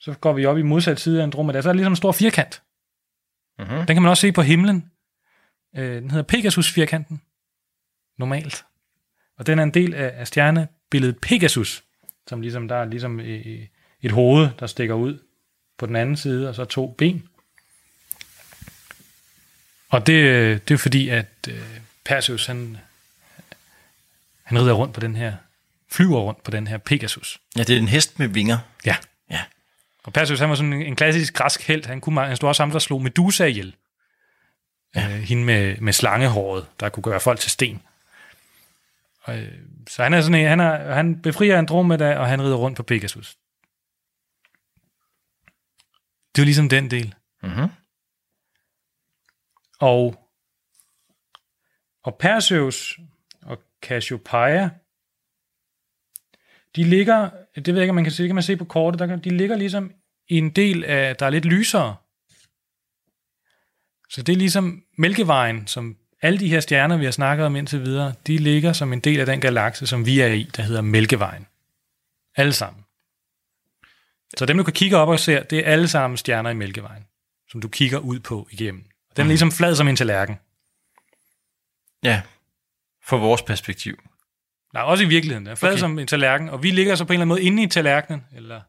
så 0.00 0.14
går 0.20 0.32
vi 0.32 0.44
op 0.44 0.58
i 0.58 0.62
modsat 0.62 1.00
side 1.00 1.18
af 1.18 1.22
Andromeda, 1.22 1.62
så 1.62 1.68
er 1.68 1.72
der 1.72 1.76
ligesom 1.76 1.92
en 1.92 1.96
stor 1.96 2.12
firkant. 2.12 2.62
Mm-hmm. 3.58 3.76
Den 3.76 3.86
kan 3.86 4.02
man 4.02 4.10
også 4.10 4.20
se 4.20 4.32
på 4.32 4.42
himlen. 4.42 4.90
Øh, 5.76 6.02
den 6.02 6.10
hedder 6.10 6.24
Pegasus-firkanten, 6.24 7.22
normalt. 8.18 8.64
Og 9.36 9.46
den 9.46 9.58
er 9.58 9.62
en 9.62 9.74
del 9.74 9.94
af, 9.94 10.12
af 10.14 10.26
stjernebilledet 10.26 11.20
Pegasus, 11.20 11.84
som 12.26 12.40
ligesom, 12.40 12.68
der 12.68 12.76
er 12.76 12.84
ligesom 12.84 13.20
øh, 13.20 13.66
et 14.00 14.12
hoved, 14.12 14.48
der 14.58 14.66
stikker 14.66 14.94
ud 14.94 15.18
på 15.78 15.86
den 15.86 15.96
anden 15.96 16.16
side, 16.16 16.48
og 16.48 16.54
så 16.54 16.64
to 16.64 16.94
ben. 16.98 17.27
Og 19.88 20.06
det, 20.06 20.12
øh, 20.12 20.60
det 20.68 20.74
er 20.74 20.78
fordi, 20.78 21.08
at 21.08 21.26
øh, 21.48 21.80
Perseus, 22.04 22.46
han, 22.46 22.76
han 24.42 24.58
rider 24.58 24.72
rundt 24.72 24.94
på 24.94 25.00
den 25.00 25.16
her, 25.16 25.36
flyver 25.90 26.20
rundt 26.20 26.42
på 26.42 26.50
den 26.50 26.66
her 26.66 26.78
Pegasus. 26.78 27.40
Ja, 27.56 27.62
det 27.62 27.76
er 27.76 27.80
en 27.80 27.88
hest 27.88 28.18
med 28.18 28.28
vinger. 28.28 28.58
Ja. 28.86 28.96
Ja. 29.30 29.40
Og 30.02 30.12
Perseus, 30.12 30.40
han 30.40 30.48
var 30.48 30.54
sådan 30.54 30.72
en, 30.72 30.82
en 30.82 30.96
klassisk 30.96 31.34
græsk 31.34 31.62
held. 31.62 31.86
Han, 31.86 32.00
kunne, 32.00 32.26
han 32.26 32.36
stod 32.36 32.48
også 32.48 32.62
ham, 32.62 32.70
der 32.70 32.78
slog 32.78 33.02
Medusa 33.02 33.44
ihjel. 33.44 33.74
Ja. 34.94 35.08
Øh, 35.08 35.22
hende 35.22 35.44
med, 35.44 35.76
med 35.76 35.92
slangehåret, 35.92 36.66
der 36.80 36.88
kunne 36.88 37.02
gøre 37.02 37.20
folk 37.20 37.40
til 37.40 37.50
sten. 37.50 37.82
Og, 39.22 39.38
øh, 39.38 39.52
så 39.88 40.02
han 40.02 40.14
er 40.14 40.20
sådan 40.20 40.34
en, 40.34 40.48
han, 40.48 40.60
er, 40.60 40.94
han 40.94 41.22
befrier 41.22 41.58
Andromeda, 41.58 42.18
og 42.18 42.28
han 42.28 42.42
rider 42.42 42.56
rundt 42.56 42.76
på 42.76 42.82
Pegasus. 42.82 43.36
Det 46.34 46.40
er 46.40 46.42
jo 46.42 46.44
ligesom 46.44 46.68
den 46.68 46.90
del. 46.90 47.14
Mhm. 47.42 47.68
Og, 49.78 50.28
og 52.02 52.16
Perseus 52.18 52.98
og 53.42 53.58
Cassiopeia, 53.82 54.70
de 56.76 56.84
ligger, 56.84 57.30
det 57.54 57.66
ved 57.66 57.74
jeg 57.74 57.82
ikke, 57.82 57.90
om 57.90 57.94
man 57.94 58.04
kan 58.04 58.12
se, 58.12 58.22
det 58.22 58.28
kan 58.28 58.34
man 58.34 58.42
se 58.42 58.56
på 58.56 58.64
kortet, 58.64 58.98
der, 58.98 59.06
kan- 59.06 59.20
de 59.24 59.30
ligger 59.36 59.56
ligesom 59.56 59.92
i 60.28 60.38
en 60.38 60.50
del 60.50 60.84
af, 60.84 61.16
der 61.16 61.26
er 61.26 61.30
lidt 61.30 61.44
lysere. 61.44 61.96
Så 64.08 64.22
det 64.22 64.32
er 64.32 64.36
ligesom 64.36 64.84
Mælkevejen, 64.96 65.66
som 65.66 65.96
alle 66.22 66.38
de 66.38 66.48
her 66.48 66.60
stjerner, 66.60 66.96
vi 66.96 67.04
har 67.04 67.12
snakket 67.12 67.46
om 67.46 67.56
indtil 67.56 67.82
videre, 67.82 68.14
de 68.26 68.38
ligger 68.38 68.72
som 68.72 68.92
en 68.92 69.00
del 69.00 69.20
af 69.20 69.26
den 69.26 69.40
galakse, 69.40 69.86
som 69.86 70.06
vi 70.06 70.20
er 70.20 70.26
i, 70.26 70.42
der 70.56 70.62
hedder 70.62 70.80
Mælkevejen. 70.82 71.46
Alle 72.36 72.52
sammen. 72.52 72.84
Så 74.36 74.46
dem, 74.46 74.56
du 74.56 74.62
kan 74.62 74.72
kigge 74.72 74.96
op 74.96 75.08
og 75.08 75.20
se, 75.20 75.32
det 75.44 75.58
er 75.58 75.72
alle 75.72 75.88
sammen 75.88 76.16
stjerner 76.16 76.50
i 76.50 76.54
Mælkevejen, 76.54 77.06
som 77.48 77.60
du 77.60 77.68
kigger 77.68 77.98
ud 77.98 78.20
på 78.20 78.48
igennem. 78.50 78.87
Den 79.18 79.26
er 79.26 79.28
ligesom 79.28 79.52
flad 79.52 79.74
som 79.74 79.88
en 79.88 79.96
tallerken. 79.96 80.36
Ja. 82.02 82.22
For 83.04 83.18
vores 83.18 83.42
perspektiv. 83.42 83.98
Nej, 84.74 84.82
også 84.82 85.04
i 85.04 85.06
virkeligheden. 85.06 85.46
Den 85.46 85.50
er 85.50 85.54
flad. 85.54 85.70
Okay. 85.70 85.80
som 85.80 85.98
en 85.98 86.06
tallerken, 86.06 86.48
og 86.48 86.62
vi 86.62 86.70
ligger 86.70 86.94
så 86.94 87.04
på 87.04 87.12
en 87.12 87.14
eller 87.14 87.22
anden 87.22 87.28
måde 87.28 87.42
inde 87.42 87.62
i 87.62 87.66
tallerkenen, 87.66 88.24
eller 88.32 88.60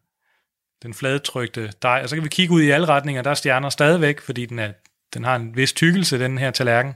den 0.83 0.93
fladtrykte 0.93 1.73
dej, 1.81 1.99
og 2.03 2.09
så 2.09 2.15
kan 2.15 2.23
vi 2.23 2.29
kigge 2.29 2.53
ud 2.53 2.61
i 2.61 2.69
alle 2.69 2.87
retninger, 2.87 3.21
der 3.21 3.29
er 3.29 3.33
stjerner 3.33 3.69
stadigvæk, 3.69 4.21
fordi 4.21 4.45
den, 4.45 4.59
er, 4.59 4.73
den 5.13 5.23
har 5.23 5.35
en 5.35 5.55
vis 5.55 5.73
tykkelse, 5.73 6.19
den 6.19 6.37
her 6.37 6.51
tallerken, 6.51 6.93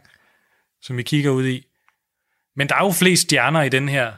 som 0.82 0.98
vi 0.98 1.04
kigger 1.04 1.32
ud 1.32 1.46
i. 1.46 1.68
Men 2.56 2.70
der 2.70 2.76
er 2.76 2.86
jo 2.86 2.92
flest 2.92 3.24
stjerner 3.24 3.62
i 3.62 3.70
den 3.70 3.90
her, 3.90 4.14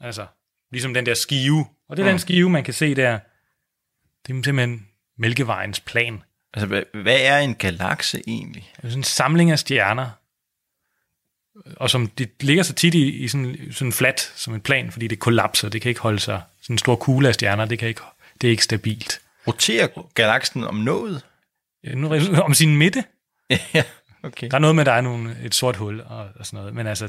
altså, 0.00 0.26
ligesom 0.70 0.94
den 0.94 1.06
der 1.06 1.14
skive, 1.14 1.66
og 1.88 1.96
det 1.96 2.02
er 2.02 2.06
mm. 2.06 2.12
den 2.12 2.18
skive, 2.18 2.50
man 2.50 2.64
kan 2.64 2.74
se 2.74 2.94
der. 2.94 3.18
Det 4.26 4.38
er 4.38 4.42
simpelthen 4.44 4.88
Mælkevejens 5.18 5.80
plan. 5.80 6.22
Altså, 6.54 6.66
hvad, 6.66 6.82
hvad 7.02 7.20
er 7.20 7.38
en 7.38 7.54
galakse 7.54 8.22
egentlig? 8.26 8.72
Det 8.76 8.84
er 8.84 8.88
sådan 8.88 9.00
en 9.00 9.04
samling 9.04 9.50
af 9.50 9.58
stjerner, 9.58 10.10
og 11.76 11.90
som 11.90 12.06
de 12.06 12.28
ligger 12.40 12.62
så 12.62 12.72
tit 12.72 12.94
i, 12.94 13.08
i 13.08 13.28
sådan, 13.28 13.56
sådan 13.72 13.92
flat 13.92 14.32
som 14.36 14.54
en 14.54 14.60
plan, 14.60 14.92
fordi 14.92 15.08
det 15.08 15.18
kollapser, 15.18 15.68
det 15.68 15.82
kan 15.82 15.88
ikke 15.88 16.00
holde 16.00 16.20
sig. 16.20 16.42
Sådan 16.60 16.74
en 16.74 16.78
stor 16.78 16.96
kugle 16.96 17.28
af 17.28 17.34
stjerner, 17.34 17.64
det, 17.64 17.78
kan 17.78 17.88
ikke, 17.88 18.00
det 18.40 18.46
er 18.46 18.50
ikke 18.50 18.64
stabilt. 18.64 19.20
Roterer 19.46 19.88
galaksen 20.14 20.64
om 20.64 20.74
noget? 20.74 21.26
Ja, 21.84 21.94
Nu 21.94 22.08
om 22.42 22.54
sin 22.54 22.76
midte, 22.76 23.04
ja, 23.74 23.84
okay. 24.22 24.48
der 24.50 24.54
er 24.54 24.60
noget 24.60 24.76
med, 24.76 24.82
at 24.82 24.86
der 24.86 24.92
er 24.92 25.00
nogle, 25.00 25.36
et 25.44 25.54
sort 25.54 25.76
hul 25.76 26.00
og, 26.00 26.28
og 26.34 26.46
sådan 26.46 26.56
noget, 26.56 26.74
men 26.74 26.86
altså, 26.86 27.08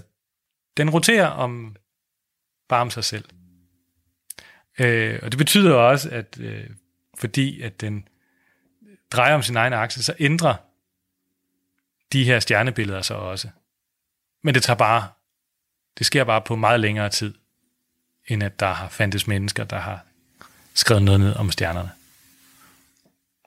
den 0.78 0.89
roterer 0.89 1.28
om 1.28 1.76
bare 2.70 2.82
om 2.82 2.89
sig 2.89 3.04
selv. 3.04 3.26
Øh, 4.80 5.20
og 5.24 5.32
det 5.32 5.38
betyder 5.38 5.74
også, 5.74 6.10
at 6.10 6.39
øh, 6.39 6.70
fordi 7.20 7.62
at 7.62 7.82
den 7.82 8.08
drejer 9.12 9.36
om 9.36 9.43
sin 9.43 9.57
egen 9.57 9.74
akse, 9.74 10.03
så 10.03 10.14
ændrer 10.20 10.53
de 12.14 12.24
her 12.24 12.39
stjernebilleder 12.39 13.01
sig 13.01 13.16
også. 13.16 13.47
Men 14.43 14.55
det 14.55 14.64
tager 14.64 14.78
bare, 14.78 15.07
det 15.97 16.05
sker 16.05 16.24
bare 16.24 16.41
på 16.41 16.55
meget 16.55 16.80
længere 16.80 17.09
tid, 17.09 17.34
end 18.28 18.43
at 18.43 18.59
der 18.59 18.74
har 18.74 18.89
fandtes 18.89 19.28
mennesker, 19.28 19.64
der 19.64 19.80
har 19.80 19.99
skrevet 20.74 21.03
noget 21.03 21.20
ned 21.20 21.36
om 21.36 21.51
stjernerne. 21.51 21.89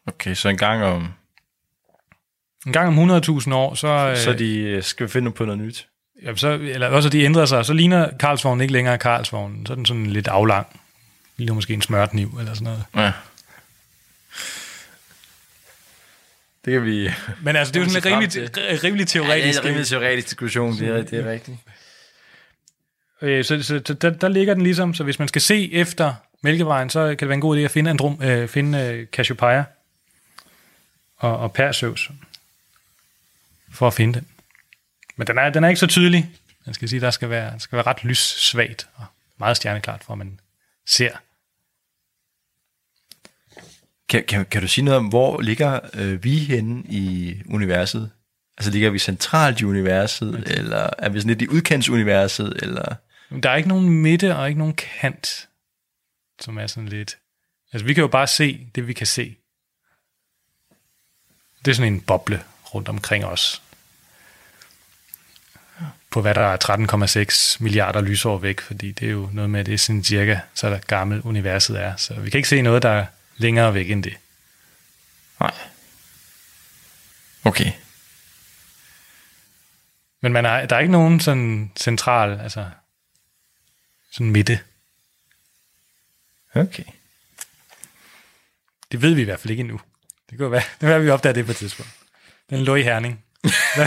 Okay, 0.06 0.34
så 0.34 0.48
en 0.48 0.56
gang 0.58 0.84
om... 0.84 1.12
En 2.66 2.72
gang 2.72 2.88
om 3.00 3.10
100.000 3.10 3.54
år, 3.54 3.74
så, 3.74 3.88
øh, 3.88 4.16
Så 4.16 4.32
de 4.32 4.58
øh, 4.58 4.82
skal 4.82 5.08
finde 5.08 5.32
på 5.32 5.44
noget 5.44 5.60
nyt. 5.60 5.88
ja, 6.22 6.36
så, 6.36 6.48
eller 6.52 6.88
også 6.88 7.08
de 7.08 7.22
ændrer 7.22 7.44
sig, 7.46 7.64
så 7.66 7.72
ligner 7.72 8.16
Karlsvognen 8.18 8.60
ikke 8.60 8.72
længere 8.72 8.98
Karlsvognen. 8.98 9.66
Så 9.66 9.72
er 9.72 9.74
den 9.74 9.86
sådan 9.86 10.06
lidt 10.06 10.28
aflang. 10.28 10.80
Ligner 11.36 11.54
måske 11.54 11.74
en 11.74 11.82
smørkniv 11.82 12.36
eller 12.38 12.54
sådan 12.54 12.64
noget. 12.64 12.84
Ja. 12.96 13.12
Det 16.64 16.72
kan 16.72 16.84
vi... 16.84 17.10
Men 17.42 17.56
altså, 17.56 17.72
det 17.72 17.80
er 17.80 17.84
jo 17.84 17.90
sådan 18.00 18.12
en 18.12 18.22
rimelig, 18.22 18.84
rimelig 18.84 19.00
Ja, 19.00 19.04
det 19.04 19.08
teoretisk. 19.08 19.58
er 19.58 19.62
en 19.62 19.68
rimelig 19.68 19.86
teoretisk 19.86 20.26
diskussion, 20.26 20.78
det 20.78 20.88
er, 20.88 21.02
det 21.02 21.12
er 21.26 21.30
rigtigt. 21.30 21.58
Øh, 23.22 23.44
så, 23.44 23.62
så, 23.62 23.80
så 23.86 23.94
der, 23.94 24.10
der 24.10 24.28
ligger 24.28 24.54
den 24.54 24.62
ligesom, 24.62 24.94
så 24.94 25.04
hvis 25.04 25.18
man 25.18 25.28
skal 25.28 25.42
se 25.42 25.72
efter 25.72 26.14
Mælkevejen, 26.42 26.90
så 26.90 27.06
kan 27.06 27.16
det 27.18 27.28
være 27.28 27.34
en 27.34 27.40
god 27.40 27.58
idé 27.58 27.60
at 27.60 27.70
finde, 27.70 27.90
Androm, 27.90 28.22
øh, 28.22 28.48
finde 28.48 28.78
øh, 28.78 29.06
Cassiopeia 29.06 29.64
og, 31.16 31.38
og 31.38 31.52
Perseus 31.52 32.10
for 33.72 33.86
at 33.86 33.94
finde 33.94 34.14
den. 34.14 34.28
Men 35.16 35.26
den 35.26 35.38
er, 35.38 35.50
den 35.50 35.64
er 35.64 35.68
ikke 35.68 35.80
så 35.80 35.86
tydelig. 35.86 36.30
Man 36.66 36.74
skal 36.74 36.88
sige, 36.88 37.00
der 37.00 37.10
skal 37.10 37.30
være, 37.30 37.50
der 37.52 37.58
skal 37.58 37.76
være 37.76 37.86
ret 37.86 38.04
lyssvagt 38.04 38.88
og 38.94 39.04
meget 39.38 39.56
stjerneklart, 39.56 40.04
for 40.04 40.12
at 40.12 40.18
man 40.18 40.40
ser. 40.86 41.10
Kan, 44.08 44.24
kan, 44.28 44.44
kan 44.44 44.62
du 44.62 44.68
sige 44.68 44.84
noget 44.84 44.98
om, 44.98 45.06
hvor 45.06 45.40
ligger 45.40 45.80
øh, 45.94 46.24
vi 46.24 46.38
henne 46.38 46.82
i 46.88 47.34
universet? 47.48 48.10
Altså 48.58 48.70
ligger 48.70 48.90
vi 48.90 48.98
centralt 48.98 49.60
i 49.60 49.64
universet, 49.64 50.28
okay. 50.28 50.58
eller 50.58 50.90
er 50.98 51.08
vi 51.08 51.20
sådan 51.20 51.28
lidt 51.28 51.42
i 51.42 51.48
udkantsuniverset, 51.48 52.58
eller... 52.62 52.94
Der 53.42 53.50
er 53.50 53.56
ikke 53.56 53.68
nogen 53.68 53.88
midte 53.88 54.36
og 54.36 54.48
ikke 54.48 54.58
nogen 54.58 54.74
kant, 54.74 55.48
som 56.40 56.58
er 56.58 56.66
sådan 56.66 56.88
lidt... 56.88 57.18
Altså, 57.72 57.86
vi 57.86 57.94
kan 57.94 58.00
jo 58.02 58.08
bare 58.08 58.26
se 58.26 58.68
det, 58.74 58.88
vi 58.88 58.92
kan 58.92 59.06
se. 59.06 59.36
Det 61.64 61.70
er 61.70 61.74
sådan 61.74 61.92
en 61.92 62.00
boble 62.00 62.42
rundt 62.74 62.88
omkring 62.88 63.24
os. 63.24 63.62
På 66.10 66.20
hvad 66.20 66.34
der 66.34 66.40
er 66.40 67.56
13,6 67.56 67.62
milliarder 67.62 68.00
lysår 68.00 68.38
væk, 68.38 68.60
fordi 68.60 68.92
det 68.92 69.08
er 69.08 69.12
jo 69.12 69.30
noget 69.32 69.50
med, 69.50 69.60
at 69.60 69.66
det 69.66 69.74
er 69.74 69.78
sådan 69.78 70.04
cirka, 70.04 70.38
så 70.54 70.70
der 70.70 70.78
gammelt 70.78 71.24
universet 71.24 71.80
er. 71.80 71.96
Så 71.96 72.14
vi 72.14 72.30
kan 72.30 72.38
ikke 72.38 72.48
se 72.48 72.62
noget, 72.62 72.82
der 72.82 72.88
er 72.88 73.06
længere 73.36 73.74
væk 73.74 73.90
end 73.90 74.02
det. 74.02 74.16
Nej. 75.40 75.54
Okay. 77.44 77.72
Men 80.20 80.32
man 80.32 80.44
er, 80.44 80.66
der 80.66 80.76
er 80.76 80.80
ikke 80.80 80.92
nogen 80.92 81.20
sådan 81.20 81.72
central, 81.76 82.40
altså 82.40 82.70
sådan 84.12 84.30
midte. 84.30 84.60
Okay. 86.54 86.84
Det 88.92 89.02
ved 89.02 89.14
vi 89.14 89.20
i 89.20 89.24
hvert 89.24 89.40
fald 89.40 89.50
ikke 89.50 89.60
endnu. 89.60 89.80
Det 90.30 90.40
jo 90.40 90.48
være, 90.48 90.62
det 90.72 90.80
kan 90.80 90.88
være, 90.88 91.02
vi 91.02 91.10
opdager 91.10 91.32
det 91.32 91.44
på 91.44 91.50
et 91.50 91.56
tidspunkt. 91.56 91.92
Den 92.50 92.64
lå 92.64 92.74
i 92.74 92.82
Herning. 92.82 93.24
Her 93.74 93.86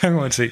kan 0.00 0.12
man 0.20 0.32
se. 0.32 0.50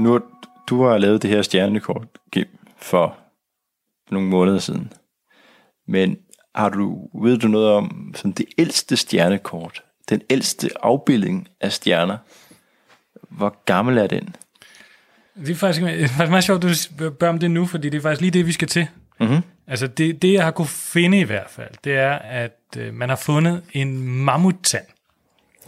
Nu 0.00 0.20
du 0.66 0.84
har 0.84 0.98
lavet 0.98 1.22
det 1.22 1.30
her 1.30 1.42
stjernekort 1.42 2.06
Kim, 2.32 2.46
for 2.76 3.16
nogle 4.10 4.28
måneder 4.28 4.58
siden. 4.58 4.92
Men 5.88 6.16
har 6.54 6.68
du, 6.68 7.08
ved 7.22 7.38
du 7.38 7.48
noget 7.48 7.70
om 7.70 8.12
som 8.16 8.32
det 8.32 8.46
ældste 8.58 8.96
stjernekort? 8.96 9.82
Den 10.08 10.22
ældste 10.30 10.70
afbildning 10.82 11.48
af 11.60 11.72
stjerner? 11.72 12.16
Hvor 13.30 13.62
gammel 13.64 13.98
er 13.98 14.06
den? 14.06 14.34
Det 15.36 15.50
er 15.50 15.54
faktisk, 15.54 15.86
det 15.86 16.02
er 16.02 16.08
faktisk 16.08 16.30
meget 16.30 16.44
sjovt, 16.44 16.64
at 16.64 16.70
du 16.70 16.74
spørger 16.74 17.28
om 17.28 17.38
det 17.38 17.50
nu, 17.50 17.66
fordi 17.66 17.88
det 17.88 17.98
er 17.98 18.02
faktisk 18.02 18.20
lige 18.20 18.30
det, 18.30 18.46
vi 18.46 18.52
skal 18.52 18.68
til. 18.68 18.86
Mhm. 19.20 19.40
Altså 19.66 19.86
det, 19.86 20.22
det, 20.22 20.32
jeg 20.32 20.44
har 20.44 20.50
kunne 20.50 20.66
finde 20.68 21.20
i 21.20 21.24
hvert 21.24 21.50
fald, 21.50 21.74
det 21.84 21.96
er, 21.96 22.12
at 22.12 22.58
øh, 22.76 22.94
man 22.94 23.08
har 23.08 23.16
fundet 23.16 23.62
en 23.72 24.00
mammuttand, 24.02 24.84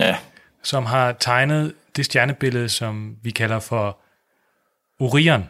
Ja. 0.01 0.16
som 0.62 0.87
har 0.87 1.12
tegnet 1.12 1.74
det 1.97 2.05
stjernebillede, 2.05 2.68
som 2.68 3.16
vi 3.22 3.30
kalder 3.30 3.59
for 3.61 3.99
Orion. 5.03 5.45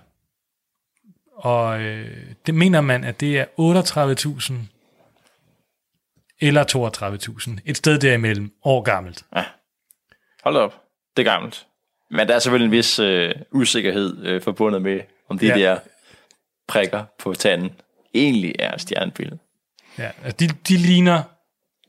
Og 1.33 1.81
øh, 1.81 2.27
det 2.47 2.55
mener 2.55 2.81
man, 2.81 3.05
at 3.05 3.21
det 3.21 3.39
er 3.39 3.45
38.000 3.45 4.55
eller 6.41 6.65
32.000. 7.57 7.61
Et 7.65 7.77
sted 7.77 7.99
derimellem 7.99 8.53
år 8.65 8.83
gammelt. 8.83 9.25
Hold 10.45 10.57
op. 10.57 10.75
Det 11.17 11.27
er 11.27 11.33
gammelt. 11.33 11.67
Men 12.11 12.29
der 12.29 12.35
er 12.35 12.39
selvfølgelig 12.39 12.67
en 12.67 12.73
vis 12.73 12.99
øh, 12.99 13.35
usikkerhed 13.51 14.25
øh, 14.25 14.43
forbundet 14.43 14.83
med, 14.83 15.01
om 15.29 15.39
de 15.39 15.47
Ja. 15.47 15.59
ja. 15.59 15.71
der 15.71 15.79
prikker 16.69 17.05
på 17.19 17.35
tanden 17.35 17.73
egentlig 18.15 18.55
er 18.59 18.79
stjernebillede. 18.79 19.39
Ja, 19.99 20.11
altså 20.25 20.37
de, 20.37 20.49
de 20.69 20.77
ligner 20.77 21.23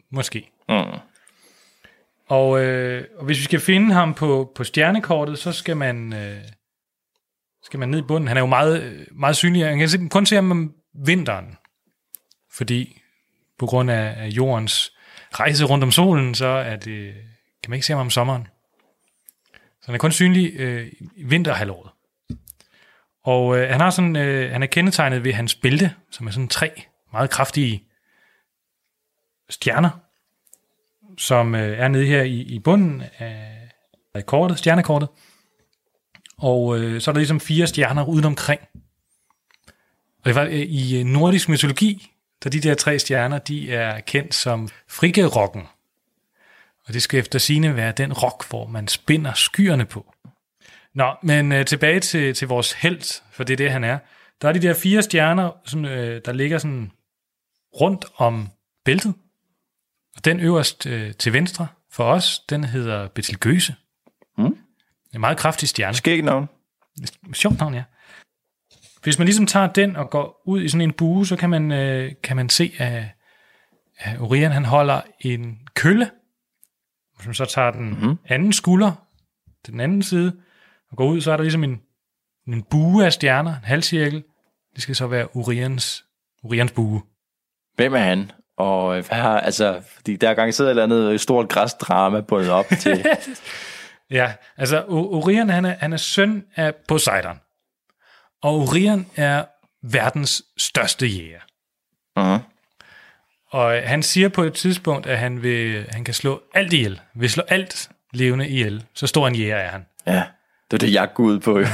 måske. 0.09 0.49
Mm. 0.69 0.99
Og, 2.27 2.63
øh, 2.63 3.05
og 3.17 3.25
hvis 3.25 3.37
vi 3.37 3.43
skal 3.43 3.59
finde 3.59 3.93
ham 3.93 4.13
på, 4.13 4.51
på 4.55 4.63
stjernekortet, 4.63 5.39
så 5.39 5.51
skal 5.51 5.77
man, 5.77 6.13
øh, 6.13 6.41
skal 7.63 7.79
man 7.79 7.89
ned 7.89 7.99
i 7.99 8.07
bunden. 8.07 8.27
Han 8.27 8.37
er 8.37 8.41
jo 8.41 8.47
meget, 8.47 9.07
meget 9.11 9.35
synlig. 9.35 9.65
Man 9.65 9.79
kan 9.79 9.89
se- 9.89 10.09
kun 10.09 10.25
se 10.25 10.35
ham 10.35 10.51
om 10.51 10.73
vinteren. 11.05 11.57
Fordi 12.51 13.01
på 13.59 13.65
grund 13.65 13.91
af, 13.91 14.13
af 14.17 14.27
jordens 14.27 14.91
rejse 15.31 15.65
rundt 15.65 15.83
om 15.83 15.91
solen, 15.91 16.35
så 16.35 16.45
er 16.45 16.75
det, 16.75 17.13
kan 17.63 17.69
man 17.69 17.77
ikke 17.77 17.85
se 17.85 17.93
ham 17.93 17.99
om 17.99 18.09
sommeren. 18.09 18.47
Så 19.53 19.85
han 19.85 19.95
er 19.95 19.99
kun 19.99 20.11
synlig 20.11 20.53
øh, 20.55 20.91
i 21.15 21.23
vinterhalvåret. 21.23 21.91
Og 23.23 23.57
øh, 23.57 23.69
han, 23.69 23.81
har 23.81 23.89
sådan, 23.89 24.15
øh, 24.15 24.51
han 24.51 24.63
er 24.63 24.67
kendetegnet 24.67 25.23
ved 25.23 25.33
hans 25.33 25.55
bælte, 25.55 25.93
som 26.11 26.27
er 26.27 26.31
sådan 26.31 26.47
tre 26.47 26.83
meget 27.13 27.29
kraftige 27.29 27.83
stjerner, 29.49 29.89
som 31.17 31.55
øh, 31.55 31.77
er 31.79 31.87
nede 31.87 32.05
her 32.05 32.23
i, 32.23 32.39
i 32.41 32.59
bunden 32.59 33.03
af, 33.17 33.69
af 34.13 34.25
kortet, 34.25 34.59
stjernekortet. 34.59 35.09
Og 36.37 36.79
øh, 36.79 37.01
så 37.01 37.11
er 37.11 37.13
der 37.13 37.19
ligesom 37.19 37.39
fire 37.39 37.67
stjerner 37.67 38.05
uden 38.05 38.25
omkring. 38.25 38.61
Og 40.23 40.25
det 40.25 40.35
var 40.35 40.43
øh, 40.43 40.51
i 40.51 40.99
øh, 40.99 41.05
nordisk 41.05 41.49
mytologi, 41.49 42.11
der 42.43 42.49
de 42.49 42.59
der 42.59 42.75
tre 42.75 42.99
stjerner, 42.99 43.37
de 43.37 43.73
er 43.73 43.99
kendt 43.99 44.35
som 44.35 44.69
friggerokken. 44.87 45.63
Og 46.85 46.93
det 46.93 47.01
skal 47.01 47.19
efter 47.19 47.39
sine 47.39 47.75
være 47.75 47.93
den 47.97 48.13
rok, 48.13 48.49
hvor 48.49 48.67
man 48.67 48.87
spinder 48.87 49.33
skyerne 49.33 49.85
på. 49.85 50.13
Nå, 50.93 51.15
men 51.23 51.51
øh, 51.51 51.65
tilbage 51.65 51.99
til, 51.99 52.33
til 52.33 52.47
vores 52.47 52.71
held, 52.71 53.21
for 53.31 53.43
det 53.43 53.53
er 53.53 53.57
det, 53.57 53.71
han 53.71 53.83
er. 53.83 53.99
Der 54.41 54.47
er 54.49 54.53
de 54.53 54.61
der 54.61 54.73
fire 54.73 55.01
stjerner, 55.01 55.51
som, 55.65 55.85
øh, 55.85 56.21
der 56.25 56.31
ligger 56.31 56.57
sådan 56.57 56.91
rundt 57.81 58.05
om 58.15 58.49
bæltet. 58.85 59.13
Og 60.15 60.25
den 60.25 60.39
øverst 60.39 60.85
øh, 60.85 61.13
til 61.13 61.33
venstre 61.33 61.67
for 61.91 62.03
os, 62.03 62.39
den 62.49 62.63
hedder 62.63 63.07
Betelgeuse. 63.07 63.75
En 65.13 65.19
meget 65.19 65.37
kraftig 65.37 65.69
stjerne. 65.69 65.93
Skæg 65.93 66.21
navn. 66.21 66.49
Sjovt 67.33 67.59
navn, 67.59 67.73
ja. 67.73 67.83
Hvis 69.03 69.19
man 69.19 69.25
ligesom 69.25 69.45
tager 69.45 69.67
den 69.67 69.95
og 69.95 70.09
går 70.09 70.41
ud 70.45 70.61
i 70.61 70.69
sådan 70.69 70.81
en 70.81 70.93
bue, 70.93 71.27
så 71.27 71.35
kan 71.35 71.49
man, 71.49 71.71
øh, 71.71 72.11
kan 72.23 72.35
man 72.35 72.49
se, 72.49 72.73
at, 72.77 73.03
at 73.97 74.19
Orion 74.19 74.51
han 74.51 74.65
holder 74.65 75.01
en 75.19 75.59
kølle. 75.75 76.09
Hvis 77.15 77.25
man 77.25 77.35
så 77.35 77.45
tager 77.45 77.71
den 77.71 77.89
mm-hmm. 77.89 78.17
anden 78.25 78.53
skulder 78.53 78.91
til 79.65 79.73
den 79.73 79.81
anden 79.81 80.03
side 80.03 80.35
og 80.91 80.97
går 80.97 81.05
ud, 81.05 81.21
så 81.21 81.31
er 81.31 81.37
der 81.37 81.43
ligesom 81.43 81.63
en, 81.63 81.81
en 82.47 82.63
bue 82.63 83.05
af 83.05 83.13
stjerner, 83.13 83.51
en 83.51 83.63
halvcirkel. 83.63 84.23
Det 84.75 84.83
skal 84.83 84.95
så 84.95 85.07
være 85.07 85.27
Orions, 85.35 86.05
Orions 86.43 86.71
bue. 86.71 87.01
Hvem 87.75 87.93
er 87.93 87.99
han? 87.99 88.31
Og 88.57 88.93
hvad 88.93 89.17
har, 89.17 89.39
altså, 89.39 89.81
fordi 89.95 90.15
der 90.15 90.29
er 90.29 90.33
garanteret 90.33 90.67
et 90.67 90.69
eller 90.69 90.83
andet 90.83 91.21
stort 91.21 91.49
græsdrama 91.49 92.21
bundet 92.21 92.49
op 92.49 92.65
til. 92.79 93.05
Ja, 94.09 94.33
altså 94.57 94.85
Orion 94.87 95.49
han 95.49 95.65
er, 95.65 95.75
han 95.79 95.93
er 95.93 95.97
søn 95.97 96.45
af 96.55 96.75
Poseidon. 96.87 97.39
Og 98.41 98.55
Orion 98.55 99.07
er 99.15 99.45
verdens 99.81 100.43
største 100.57 101.07
jæger. 101.07 101.39
uh-huh. 102.19 102.39
Og 103.49 103.81
han 103.89 104.03
siger 104.03 104.29
på 104.29 104.43
et 104.43 104.53
tidspunkt, 104.53 105.07
at 105.07 105.17
han, 105.17 105.43
vil, 105.43 105.85
han 105.89 106.03
kan 106.03 106.13
slå 106.13 106.41
alt 106.53 106.73
ihjel. 106.73 107.01
Vil 107.13 107.29
slå 107.29 107.43
alt 107.47 107.89
levende 108.13 108.49
ihjel. 108.49 108.85
Så 108.93 109.07
stor 109.07 109.27
en 109.27 109.35
jæger 109.35 109.55
er 109.55 109.69
han. 109.69 109.85
Ja, 110.07 110.23
det 110.71 110.83
er 110.83 110.85
det, 110.85 110.93
jeg 110.93 111.09
går 111.13 111.23
ud 111.23 111.39
på. 111.39 111.59
jo. 111.59 111.65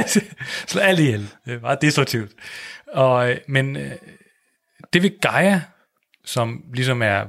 slå 0.72 0.80
alt 0.80 1.00
ihjel. 1.00 1.28
Det 1.44 1.54
er 1.54 1.60
meget 1.60 1.82
destruktivt. 1.82 2.32
Og, 2.92 3.30
øh, 3.30 3.38
men 3.48 3.76
øh, 3.76 3.92
det 4.92 5.02
vil 5.02 5.18
Gaia, 5.20 5.62
som 6.24 6.64
ligesom 6.74 7.02
er 7.02 7.24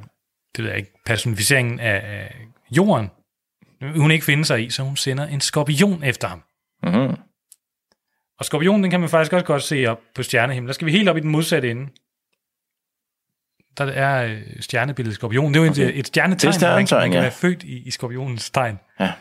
det 0.56 0.64
ved 0.64 0.72
jeg 0.72 0.78
ikke, 0.78 0.94
personificeringen 1.06 1.80
af 1.80 2.36
jorden, 2.72 3.10
hun 3.82 4.12
ikke 4.12 4.26
finde 4.26 4.46
sig 4.46 4.66
i, 4.66 4.70
så 4.70 4.84
hun 4.84 4.98
sender 4.98 5.26
en 5.28 5.42
skorpion 5.42 6.04
efter 6.04 6.28
ham. 6.28 6.44
Mhm. 6.84 7.16
Og 8.40 8.46
skorpionen, 8.46 8.84
den 8.84 8.92
kan 8.92 9.00
man 9.00 9.10
faktisk 9.10 9.34
også 9.34 9.46
godt 9.46 9.64
se 9.64 9.86
op 9.86 10.00
på 10.16 10.24
stjernehimlen. 10.24 10.68
Der 10.68 10.74
skal 10.74 10.86
vi 10.86 10.92
helt 10.92 11.10
op 11.10 11.18
i 11.18 11.20
den 11.20 11.30
modsatte 11.32 11.72
ende. 11.72 11.90
Der 13.78 13.86
er 13.86 14.26
øh, 14.26 14.42
stjernebilledet 14.60 15.16
skorpion. 15.16 15.54
Det 15.54 15.60
er 15.60 15.64
jo 15.64 15.70
okay. 15.72 15.82
et, 15.82 16.00
et 16.00 16.08
stjernetegn, 16.08 16.54
Det 16.54 16.64
er 16.64 16.68
man, 16.68 16.70
kan- 16.70 16.76
man 16.80 16.88
stjernetegn, 16.88 17.12
kan 17.12 17.18
ja. 17.18 17.22
være 17.22 17.32
født 17.32 17.64
i, 17.64 17.78
i 17.88 17.92
skorpionens 17.92 18.50
tegn. 18.50 18.80
Ja. 19.00 19.14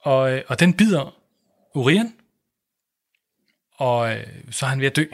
Og, 0.00 0.32
øh, 0.32 0.42
og 0.48 0.60
den 0.60 0.74
bider 0.74 1.14
Orion, 1.74 2.12
og 3.76 4.16
øh, 4.16 4.26
så 4.50 4.66
er 4.66 4.70
han 4.70 4.80
ved 4.80 4.86
at 4.86 4.96
dø. 4.96 5.04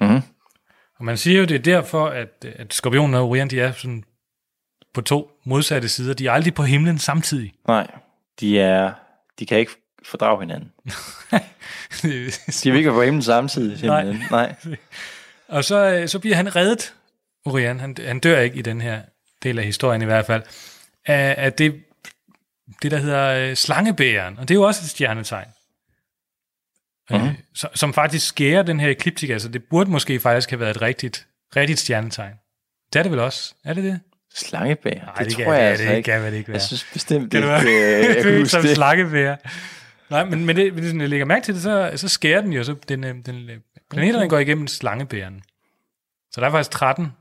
Mhm. 0.00 0.20
Og 0.98 1.04
man 1.04 1.16
siger 1.16 1.38
jo, 1.38 1.44
det 1.44 1.54
er 1.54 1.58
derfor, 1.62 2.06
at, 2.06 2.44
at 2.44 2.74
skorpionen 2.74 3.14
og 3.14 3.28
Orion, 3.28 3.48
de 3.48 3.60
er 3.60 3.72
sådan 3.72 4.04
på 4.94 5.00
to 5.00 5.30
modsatte 5.44 5.88
sider. 5.88 6.14
De 6.14 6.26
er 6.26 6.32
aldrig 6.32 6.54
på 6.54 6.62
himlen 6.62 6.98
samtidig. 6.98 7.52
Nej, 7.68 7.86
de 8.40 8.60
er, 8.60 8.92
de 9.38 9.46
kan 9.46 9.58
ikke 9.58 9.72
fordrage 10.04 10.40
hinanden. 10.40 10.72
De 12.64 12.72
være 12.72 12.92
på 12.92 13.02
himlen 13.02 13.22
samtidig, 13.22 13.78
simpelthen. 13.78 14.26
Nej. 14.30 14.54
Nej. 14.70 14.76
Og 15.56 15.64
så, 15.64 15.76
øh, 15.76 16.08
så 16.08 16.18
bliver 16.18 16.36
han 16.36 16.56
reddet, 16.56 16.94
Orion. 17.44 17.80
Han, 17.80 17.96
han 18.06 18.18
dør 18.20 18.40
ikke 18.40 18.56
i 18.56 18.62
den 18.62 18.80
her 18.80 19.02
del 19.42 19.58
af 19.58 19.64
historien 19.64 20.02
i 20.02 20.04
hvert 20.04 20.26
fald, 20.26 20.42
af, 21.06 21.34
af 21.38 21.52
det, 21.52 21.82
det, 22.82 22.90
der 22.90 22.96
hedder 22.96 23.28
øh, 23.28 23.56
slangebæren. 23.56 24.38
Og 24.38 24.48
det 24.48 24.54
er 24.54 24.58
jo 24.58 24.66
også 24.66 24.80
et 24.84 24.90
stjernetegn. 24.90 25.48
Mm-hmm. 27.10 27.28
Øh, 27.28 27.34
så, 27.54 27.68
som 27.74 27.94
faktisk 27.94 28.26
skærer 28.26 28.62
den 28.62 28.80
her 28.80 28.88
ekliptika. 28.88 29.38
Så 29.38 29.48
det 29.48 29.64
burde 29.64 29.90
måske 29.90 30.20
faktisk 30.20 30.50
have 30.50 30.60
været 30.60 30.76
et 30.76 30.82
rigtigt, 30.82 31.26
rigtigt 31.56 31.80
stjernetegn. 31.80 32.34
Det 32.92 32.98
er 32.98 33.02
det 33.02 33.12
vel 33.12 33.20
også? 33.20 33.54
Er 33.64 33.74
det 33.74 33.84
det? 33.84 34.00
Slangebær. 34.34 34.90
Nej, 34.94 35.14
det, 35.18 35.26
det 35.26 35.34
tror 35.34 35.44
kan- 35.44 35.52
jeg 35.52 35.60
det- 35.62 35.68
altså 35.68 35.84
det 35.86 35.96
ikke. 35.96 36.10
kan 36.10 36.22
vel 36.22 36.34
ikke 36.34 36.48
være. 36.48 36.54
Jeg 36.54 36.62
synes 36.62 36.86
bestemt 36.92 37.30
Kan 37.30 37.42
ikke, 37.42 37.54
det 37.54 37.64
være? 37.66 38.00
øh, 38.08 38.16
jeg 38.16 38.22
kan 38.24 38.32
huske 38.38 38.48
som 38.48 38.62
det. 38.62 38.70
slangebær. 38.76 39.36
Nej, 40.10 40.24
men, 40.24 40.46
men 40.46 40.56
det, 40.56 40.72
hvis 40.72 40.94
jeg 40.94 41.08
lægger 41.08 41.26
mærke 41.26 41.44
til 41.44 41.54
det, 41.54 41.62
så, 41.62 41.92
så 41.96 42.08
skærer 42.08 42.40
den 42.40 42.52
jo. 42.52 42.64
Så 42.64 42.74
den, 42.88 43.04
øh, 43.04 43.14
den, 43.26 43.50
øh, 43.50 43.56
planeterne 43.90 44.28
går 44.28 44.38
igennem 44.38 44.66
slangebæren. 44.66 45.42
Så 46.32 46.40
der 46.40 46.46
er 46.46 46.50
faktisk 46.50 46.70
13 46.70 47.12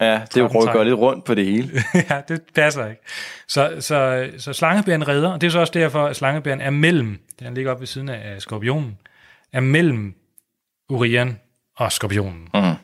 Ja, 0.00 0.22
det 0.34 0.54
rykker 0.54 0.72
tegn. 0.72 0.86
lidt 0.86 0.98
rundt 0.98 1.24
på 1.24 1.34
det 1.34 1.44
hele. 1.44 1.82
ja, 2.10 2.20
det 2.28 2.42
passer 2.54 2.86
ikke. 2.86 3.02
Så, 3.48 3.76
så, 3.80 4.28
så 4.38 4.52
slangebæren 4.52 5.08
redder, 5.08 5.28
og 5.32 5.40
det 5.40 5.46
er 5.46 5.50
så 5.50 5.60
også 5.60 5.72
derfor, 5.72 6.06
at 6.06 6.16
slangebæren 6.16 6.60
er 6.60 6.70
mellem, 6.70 7.18
den 7.40 7.54
ligger 7.54 7.70
oppe 7.70 7.80
ved 7.80 7.86
siden 7.86 8.08
af 8.08 8.42
skorpionen, 8.42 8.98
er 9.52 9.60
mellem 9.60 10.14
Orion 10.90 11.38
og 11.76 11.92
skorpionen. 11.92 12.48
Mhm. 12.54 12.74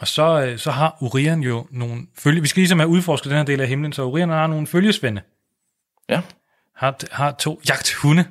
Og 0.00 0.08
så, 0.08 0.44
øh, 0.46 0.58
så 0.58 0.70
har 0.70 0.96
Orion 1.00 1.40
jo 1.40 1.66
nogle 1.70 2.06
følge... 2.18 2.40
Vi 2.40 2.48
skal 2.48 2.60
ligesom 2.60 2.78
have 2.78 2.88
udforsket 2.88 3.30
den 3.30 3.36
her 3.36 3.44
del 3.44 3.60
af 3.60 3.68
himlen, 3.68 3.92
så 3.92 4.02
Orion 4.02 4.28
har 4.28 4.46
nogle 4.46 4.66
følgesvende. 4.66 5.22
Ja. 6.08 6.22
Har, 6.76 6.96
har 7.12 7.30
to 7.32 7.60
jagthunde. 7.68 8.24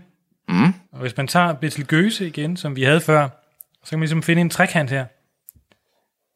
Mm. 0.48 0.74
Og 0.92 1.00
hvis 1.00 1.18
man 1.18 1.28
tager 1.28 1.54
Betelgeuse 1.54 2.28
igen, 2.28 2.58
som 2.58 2.76
vi 2.76 2.84
havde 2.84 3.02
før, 3.02 3.30
så 3.84 3.90
kan 3.90 4.00
man 4.00 4.04
ligesom 4.04 4.24
finde 4.24 4.42
en 4.42 4.50
trekant 4.50 4.90
her. 4.90 5.06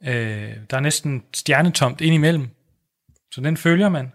Øh, 0.05 0.55
der 0.69 0.77
er 0.77 0.79
næsten 0.79 1.23
stjernetomt 1.33 2.01
ind 2.01 2.13
imellem. 2.13 2.49
Så 3.31 3.41
den 3.41 3.57
følger 3.57 3.89
man. 3.89 4.11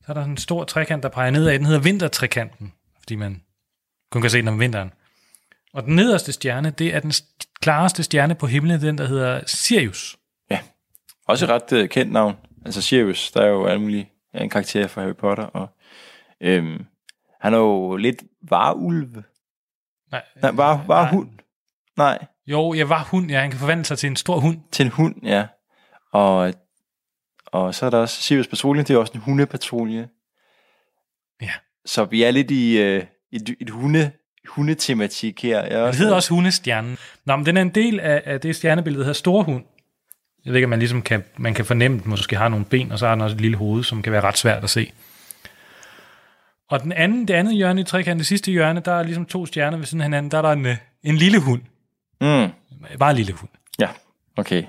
Så 0.00 0.06
er 0.08 0.14
der 0.14 0.20
sådan 0.20 0.30
en 0.30 0.36
stor 0.36 0.64
trekant, 0.64 1.02
der 1.02 1.08
peger 1.08 1.30
nedad. 1.30 1.52
Den 1.52 1.66
hedder 1.66 1.80
vintertrekanten, 1.80 2.72
fordi 2.98 3.16
man 3.16 3.42
kun 4.10 4.22
kan 4.22 4.30
se 4.30 4.38
den 4.38 4.48
om 4.48 4.60
vinteren. 4.60 4.92
Og 5.74 5.82
den 5.82 5.96
nederste 5.96 6.32
stjerne, 6.32 6.70
det 6.70 6.94
er 6.94 7.00
den 7.00 7.10
st- 7.10 7.58
klareste 7.60 8.02
stjerne 8.02 8.34
på 8.34 8.46
himlen, 8.46 8.80
den 8.80 8.98
der 8.98 9.06
hedder 9.06 9.40
Sirius. 9.46 10.16
Også 11.28 11.44
et 11.44 11.50
ret 11.50 11.82
uh, 11.82 11.88
kendt 11.88 12.12
navn. 12.12 12.36
Altså 12.64 12.82
Sirius, 12.82 13.30
der 13.32 13.42
er 13.42 13.48
jo 13.48 13.66
alle 13.66 13.80
mulige, 13.80 14.10
ja, 14.34 14.42
en 14.42 14.50
karakter 14.50 14.86
fra 14.86 15.02
Harry 15.02 15.14
Potter. 15.14 15.44
Og, 15.44 15.68
øhm, 16.40 16.84
han 17.40 17.54
er 17.54 17.58
jo 17.58 17.96
lidt 17.96 18.22
varulv. 18.48 19.22
Nej, 20.10 20.22
Nej, 20.42 20.50
var, 20.50 20.84
var 20.86 21.10
hund. 21.10 21.28
Nej, 21.96 22.26
Jo, 22.46 22.74
jeg 22.74 22.88
var 22.88 23.04
hund. 23.10 23.30
Ja, 23.30 23.40
han 23.40 23.50
kan 23.50 23.58
forvandle 23.60 23.84
sig 23.84 23.98
til 23.98 24.06
en 24.06 24.16
stor 24.16 24.40
hund. 24.40 24.58
til 24.72 24.84
en 24.86 24.92
hund, 24.92 25.14
ja. 25.22 25.46
Og, 26.12 26.54
og 27.46 27.74
så 27.74 27.86
er 27.86 27.90
der 27.90 27.98
også 27.98 28.22
Sirius 28.22 28.46
Patrulje, 28.48 28.82
det 28.82 28.94
er 28.94 28.98
også 28.98 29.12
en 29.14 29.20
hundepatrulje. 29.20 30.08
Ja. 31.42 31.52
Så 31.84 32.04
vi 32.04 32.22
er 32.22 32.30
lidt 32.30 32.50
i 32.50 32.78
øh, 32.78 33.04
et, 33.32 33.56
et 33.60 33.70
hunde, 33.70 34.10
hundetematik 34.48 35.42
her. 35.42 35.62
Jeg 35.62 35.86
Det 35.86 35.96
hedder 35.96 36.14
også 36.14 36.34
hundestjernen. 36.34 36.98
Nå, 37.24 37.36
men 37.36 37.46
den 37.46 37.56
er 37.56 37.62
en 37.62 37.74
del 37.74 38.00
af, 38.00 38.22
af 38.24 38.40
det 38.40 38.56
stjernebillede, 38.56 39.00
der 39.00 39.04
hedder 39.04 39.18
Storhund. 39.18 39.64
Jeg 40.44 40.52
ved 40.52 40.56
ikke, 40.56 40.66
om 40.66 40.70
man 40.70 40.78
ligesom 40.78 41.02
kan, 41.02 41.24
man 41.36 41.54
kan 41.54 41.64
fornemme, 41.64 41.96
at 41.96 42.02
den 42.02 42.10
måske 42.10 42.36
har 42.36 42.48
nogle 42.48 42.64
ben, 42.64 42.92
og 42.92 42.98
så 42.98 43.06
har 43.06 43.14
den 43.14 43.22
også 43.22 43.34
et 43.34 43.40
lille 43.40 43.56
hoved, 43.56 43.84
som 43.84 44.02
kan 44.02 44.12
være 44.12 44.20
ret 44.20 44.38
svært 44.38 44.64
at 44.64 44.70
se. 44.70 44.92
Og 46.70 46.82
den 46.82 46.92
anden, 46.92 47.28
det 47.28 47.34
andet 47.34 47.54
hjørne 47.54 47.80
i 47.80 47.84
trekanten, 47.84 48.18
det 48.18 48.26
sidste 48.26 48.50
hjørne, 48.50 48.80
der 48.80 48.92
er 48.92 49.02
ligesom 49.02 49.26
to 49.26 49.46
stjerner 49.46 49.78
ved 49.78 49.86
siden 49.86 50.00
af 50.00 50.04
hinanden, 50.04 50.30
der 50.30 50.38
er 50.38 50.42
der 50.42 50.52
en, 50.52 50.66
øh, 50.66 50.76
en 51.02 51.16
lille 51.16 51.40
hund. 51.40 51.62
Mm, 52.20 52.52
Bare 52.98 53.10
en 53.10 53.16
lille 53.16 53.32
hund. 53.32 53.50
ja, 53.80 53.88
okay. 54.36 54.64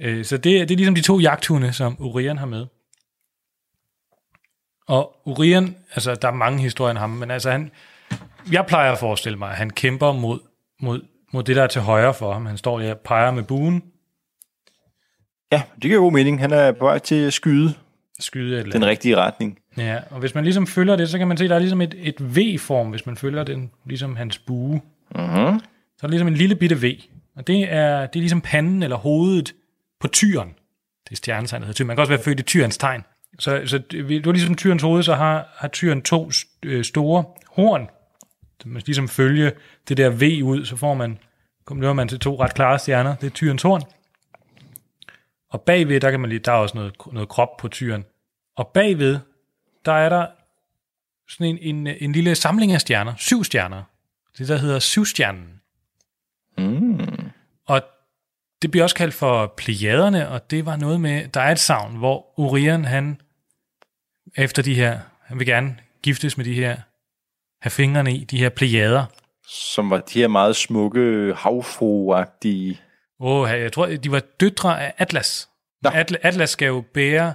Øh, 0.00 0.24
Så 0.24 0.36
det, 0.36 0.68
det 0.68 0.70
er 0.70 0.76
ligesom 0.76 0.94
de 0.94 1.00
to 1.00 1.18
jagthunde, 1.20 1.72
som 1.72 1.96
Orion 2.00 2.38
har 2.38 2.46
med. 2.46 2.66
Og 4.88 5.16
Orion, 5.24 5.76
altså 5.94 6.14
der 6.14 6.28
er 6.28 6.32
mange 6.32 6.62
historier 6.62 6.90
om 6.94 6.96
ham, 6.96 7.10
men 7.10 7.30
altså 7.30 7.50
han, 7.50 7.70
jeg 8.52 8.66
plejer 8.66 8.92
at 8.92 8.98
forestille 8.98 9.38
mig, 9.38 9.50
at 9.50 9.56
han 9.56 9.70
kæmper 9.70 10.12
mod, 10.12 10.40
mod 10.80 11.02
mod 11.34 11.42
det, 11.42 11.56
der 11.56 11.62
er 11.62 11.66
til 11.66 11.80
højre 11.82 12.14
for 12.14 12.32
ham. 12.32 12.46
Han 12.46 12.58
står 12.58 12.78
der 12.78 12.90
og 12.94 13.00
peger 13.00 13.30
med 13.30 13.42
buen, 13.42 13.82
Ja, 15.52 15.62
det 15.74 15.82
giver 15.82 15.98
god 15.98 16.12
mening. 16.12 16.40
Han 16.40 16.52
er 16.52 16.72
på 16.72 16.84
vej 16.84 16.98
til 16.98 17.14
at 17.14 17.32
skyde 17.32 17.74
skyde 18.20 18.58
eller 18.58 18.72
den 18.72 18.86
rigtige 18.86 19.16
retning. 19.16 19.58
Ja, 19.76 19.98
og 20.10 20.20
hvis 20.20 20.34
man 20.34 20.44
ligesom 20.44 20.66
følger 20.66 20.96
det, 20.96 21.08
så 21.08 21.18
kan 21.18 21.28
man 21.28 21.36
se, 21.36 21.44
at 21.44 21.50
der 21.50 21.56
er 21.56 21.60
ligesom 21.60 21.80
et, 21.80 21.94
et 21.98 22.36
V-form, 22.36 22.90
hvis 22.90 23.06
man 23.06 23.16
følger 23.16 23.44
den, 23.44 23.70
ligesom 23.86 24.16
hans 24.16 24.38
bue. 24.38 24.80
Mm-hmm. 25.14 25.60
Så 25.96 26.02
er 26.02 26.06
der 26.06 26.08
ligesom 26.08 26.28
en 26.28 26.34
lille 26.34 26.54
bitte 26.54 26.76
V. 26.82 26.84
Og 27.36 27.46
det 27.46 27.72
er, 27.72 28.00
det 28.06 28.16
er 28.16 28.20
ligesom 28.20 28.40
panden 28.40 28.82
eller 28.82 28.96
hovedet 28.96 29.54
på 30.00 30.08
tyren. 30.08 30.48
Det 31.04 31.12
er 31.12 31.16
stjernetegnet 31.16 31.66
hedder 31.66 31.76
tyren. 31.76 31.86
Man 31.86 31.96
kan 31.96 32.00
også 32.00 32.12
være 32.12 32.22
født 32.22 32.40
i 32.40 32.42
tyrens 32.42 32.78
tegn. 32.78 33.04
Så, 33.38 33.62
så 33.66 33.78
det 33.78 34.26
er 34.26 34.32
ligesom 34.32 34.54
tyrens 34.54 34.82
hoved, 34.82 35.02
så 35.02 35.14
har, 35.14 35.48
har 35.56 35.68
tyren 35.68 36.02
to 36.02 36.30
øh, 36.62 36.84
store 36.84 37.24
horn. 37.48 37.88
Så 38.60 38.68
man 38.68 38.82
ligesom 38.86 39.08
følge 39.08 39.52
det 39.88 39.96
der 39.96 40.10
V 40.10 40.44
ud, 40.44 40.64
så 40.64 40.76
får 40.76 40.94
man, 40.94 41.18
kommer 41.64 41.92
man 41.92 42.08
til 42.08 42.18
to 42.18 42.40
ret 42.40 42.54
klare 42.54 42.78
stjerner. 42.78 43.14
Det 43.14 43.26
er 43.26 43.30
tyrens 43.30 43.62
horn. 43.62 43.82
Og 45.52 45.60
bagved, 45.60 46.00
der 46.00 46.10
kan 46.10 46.20
man 46.20 46.30
lige, 46.30 46.38
der 46.38 46.52
er 46.52 46.56
også 46.56 46.76
noget, 46.76 46.94
noget 47.12 47.28
krop 47.28 47.56
på 47.56 47.68
tyren. 47.68 48.04
Og 48.56 48.68
bagved, 48.74 49.18
der 49.84 49.92
er 49.92 50.08
der 50.08 50.26
sådan 51.28 51.46
en, 51.46 51.58
en, 51.76 51.96
en 52.00 52.12
lille 52.12 52.34
samling 52.34 52.72
af 52.72 52.80
stjerner. 52.80 53.14
Syv 53.16 53.44
stjerner. 53.44 53.82
Det 54.38 54.48
der 54.48 54.56
hedder 54.56 54.78
syvstjernen. 54.78 55.60
Mm. 56.58 57.30
Og 57.66 57.82
det 58.62 58.70
bliver 58.70 58.84
også 58.84 58.96
kaldt 58.96 59.14
for 59.14 59.54
plejaderne, 59.56 60.28
og 60.28 60.50
det 60.50 60.66
var 60.66 60.76
noget 60.76 61.00
med, 61.00 61.28
der 61.28 61.40
er 61.40 61.52
et 61.52 61.58
savn, 61.58 61.96
hvor 61.96 62.40
Orion, 62.40 62.84
han 62.84 63.20
efter 64.36 64.62
de 64.62 64.74
her, 64.74 64.98
han 65.22 65.38
vil 65.38 65.46
gerne 65.46 65.76
giftes 66.02 66.36
med 66.36 66.44
de 66.44 66.54
her, 66.54 66.76
have 67.62 67.70
fingrene 67.70 68.16
i, 68.16 68.24
de 68.24 68.38
her 68.38 68.48
plejader. 68.48 69.04
Som 69.48 69.90
var 69.90 69.98
de 69.98 70.18
her 70.18 70.28
meget 70.28 70.56
smukke, 70.56 71.34
havfruagtige... 71.36 72.80
Åh, 73.22 73.50
jeg 73.50 73.72
tror, 73.72 73.86
de 73.86 74.10
var 74.10 74.22
døtre 74.40 74.82
af 74.82 74.94
Atlas. 74.98 75.48
Nå. 75.82 75.90
Atlas, 75.94 76.20
Atlas 76.22 76.50
skal 76.50 76.66
jo 76.66 76.84
bære, 76.94 77.34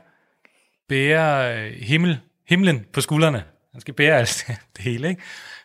bære 0.90 1.58
øh, 1.58 1.72
himmel, 1.72 2.20
himlen 2.48 2.86
på 2.94 3.02
skuldrene. 3.02 3.44
Han 3.72 3.82
skal 3.82 3.94
bære 3.94 4.18
alt 4.18 4.46
det 4.76 4.84
hele, 4.84 5.10
ikke? 5.10 5.22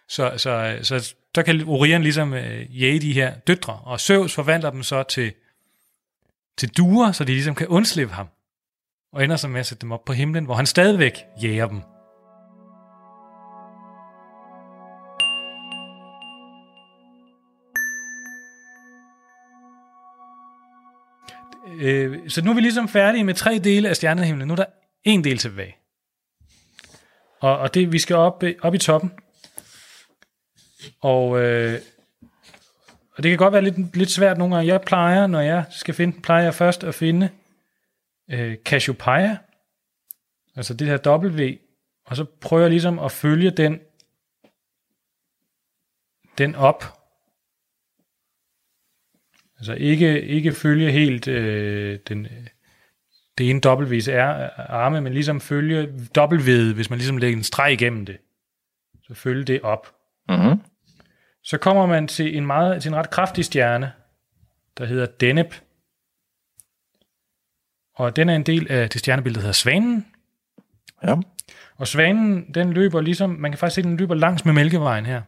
Så, 0.09 0.33
så, 0.37 0.79
så, 0.83 1.15
så 1.35 1.43
kan 1.43 1.65
Orion 1.67 2.03
ligesom 2.03 2.35
øh, 2.35 2.83
jage 2.83 3.01
de 3.01 3.13
her 3.13 3.35
døtre, 3.35 3.81
og 3.85 4.01
Zeus 4.01 4.35
forvandler 4.35 4.71
dem 4.71 4.83
så 4.83 5.03
til, 5.03 5.33
til 6.59 6.77
duer, 6.77 7.13
så 7.13 7.25
de 7.25 7.33
ligesom 7.33 7.55
kan 7.55 7.67
undslippe 7.67 8.15
ham, 8.15 8.29
og 9.13 9.25
ender 9.25 9.37
så 9.37 9.49
med 9.49 9.61
at 9.61 9.67
sætte 9.67 9.83
dem 9.83 9.93
op 9.93 10.05
på 10.05 10.13
himlen, 10.13 10.45
hvor 10.45 10.55
han 10.55 10.67
stadigvæk 10.67 11.25
jager 11.43 11.69
dem. 11.69 11.92
Øh, 21.83 22.31
så 22.31 22.43
nu 22.45 22.51
er 22.51 22.55
vi 22.55 22.61
ligesom 22.61 22.89
færdige 22.89 23.25
med 23.25 23.35
tre 23.35 23.59
dele 23.59 23.89
af 23.89 23.97
stjernehimlen. 23.97 24.49
Nu 24.49 24.53
er 24.53 24.57
der 24.57 24.65
en 25.05 25.25
del 25.25 25.39
tilbage. 25.39 25.77
Og, 27.41 27.59
og 27.59 27.75
det, 27.75 27.93
vi 27.93 27.99
skal 27.99 28.17
op, 28.17 28.45
op 28.63 28.75
i 28.75 28.79
toppen. 28.79 29.13
Og, 31.01 31.43
øh, 31.43 31.81
og 33.17 33.23
det 33.23 33.31
kan 33.31 33.39
godt 33.39 33.53
være 33.53 33.63
lidt, 33.63 33.97
lidt 33.97 34.11
svært 34.11 34.39
nogle 34.39 34.55
gange. 34.55 34.73
Jeg 34.73 34.81
plejer, 34.81 35.27
når 35.27 35.41
jeg 35.41 35.65
skal 35.71 35.95
finde, 35.95 36.21
plejer 36.21 36.43
jeg 36.43 36.55
først 36.55 36.85
at 36.85 36.95
finde 36.95 37.31
øh, 38.31 38.57
Cassiopeia, 38.65 39.39
altså 40.57 40.75
det 40.75 40.87
her 40.87 41.19
W, 41.19 41.57
og 42.07 42.17
så 42.17 42.25
prøver 42.41 42.63
jeg 42.63 42.71
ligesom 42.71 42.99
at 42.99 43.13
følge 43.13 43.51
den, 43.51 43.81
den 46.39 46.55
op. 46.55 47.02
Altså 49.63 49.75
ikke, 49.75 50.23
ikke 50.23 50.53
følge 50.53 50.93
helt 50.93 51.29
øh, 51.29 51.99
den, 52.09 52.27
det 53.39 53.51
ene 53.51 53.61
W's 53.67 54.11
er 54.11 54.51
arme, 54.59 55.01
men 55.01 55.13
ligesom 55.13 55.41
følge 55.41 55.89
W, 56.19 56.75
hvis 56.75 56.91
man 56.91 56.99
ligesom 56.99 57.17
lægger 57.17 57.37
en 57.37 57.45
streg 57.45 57.73
igennem 57.73 58.07
det. 58.07 58.17
Så 59.03 59.15
følge 59.15 59.45
det 59.45 59.61
op. 59.61 59.95
Mm-hmm. 60.29 60.61
Så 61.43 61.59
kommer 61.59 61.87
man 61.87 62.09
til 62.09 62.37
en, 62.37 62.47
meget, 62.47 62.83
til 62.83 62.89
en 62.89 62.97
ret 62.97 63.11
kraftig 63.11 63.45
stjerne, 63.45 63.93
der 64.79 64.85
hedder 64.85 65.07
Deneb. 65.07 65.55
Og 67.95 68.17
den 68.17 68.29
er 68.29 68.37
en 68.37 68.43
del 68.43 68.67
af 68.71 68.91
det 68.91 69.01
stjernebillede, 69.01 69.39
der 69.39 69.43
hedder 69.43 69.53
Svanen. 69.53 70.07
Ja. 71.05 71.17
Og 71.77 71.87
Svanen, 71.87 72.55
den 72.55 72.73
løber 72.73 73.01
ligesom, 73.01 73.31
man 73.31 73.51
kan 73.51 73.59
faktisk 73.59 73.75
se, 73.75 73.83
den 73.83 73.97
løber 73.97 74.15
langs 74.15 74.45
med 74.45 74.53
Mælkevejen 74.53 75.07
her. 75.07 75.23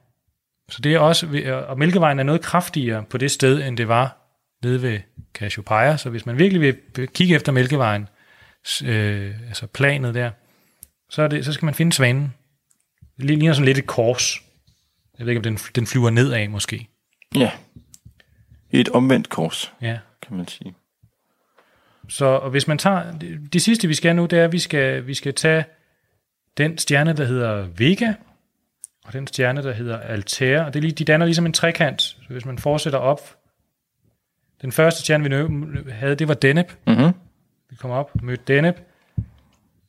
Så 0.68 0.82
det 0.82 0.95
er 0.95 0.99
også, 0.99 1.26
og 1.68 1.78
Mælkevejen 1.78 2.18
er 2.18 2.22
noget 2.22 2.43
kraftigere 2.43 3.05
på 3.05 3.18
det 3.18 3.30
sted, 3.30 3.62
end 3.62 3.76
det 3.76 3.89
var 3.89 4.24
nede 4.63 4.83
ved 4.83 5.01
Cassiopeia. 5.35 5.97
Så 5.97 6.11
hvis 6.11 6.27
man 6.27 6.39
virkelig 6.39 6.61
vil 6.97 7.09
kigge 7.09 7.35
efter 7.35 7.53
Mælkevejen, 7.53 8.09
øh, 8.85 9.35
altså 9.49 9.67
planet 9.67 10.15
der, 10.15 10.31
så, 11.11 11.23
er 11.23 11.29
det, 11.29 11.45
så 11.45 11.53
skal 11.53 11.65
man 11.65 11.75
finde 11.75 11.93
Svanen. 11.93 12.35
Det 13.17 13.25
ligner 13.25 13.53
sådan 13.53 13.65
lidt 13.65 13.79
et 13.79 13.87
kors. 13.87 14.43
Jeg 15.19 15.27
ved 15.27 15.33
ikke, 15.33 15.39
om 15.39 15.43
den, 15.43 15.57
den 15.75 15.87
flyver 15.87 16.11
nedad 16.11 16.49
måske. 16.49 16.89
Ja. 17.35 17.51
Et 18.71 18.89
omvendt 18.89 19.29
kors, 19.29 19.73
Ja. 19.83 19.99
kan 20.23 20.37
man 20.37 20.49
sige. 20.49 20.75
Så 22.09 22.25
og 22.25 22.51
hvis 22.51 22.69
man 22.69 22.79
tager, 22.79 23.19
det, 23.19 23.53
det 23.53 23.63
sidste 23.63 23.89
vi 23.89 23.95
skal 23.95 24.17
nu, 24.17 24.27
det 24.27 24.39
er, 24.39 24.45
at 24.45 24.53
vi 24.53 24.59
skal, 24.59 25.07
vi 25.07 25.15
skal 25.15 25.35
tage 25.35 25.65
den 26.57 26.79
stjerne, 26.79 27.13
der 27.13 27.25
hedder 27.25 27.69
Vega, 27.77 28.13
og 29.05 29.13
den 29.13 29.27
stjerne, 29.27 29.63
der 29.63 29.73
hedder 29.73 29.99
Altair, 30.01 30.61
og 30.61 30.75
det 30.75 30.83
lige, 30.83 30.93
de 30.93 31.05
danner 31.05 31.27
ligesom 31.27 31.47
en 31.47 31.53
trekant. 31.53 32.03
Så 32.03 32.27
hvis 32.29 32.45
man 32.45 32.59
fortsætter 32.59 32.99
op, 32.99 33.21
den 34.65 34.73
første 34.73 35.01
stjerne, 35.01 35.31
vi 35.31 35.93
havde, 35.93 36.15
det 36.15 36.29
var 36.29 36.35
Deneb. 36.35 36.71
Mm-hmm. 36.87 37.12
Vi 37.71 37.77
kom 37.77 37.91
op, 37.91 38.23
mødte 38.23 38.43
Deneb. 38.55 38.77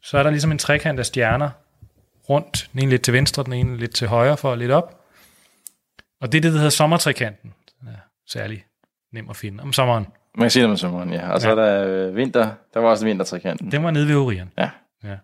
Så 0.02 0.18
er 0.18 0.24
der 0.24 0.30
ligesom 0.30 0.52
en 0.52 0.58
trekant 0.58 1.00
af 1.00 1.06
stjerner 1.06 1.50
rundt. 2.30 2.70
Den 2.74 2.82
ene 2.82 2.90
lidt 2.90 3.02
til 3.02 3.14
venstre, 3.14 3.44
den 3.44 3.54
ene 3.54 3.78
lidt 3.78 3.96
til 3.96 4.08
højre 4.08 4.38
for 4.38 4.56
lidt 4.56 4.72
op. 4.72 5.02
Og 6.22 6.32
det 6.32 6.38
er 6.38 6.42
det, 6.42 6.52
der 6.52 6.58
hedder 6.58 6.70
sommertrekanten. 6.70 7.54
Den 7.82 7.88
er 7.88 7.98
særlig 8.28 8.66
nem 9.14 9.30
at 9.30 9.36
finde 9.36 9.64
om 9.64 9.74
sommeren. 9.74 10.08
Man 10.36 10.46
kan 10.46 10.52
sige 10.52 10.64
det 10.64 10.72
om 10.72 10.78
sommeren, 10.78 11.14
ja. 11.14 11.30
Og 11.32 11.42
så 11.42 11.50
Ja. 11.50 11.56
er 11.56 11.66
der 11.66 11.88
øh, 12.08 12.16
vinter. 12.16 12.52
Der 12.74 12.80
var 12.80 12.90
også 12.90 13.06
vintertrekanten. 13.06 13.72
Den 13.72 13.84
var 13.84 13.92
nede 13.92 14.08
ved 14.08 14.16
Orion. 14.16 14.52
Ja. 14.58 14.70
ja. 15.04 15.18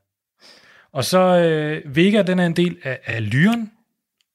Og 0.92 1.04
så 1.04 1.20
øh, 1.20 1.96
Vega, 1.96 2.22
den 2.22 2.40
er 2.40 2.46
en 2.46 2.56
del 2.56 2.78
af, 2.84 3.00
af 3.06 3.32
Lyren, 3.34 3.72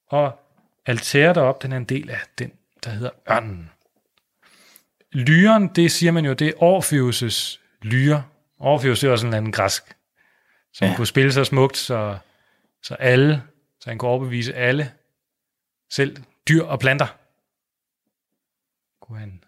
og 0.09 0.39
Altair 0.87 1.33
deroppe, 1.33 1.62
den 1.62 1.73
er 1.73 1.77
en 1.77 1.85
del 1.85 2.11
af 2.11 2.19
den, 2.39 2.53
der 2.85 2.91
hedder 2.91 3.11
Ørnen. 3.31 3.71
Lyren, 5.13 5.69
det 5.69 5.93
siger 5.93 6.13
man 6.13 6.25
jo, 6.25 6.33
det 6.33 6.49
er 6.49 6.53
Orpheus' 6.53 7.59
lyre. 7.83 8.25
Orpheus 8.59 9.01
det 9.01 9.09
er 9.09 9.13
også 9.13 9.27
en 9.27 9.35
anden 9.35 9.53
græsk, 9.53 9.83
som 10.73 10.89
Ja. 10.89 10.97
kunne 10.97 11.07
spille 11.07 11.33
så 11.33 11.45
smukt, 11.45 11.77
så, 11.77 12.19
så 12.83 12.95
alle, 12.95 13.43
så 13.81 13.91
han 13.91 13.99
kunne 13.99 14.11
overbevise 14.11 14.55
alle, 14.55 14.93
selv 15.91 16.17
dyr 16.49 16.63
og 16.65 16.81
planter. 16.81 17.07
Kunne 19.01 19.19
han 19.19 19.43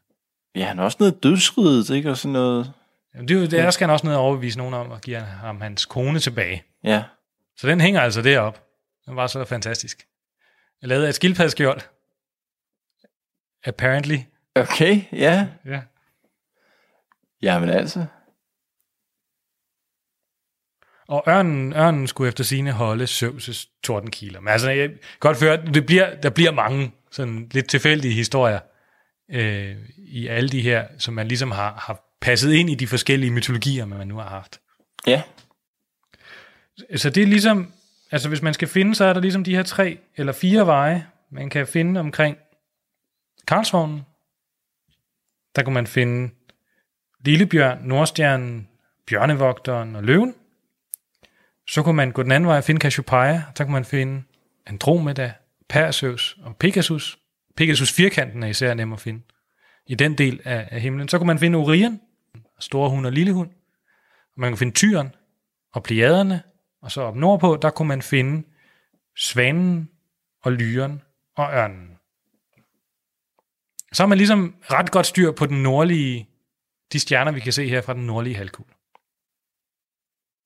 Ja, 0.55 0.65
han 0.67 0.79
er 0.79 0.83
også 0.83 0.97
noget 1.01 1.23
dødsridet, 1.23 1.91
ikke? 1.91 2.11
Og 2.11 2.17
sådan 2.17 2.33
noget. 2.33 2.73
Jamen, 3.15 3.29
det, 3.29 3.37
er 3.37 3.41
jo- 3.41 3.47
der 3.47 3.71
skal 3.71 3.87
han 3.87 3.93
også 3.93 4.07
ned 4.07 4.15
og 4.15 4.21
overbevise 4.21 4.59
nogen 4.59 4.75
om 4.75 4.93
at 4.93 5.03
give 5.03 5.19
ham 5.21 5.61
hans 5.61 5.87
kone 5.87 6.19
tilbage. 6.21 6.65
Ja. 6.85 7.05
Så 7.57 7.67
den 7.69 7.81
hænger 7.81 8.01
altså 8.01 8.23
derop. 8.23 8.65
Den 9.07 9.17
var 9.17 9.27
så 9.27 9.45
fantastisk. 9.45 10.07
Jeg 10.83 10.89
lavede 10.89 11.09
et 11.09 11.15
skildpaddeskjold. 11.15 11.81
Apparently. 13.65 14.17
Okay, 14.55 15.03
ja. 15.13 15.49
Ja. 15.65 15.83
Jamen 17.43 17.71
altså. 17.71 18.07
Og 21.09 21.25
ørnen, 21.29 21.73
ørnen 21.73 22.07
skulle 22.07 22.29
efter 22.29 22.45
sine 22.45 22.73
holde 22.73 23.05
Zeus' 23.05 23.81
tordenkiler. 23.83 24.41
Men 24.41 24.49
altså, 24.49 24.71
jeg 24.71 24.89
kan 24.89 24.99
godt 25.21 25.37
føre, 25.37 25.67
det 25.67 25.87
bliver, 25.87 26.21
der 26.21 26.31
bliver 26.31 26.51
mange 26.51 26.93
sådan 27.11 27.49
lidt 27.53 27.69
tilfældige 27.69 28.15
historier 28.15 28.61
øh, 29.31 29.77
i 29.97 30.27
alle 30.27 30.49
de 30.49 30.61
her, 30.61 30.87
som 30.99 31.15
man 31.15 31.29
ligesom 31.29 31.51
har, 31.51 31.75
har 31.87 32.05
passet 32.21 32.53
ind 32.53 32.71
i 32.71 32.75
de 32.75 32.87
forskellige 32.87 33.31
mytologier, 33.31 33.85
man 33.85 34.09
nu 34.09 34.17
har 34.17 34.29
haft. 34.29 34.61
Ja. 35.07 35.23
Så 36.97 37.11
det 37.11 37.23
er 37.23 37.27
ligesom, 37.27 37.73
altså 38.11 38.29
hvis 38.29 38.43
man 38.43 38.55
skal 38.55 38.69
finde, 38.69 38.95
så 38.95 39.05
er 39.05 39.13
der 39.13 39.21
ligesom 39.21 39.45
de 39.45 39.57
her 39.57 39.63
tre 39.63 39.99
eller 40.17 40.33
fire 40.33 40.67
veje, 40.67 41.07
man 41.31 41.51
kan 41.51 41.67
finde 41.67 42.01
omkring 42.01 42.37
Karlsvognen. 43.47 44.03
Der 45.59 45.65
kan 45.65 45.73
man 45.73 45.87
finde 45.87 46.31
Lillebjørn, 47.25 47.79
Nordstjernen, 47.83 48.69
Bjørnevogteren 49.07 49.97
og 49.97 50.05
Løven. 50.05 50.35
Så 51.69 51.83
kunne 51.83 51.97
man 51.97 52.13
gå 52.13 52.23
den 52.23 52.33
anden 52.33 52.49
vej 52.49 52.57
og 52.57 52.65
finde 52.65 52.81
Cassiopeia. 52.81 53.43
Så 53.55 53.65
kunne 53.65 53.73
man 53.73 53.85
finde 53.85 54.23
Andromeda, 54.67 55.33
Perseus 55.69 56.39
og 56.43 56.57
Pegasus. 56.57 57.19
Pegasus 57.57 57.93
firkanten 57.93 58.43
er 58.43 58.47
især 58.47 58.75
nem 58.75 58.93
at 58.93 59.01
finde 59.01 59.23
i 59.87 59.95
den 59.95 60.19
del 60.19 60.41
af, 60.45 60.69
af 60.71 60.81
himlen. 60.81 61.09
Så 61.09 61.19
kunne 61.19 61.27
man 61.27 61.39
finde 61.39 61.59
Orion, 61.59 62.01
store 62.61 62.91
hund 62.91 63.07
og 63.07 63.13
lille 63.13 63.33
hund. 63.33 63.51
Og 64.35 64.41
man 64.41 64.51
kunne 64.51 64.59
finde 64.59 64.75
Tyren 64.75 65.15
og 65.73 65.83
Plejaderne. 65.83 66.43
Og 66.83 66.91
så 66.91 67.01
op 67.01 67.17
nordpå, 67.17 67.59
der 67.63 67.71
kunne 67.71 67.89
man 67.89 68.03
finde 68.03 68.47
Svanen 69.17 69.91
og 70.43 70.53
Lyren 70.53 71.03
og 71.37 71.53
Ørnen. 71.53 71.98
Så 73.93 74.03
har 74.03 74.09
man 74.09 74.19
ligesom 74.19 74.55
ret 74.63 74.91
godt 74.91 75.07
styr 75.07 75.33
på 75.33 75.47
den 75.47 75.63
nordlige, 75.63 76.29
de 76.93 77.01
stjerner, 77.01 77.33
vi 77.33 77.41
kan 77.41 77.53
se 77.53 77.69
her 77.69 77.81
fra 77.81 77.95
den 77.95 78.07
nordlige 78.07 78.37
halvkugle. 78.37 78.73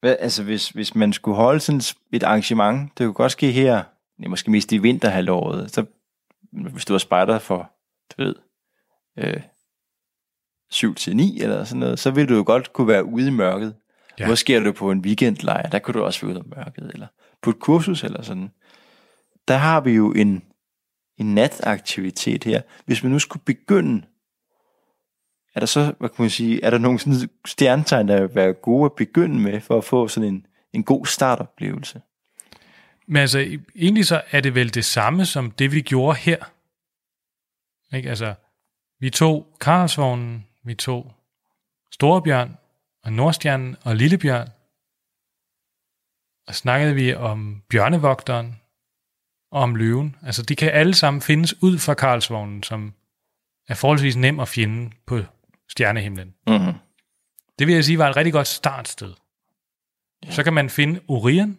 Hvad, 0.00 0.16
altså, 0.20 0.42
hvis, 0.42 0.68
hvis 0.68 0.94
man 0.94 1.12
skulle 1.12 1.36
holde 1.36 1.60
sådan 1.60 1.80
et 2.12 2.22
arrangement, 2.22 2.98
det 2.98 3.04
kunne 3.04 3.14
godt 3.14 3.32
ske 3.32 3.52
her, 3.52 3.82
er 4.22 4.28
måske 4.28 4.50
mest 4.50 4.72
i 4.72 4.78
vinterhalvåret, 4.78 5.74
så 5.74 5.84
hvis 6.52 6.84
du 6.84 6.92
var 6.92 6.98
spejder 6.98 7.38
for, 7.38 7.70
du 8.10 8.22
ved, 8.22 8.34
øh, 9.18 9.42
7 10.70 10.94
til 10.94 11.16
9 11.16 11.40
eller 11.40 11.64
sådan 11.64 11.80
noget, 11.80 11.98
så 11.98 12.10
ville 12.10 12.28
du 12.28 12.36
jo 12.36 12.42
godt 12.46 12.72
kunne 12.72 12.88
være 12.88 13.04
ude 13.04 13.26
i 13.26 13.30
mørket. 13.30 13.74
Ja. 14.18 14.26
Hvor 14.26 14.34
sker 14.34 14.60
du 14.60 14.72
på 14.72 14.90
en 14.90 15.00
weekendlejr? 15.00 15.68
Der 15.70 15.78
kunne 15.78 15.94
du 15.94 16.04
også 16.04 16.26
være 16.26 16.34
ude 16.36 16.44
i 16.46 16.48
mørket, 16.56 16.90
eller 16.92 17.06
på 17.42 17.50
et 17.50 17.58
kursus 17.58 18.04
eller 18.04 18.22
sådan. 18.22 18.50
Der 19.48 19.56
har 19.56 19.80
vi 19.80 19.92
jo 19.92 20.12
en, 20.12 20.42
en 21.18 21.34
nataktivitet 21.34 22.44
her. 22.44 22.62
Hvis 22.86 23.02
man 23.02 23.12
nu 23.12 23.18
skulle 23.18 23.44
begynde, 23.44 24.06
er 25.54 25.60
der 25.60 25.66
så, 25.66 25.94
hvad 25.98 26.08
kan 26.08 26.22
man 26.22 26.30
sige, 26.30 26.64
er 26.64 26.70
der 26.70 26.78
nogle 26.78 26.98
sådan 26.98 27.30
stjernetegn, 27.46 28.08
der 28.08 28.20
vil 28.20 28.34
være 28.34 28.52
gode 28.52 28.84
at 28.84 28.92
begynde 28.92 29.38
med, 29.40 29.60
for 29.60 29.78
at 29.78 29.84
få 29.84 30.08
sådan 30.08 30.28
en, 30.28 30.46
en 30.72 30.84
god 30.84 31.06
startoplevelse? 31.06 32.00
Men 33.06 33.16
altså, 33.16 33.38
e-, 33.38 33.72
egentlig 33.76 34.06
så 34.06 34.22
er 34.30 34.40
det 34.40 34.54
vel 34.54 34.74
det 34.74 34.84
samme 34.84 35.26
som 35.26 35.50
det, 35.50 35.72
vi 35.72 35.80
gjorde 35.80 36.18
her. 36.18 36.44
Ikke? 37.96 38.08
Altså, 38.08 38.34
vi 39.00 39.10
tog 39.10 39.56
Karlsvognen, 39.60 40.46
vi 40.64 40.74
tog 40.74 41.12
Storebjørn 41.90 42.56
og 43.04 43.12
Nordstjernen 43.12 43.76
og 43.84 43.96
Lillebjørn, 43.96 44.48
og 46.46 46.54
snakkede 46.54 46.94
vi 46.94 47.14
om 47.14 47.62
bjørnevogteren 47.68 48.61
og 49.52 49.62
om 49.62 49.74
løven. 49.74 50.16
Altså, 50.22 50.42
de 50.42 50.56
kan 50.56 50.70
alle 50.70 50.94
sammen 50.94 51.20
findes 51.20 51.62
ud 51.62 51.78
fra 51.78 51.94
Karlsvognen, 51.94 52.62
som 52.62 52.94
er 53.68 53.74
forholdsvis 53.74 54.16
nem 54.16 54.40
at 54.40 54.48
finde 54.48 54.90
på 55.06 55.20
stjernehimlen. 55.68 56.34
Mm-hmm. 56.46 56.72
Det 57.58 57.66
vil 57.66 57.74
jeg 57.74 57.84
sige 57.84 57.98
var 57.98 58.10
et 58.10 58.16
rigtig 58.16 58.32
godt 58.32 58.46
startsted. 58.46 59.14
Ja. 60.26 60.30
Så 60.30 60.42
kan 60.42 60.52
man 60.52 60.70
finde 60.70 61.00
Orion, 61.08 61.58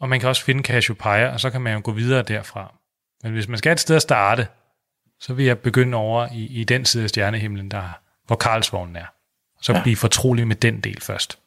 og 0.00 0.08
man 0.08 0.20
kan 0.20 0.28
også 0.28 0.44
finde 0.44 0.62
Cassiopeia, 0.62 1.32
og 1.32 1.40
så 1.40 1.50
kan 1.50 1.60
man 1.60 1.74
jo 1.74 1.80
gå 1.84 1.92
videre 1.92 2.22
derfra. 2.22 2.74
Men 3.22 3.32
hvis 3.32 3.48
man 3.48 3.58
skal 3.58 3.72
et 3.72 3.80
sted 3.80 3.96
at 3.96 4.02
starte, 4.02 4.46
så 5.20 5.34
vil 5.34 5.44
jeg 5.44 5.58
begynde 5.58 5.96
over 5.96 6.28
i, 6.32 6.44
i 6.44 6.64
den 6.64 6.84
side 6.84 7.02
af 7.02 7.08
stjernehimlen, 7.08 7.70
der, 7.70 7.88
hvor 8.26 8.36
Karlsvognen 8.36 8.96
er. 8.96 9.06
Så 9.60 9.72
ja. 9.72 9.82
blive 9.82 9.96
fortrolig 9.96 10.46
med 10.46 10.56
den 10.56 10.80
del 10.80 11.00
først. 11.00 11.38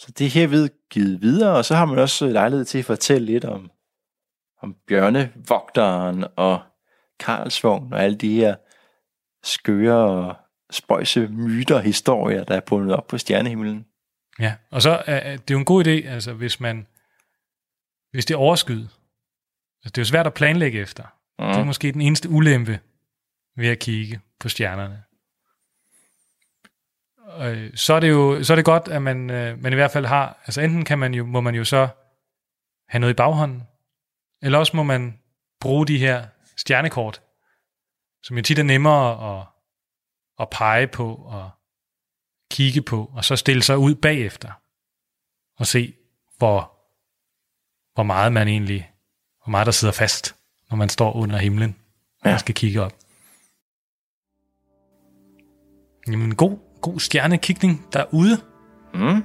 Så 0.00 0.12
det 0.18 0.26
er 0.26 0.30
herved 0.30 0.68
givet 0.90 1.22
videre, 1.22 1.56
og 1.56 1.64
så 1.64 1.74
har 1.74 1.84
man 1.84 1.98
også 1.98 2.26
lejlighed 2.26 2.64
til 2.64 2.78
at 2.78 2.84
fortælle 2.84 3.26
lidt 3.26 3.44
om, 3.44 3.70
om 4.62 4.76
bjørnevogteren 4.86 6.24
og 6.36 6.62
Karlsvogn 7.18 7.92
og 7.92 8.02
alle 8.02 8.16
de 8.16 8.34
her 8.34 8.56
skøre 9.42 10.26
og 10.26 10.36
spøjse 10.70 11.28
myter 11.28 11.74
og 11.74 11.82
historier, 11.82 12.44
der 12.44 12.56
er 12.56 12.60
bundet 12.60 12.96
op 12.96 13.06
på 13.06 13.18
stjernehimlen. 13.18 13.86
Ja, 14.38 14.54
og 14.70 14.82
så 14.82 15.02
er 15.06 15.36
det 15.36 15.54
jo 15.54 15.58
en 15.58 15.64
god 15.64 15.86
idé, 15.86 15.90
altså 15.90 16.32
hvis 16.32 16.60
man, 16.60 16.86
hvis 18.10 18.26
det 18.26 18.34
er 18.34 18.38
overskyet, 18.38 18.90
altså 19.84 19.90
det 19.94 19.98
er 19.98 20.02
jo 20.02 20.04
svært 20.04 20.26
at 20.26 20.34
planlægge 20.34 20.80
efter. 20.80 21.04
Mm. 21.38 21.46
Det 21.46 21.56
er 21.56 21.64
måske 21.64 21.92
den 21.92 22.00
eneste 22.00 22.28
ulempe 22.28 22.80
ved 23.56 23.68
at 23.68 23.78
kigge 23.78 24.20
på 24.40 24.48
stjernerne. 24.48 25.02
Og 27.30 27.56
så 27.74 27.94
er 27.94 28.00
det 28.00 28.10
jo 28.10 28.44
så 28.44 28.52
er 28.52 28.56
det 28.56 28.64
godt, 28.64 28.88
at 28.88 29.02
man, 29.02 29.30
øh, 29.30 29.62
man 29.62 29.72
i 29.72 29.74
hvert 29.74 29.90
fald 29.90 30.06
har, 30.06 30.42
altså 30.46 30.60
enten 30.60 30.84
kan 30.84 30.98
man 30.98 31.14
jo, 31.14 31.26
må 31.26 31.40
man 31.40 31.54
jo 31.54 31.64
så 31.64 31.88
have 32.88 33.00
noget 33.00 33.14
i 33.14 33.16
baghånden, 33.16 33.62
eller 34.42 34.58
også 34.58 34.76
må 34.76 34.82
man 34.82 35.18
bruge 35.60 35.86
de 35.86 35.98
her 35.98 36.26
stjernekort, 36.56 37.22
som 38.22 38.36
jo 38.36 38.42
tit 38.42 38.58
er 38.58 38.62
nemmere 38.62 39.38
at, 39.40 39.46
at 40.38 40.50
pege 40.50 40.86
på 40.86 41.14
og 41.14 41.50
kigge 42.50 42.82
på, 42.82 43.10
og 43.14 43.24
så 43.24 43.36
stille 43.36 43.62
sig 43.62 43.78
ud 43.78 43.94
bagefter 43.94 44.52
og 45.58 45.66
se, 45.66 45.94
hvor, 46.38 46.72
hvor 47.94 48.02
meget 48.02 48.32
man 48.32 48.48
egentlig, 48.48 48.90
hvor 49.44 49.50
meget 49.50 49.66
der 49.66 49.72
sidder 49.72 49.94
fast, 49.94 50.36
når 50.70 50.76
man 50.76 50.88
står 50.88 51.16
under 51.16 51.38
himlen 51.38 51.76
og 52.20 52.30
ja. 52.30 52.38
skal 52.38 52.54
kigge 52.54 52.82
op. 52.82 52.92
Jamen, 56.06 56.34
god, 56.34 56.69
god 56.80 56.98
stjernekigning 56.98 57.86
derude. 57.92 58.38
Mm. 58.94 59.24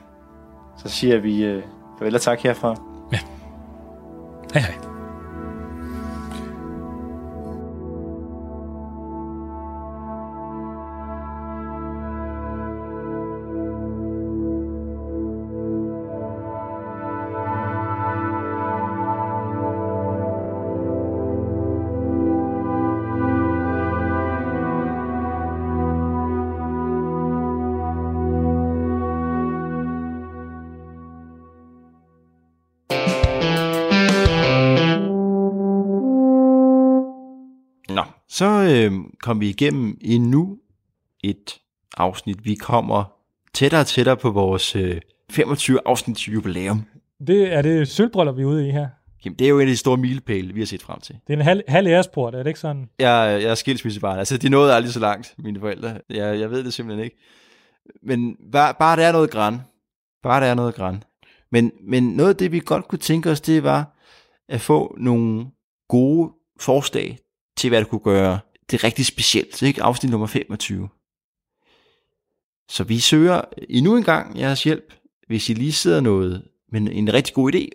Så 0.78 0.90
siger 0.90 1.18
vi 1.20 1.56
uh, 1.56 1.64
farvel 1.98 2.16
og 2.16 2.22
tak 2.22 2.40
herfra. 2.40 2.76
Ja. 3.12 3.20
Hej 4.54 4.62
hej. 4.62 4.95
Øh, 38.72 38.92
kom 39.22 39.40
vi 39.40 39.50
igennem 39.50 39.98
endnu 40.02 40.58
et 41.24 41.60
afsnit. 41.98 42.46
Vi 42.46 42.56
kommer 42.56 43.04
tættere 43.54 43.82
og 43.82 43.88
tættere 43.88 44.18
på 44.18 44.30
vores 44.30 44.76
øh, 44.76 45.02
25 45.30 45.80
afsnits 45.86 46.28
jubilæum. 46.28 46.86
Det 47.28 47.54
er 47.54 47.62
det 47.62 47.88
sølvbryllup, 47.88 48.38
vi 48.38 48.42
er 48.42 48.46
ude 48.46 48.68
i 48.68 48.72
her. 48.72 48.88
Jamen, 49.26 49.40
det 49.40 49.46
er 49.46 49.50
jo 49.50 49.60
en 49.60 49.68
af 49.68 49.72
de 49.72 49.78
store 49.78 49.98
milepæle, 49.98 50.54
vi 50.54 50.60
har 50.62 50.66
set 50.66 50.82
frem 50.82 51.00
til. 51.00 51.16
Det 51.28 51.34
er 51.34 51.38
en 51.38 51.44
halv, 51.44 51.62
halv 51.68 51.88
æresport, 51.88 52.36
er 52.36 52.38
det 52.38 52.48
ikke 52.48 52.60
sådan? 52.60 52.90
Jeg, 53.00 53.40
jeg 53.42 53.52
er 53.52 53.56
skilsmissebarn. 53.56 54.20
Altså, 54.20 54.38
de 54.38 54.50
nåede 54.50 54.74
aldrig 54.74 54.94
så 54.94 55.00
langt, 55.00 55.36
mine 55.38 55.60
forældre. 55.60 56.00
Jeg, 56.10 56.40
jeg 56.40 56.52
ved 56.52 56.64
det 56.64 56.74
simpelthen 56.74 57.04
ikke. 57.04 57.18
Men 58.04 58.38
bare, 58.52 58.74
bare 58.80 58.98
der 58.98 59.08
er 59.08 59.12
noget 59.12 59.32
græn. 59.32 59.60
Bare 60.24 60.42
der 60.42 60.48
er 60.48 60.56
noget 60.56 60.76
græn. 60.76 61.04
Men, 61.52 61.72
men 61.88 62.04
noget 62.04 62.30
af 62.30 62.36
det, 62.36 62.52
vi 62.52 62.60
godt 62.60 62.88
kunne 62.88 63.00
tænke 63.00 63.32
os, 63.32 63.42
det 63.42 63.64
var 63.64 63.96
at 64.50 64.62
få 64.62 64.96
nogle 65.00 65.46
gode 65.88 66.32
forslag 66.60 67.18
til, 67.58 67.70
hvad 67.70 67.80
det 67.80 67.90
kunne 67.90 68.00
gøre 68.00 68.40
det 68.72 68.78
er 68.78 68.84
rigtig 68.84 69.06
specielt. 69.06 69.62
Ikke? 69.62 69.84
Afsnit 69.84 70.12
nummer 70.12 70.28
25. 70.28 70.90
Så 72.70 72.84
vi 72.84 73.00
søger 73.00 73.42
endnu 73.70 73.98
en 73.98 74.04
gang 74.04 74.40
jeres 74.40 74.64
hjælp, 74.64 74.94
hvis 75.28 75.50
I 75.50 75.54
lige 75.54 75.74
sidder 75.74 76.02
noget 76.02 76.48
med 76.72 76.82
en 76.92 77.14
rigtig 77.14 77.34
god 77.34 77.56
idé. 77.56 77.70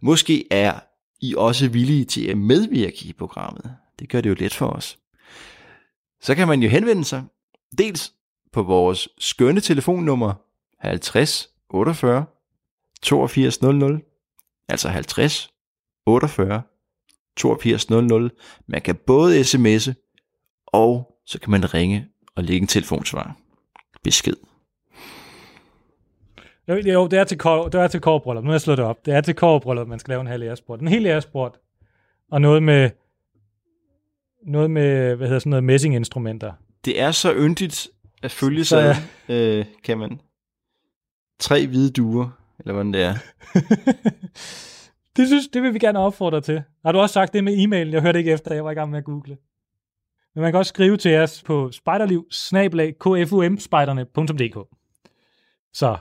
Måske 0.00 0.46
er 0.50 0.80
I 1.20 1.34
også 1.34 1.68
villige 1.68 2.04
til 2.04 2.26
at 2.26 2.38
medvirke 2.38 3.04
i 3.04 3.12
programmet. 3.12 3.76
Det 3.98 4.08
gør 4.08 4.20
det 4.20 4.30
jo 4.30 4.34
let 4.38 4.54
for 4.54 4.66
os. 4.66 4.98
Så 6.20 6.34
kan 6.34 6.48
man 6.48 6.62
jo 6.62 6.68
henvende 6.68 7.04
sig 7.04 7.24
dels 7.78 8.12
på 8.52 8.62
vores 8.62 9.08
skønne 9.18 9.60
telefonnummer 9.60 10.34
50 10.80 11.48
48 11.70 12.24
82 13.02 13.62
00, 13.62 14.02
altså 14.68 14.88
50 14.88 15.50
48 16.06 16.62
8200. 17.44 18.30
Man 18.66 18.82
kan 18.82 18.94
både 19.06 19.40
sms'e, 19.40 20.05
og 20.66 21.18
så 21.26 21.40
kan 21.40 21.50
man 21.50 21.74
ringe 21.74 22.06
og 22.34 22.44
lægge 22.44 22.60
en 22.60 22.66
telefonsvar. 22.66 23.36
Besked. 24.02 24.36
Jo, 26.68 27.06
det 27.06 27.18
er 27.18 27.24
til, 27.24 27.38
kår, 27.38 27.68
det 27.68 27.80
er 27.80 27.88
til 27.88 28.00
kårbryllup. 28.00 28.44
Nu 28.44 28.48
har 28.48 28.54
jeg 28.54 28.60
slået 28.60 28.78
det 28.78 28.86
op. 28.86 29.06
Det 29.06 29.14
er 29.14 29.20
til 29.20 29.34
kårbryllup, 29.34 29.88
man 29.88 29.98
skal 29.98 30.12
lave 30.12 30.20
en 30.20 30.26
halv 30.26 30.42
æresport. 30.42 30.80
En 30.80 30.88
hel 30.88 31.06
æresport. 31.06 31.58
Og 32.30 32.40
noget 32.40 32.62
med, 32.62 32.90
noget 34.46 34.70
med, 34.70 35.16
hvad 35.16 35.26
hedder 35.26 35.38
sådan 35.38 35.50
noget, 35.50 35.64
messinginstrumenter. 35.64 36.52
Det 36.84 37.00
er 37.00 37.10
så 37.10 37.34
yndigt 37.34 37.88
at 38.22 38.30
følge 38.30 38.64
sig, 38.64 38.96
ja. 39.28 39.34
øh, 39.34 39.64
kan 39.84 39.98
man. 39.98 40.20
Tre 41.38 41.66
hvide 41.66 41.90
duer, 41.90 42.28
eller 42.58 42.72
hvordan 42.72 42.92
det 42.92 43.02
er. 43.02 43.14
Det, 45.16 45.26
synes, 45.26 45.48
det 45.48 45.62
vil 45.62 45.74
vi 45.74 45.78
gerne 45.78 45.98
opfordre 45.98 46.40
til. 46.40 46.62
Har 46.84 46.92
du 46.92 46.98
også 46.98 47.12
sagt 47.12 47.32
det 47.32 47.44
med 47.44 47.52
e-mailen? 47.52 47.92
Jeg 47.92 48.02
hørte 48.02 48.18
ikke 48.18 48.32
efter, 48.32 48.54
jeg 48.54 48.64
var 48.64 48.70
i 48.70 48.74
gang 48.74 48.90
med 48.90 48.98
at 48.98 49.04
google. 49.04 49.36
Men 50.36 50.42
man 50.42 50.52
kan 50.52 50.58
også 50.58 50.68
skrive 50.68 50.96
til 50.96 51.18
os 51.18 51.42
på 51.42 51.70
spejderliv 51.72 52.26
Så 55.72 55.96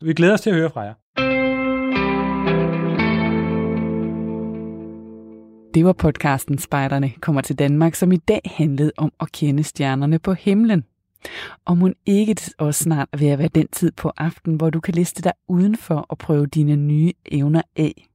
vi 0.00 0.14
glæder 0.14 0.32
os 0.34 0.40
til 0.40 0.50
at 0.50 0.56
høre 0.56 0.70
fra 0.70 0.80
jer. 0.80 0.94
Det 5.74 5.84
var 5.84 5.92
podcasten 5.92 6.58
Spejderne 6.58 7.10
kommer 7.20 7.40
til 7.40 7.58
Danmark, 7.58 7.94
som 7.94 8.12
i 8.12 8.16
dag 8.16 8.40
handlede 8.44 8.92
om 8.96 9.12
at 9.20 9.32
kende 9.32 9.62
stjernerne 9.62 10.18
på 10.18 10.32
himlen. 10.32 10.84
Og 11.64 11.78
må 11.78 11.90
ikke 12.06 12.36
også 12.58 12.84
snart 12.84 13.08
ved 13.18 13.28
at 13.28 13.38
være 13.38 13.48
den 13.48 13.68
tid 13.68 13.92
på 13.92 14.12
aften, 14.16 14.54
hvor 14.54 14.70
du 14.70 14.80
kan 14.80 14.94
liste 14.94 15.22
dig 15.22 15.32
udenfor 15.48 15.94
og 15.94 16.18
prøve 16.18 16.46
dine 16.46 16.76
nye 16.76 17.12
evner 17.26 17.62
af. 17.76 18.11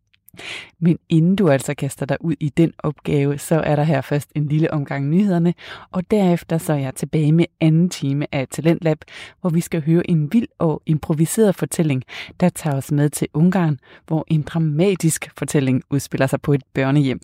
Men 0.79 0.99
inden 1.09 1.35
du 1.35 1.49
altså 1.49 1.73
kaster 1.73 2.05
dig 2.05 2.17
ud 2.19 2.35
i 2.39 2.49
den 2.49 2.73
opgave, 2.77 3.38
så 3.38 3.55
er 3.55 3.75
der 3.75 3.83
her 3.83 4.01
først 4.01 4.29
en 4.35 4.47
lille 4.47 4.73
omgang 4.73 5.09
nyhederne, 5.09 5.53
og 5.91 6.11
derefter 6.11 6.57
så 6.57 6.73
er 6.73 6.77
jeg 6.77 6.95
tilbage 6.95 7.31
med 7.31 7.45
anden 7.59 7.89
time 7.89 8.25
af 8.31 8.47
Talentlab, 8.47 8.97
hvor 9.41 9.49
vi 9.49 9.61
skal 9.61 9.81
høre 9.85 10.09
en 10.09 10.33
vild 10.33 10.47
og 10.59 10.81
improviseret 10.85 11.55
fortælling, 11.55 12.03
der 12.39 12.49
tager 12.49 12.75
os 12.75 12.91
med 12.91 13.09
til 13.09 13.27
Ungarn, 13.33 13.79
hvor 14.07 14.25
en 14.27 14.41
dramatisk 14.41 15.31
fortælling 15.38 15.83
udspiller 15.89 16.27
sig 16.27 16.41
på 16.41 16.53
et 16.53 16.63
børnehjem. 16.73 17.19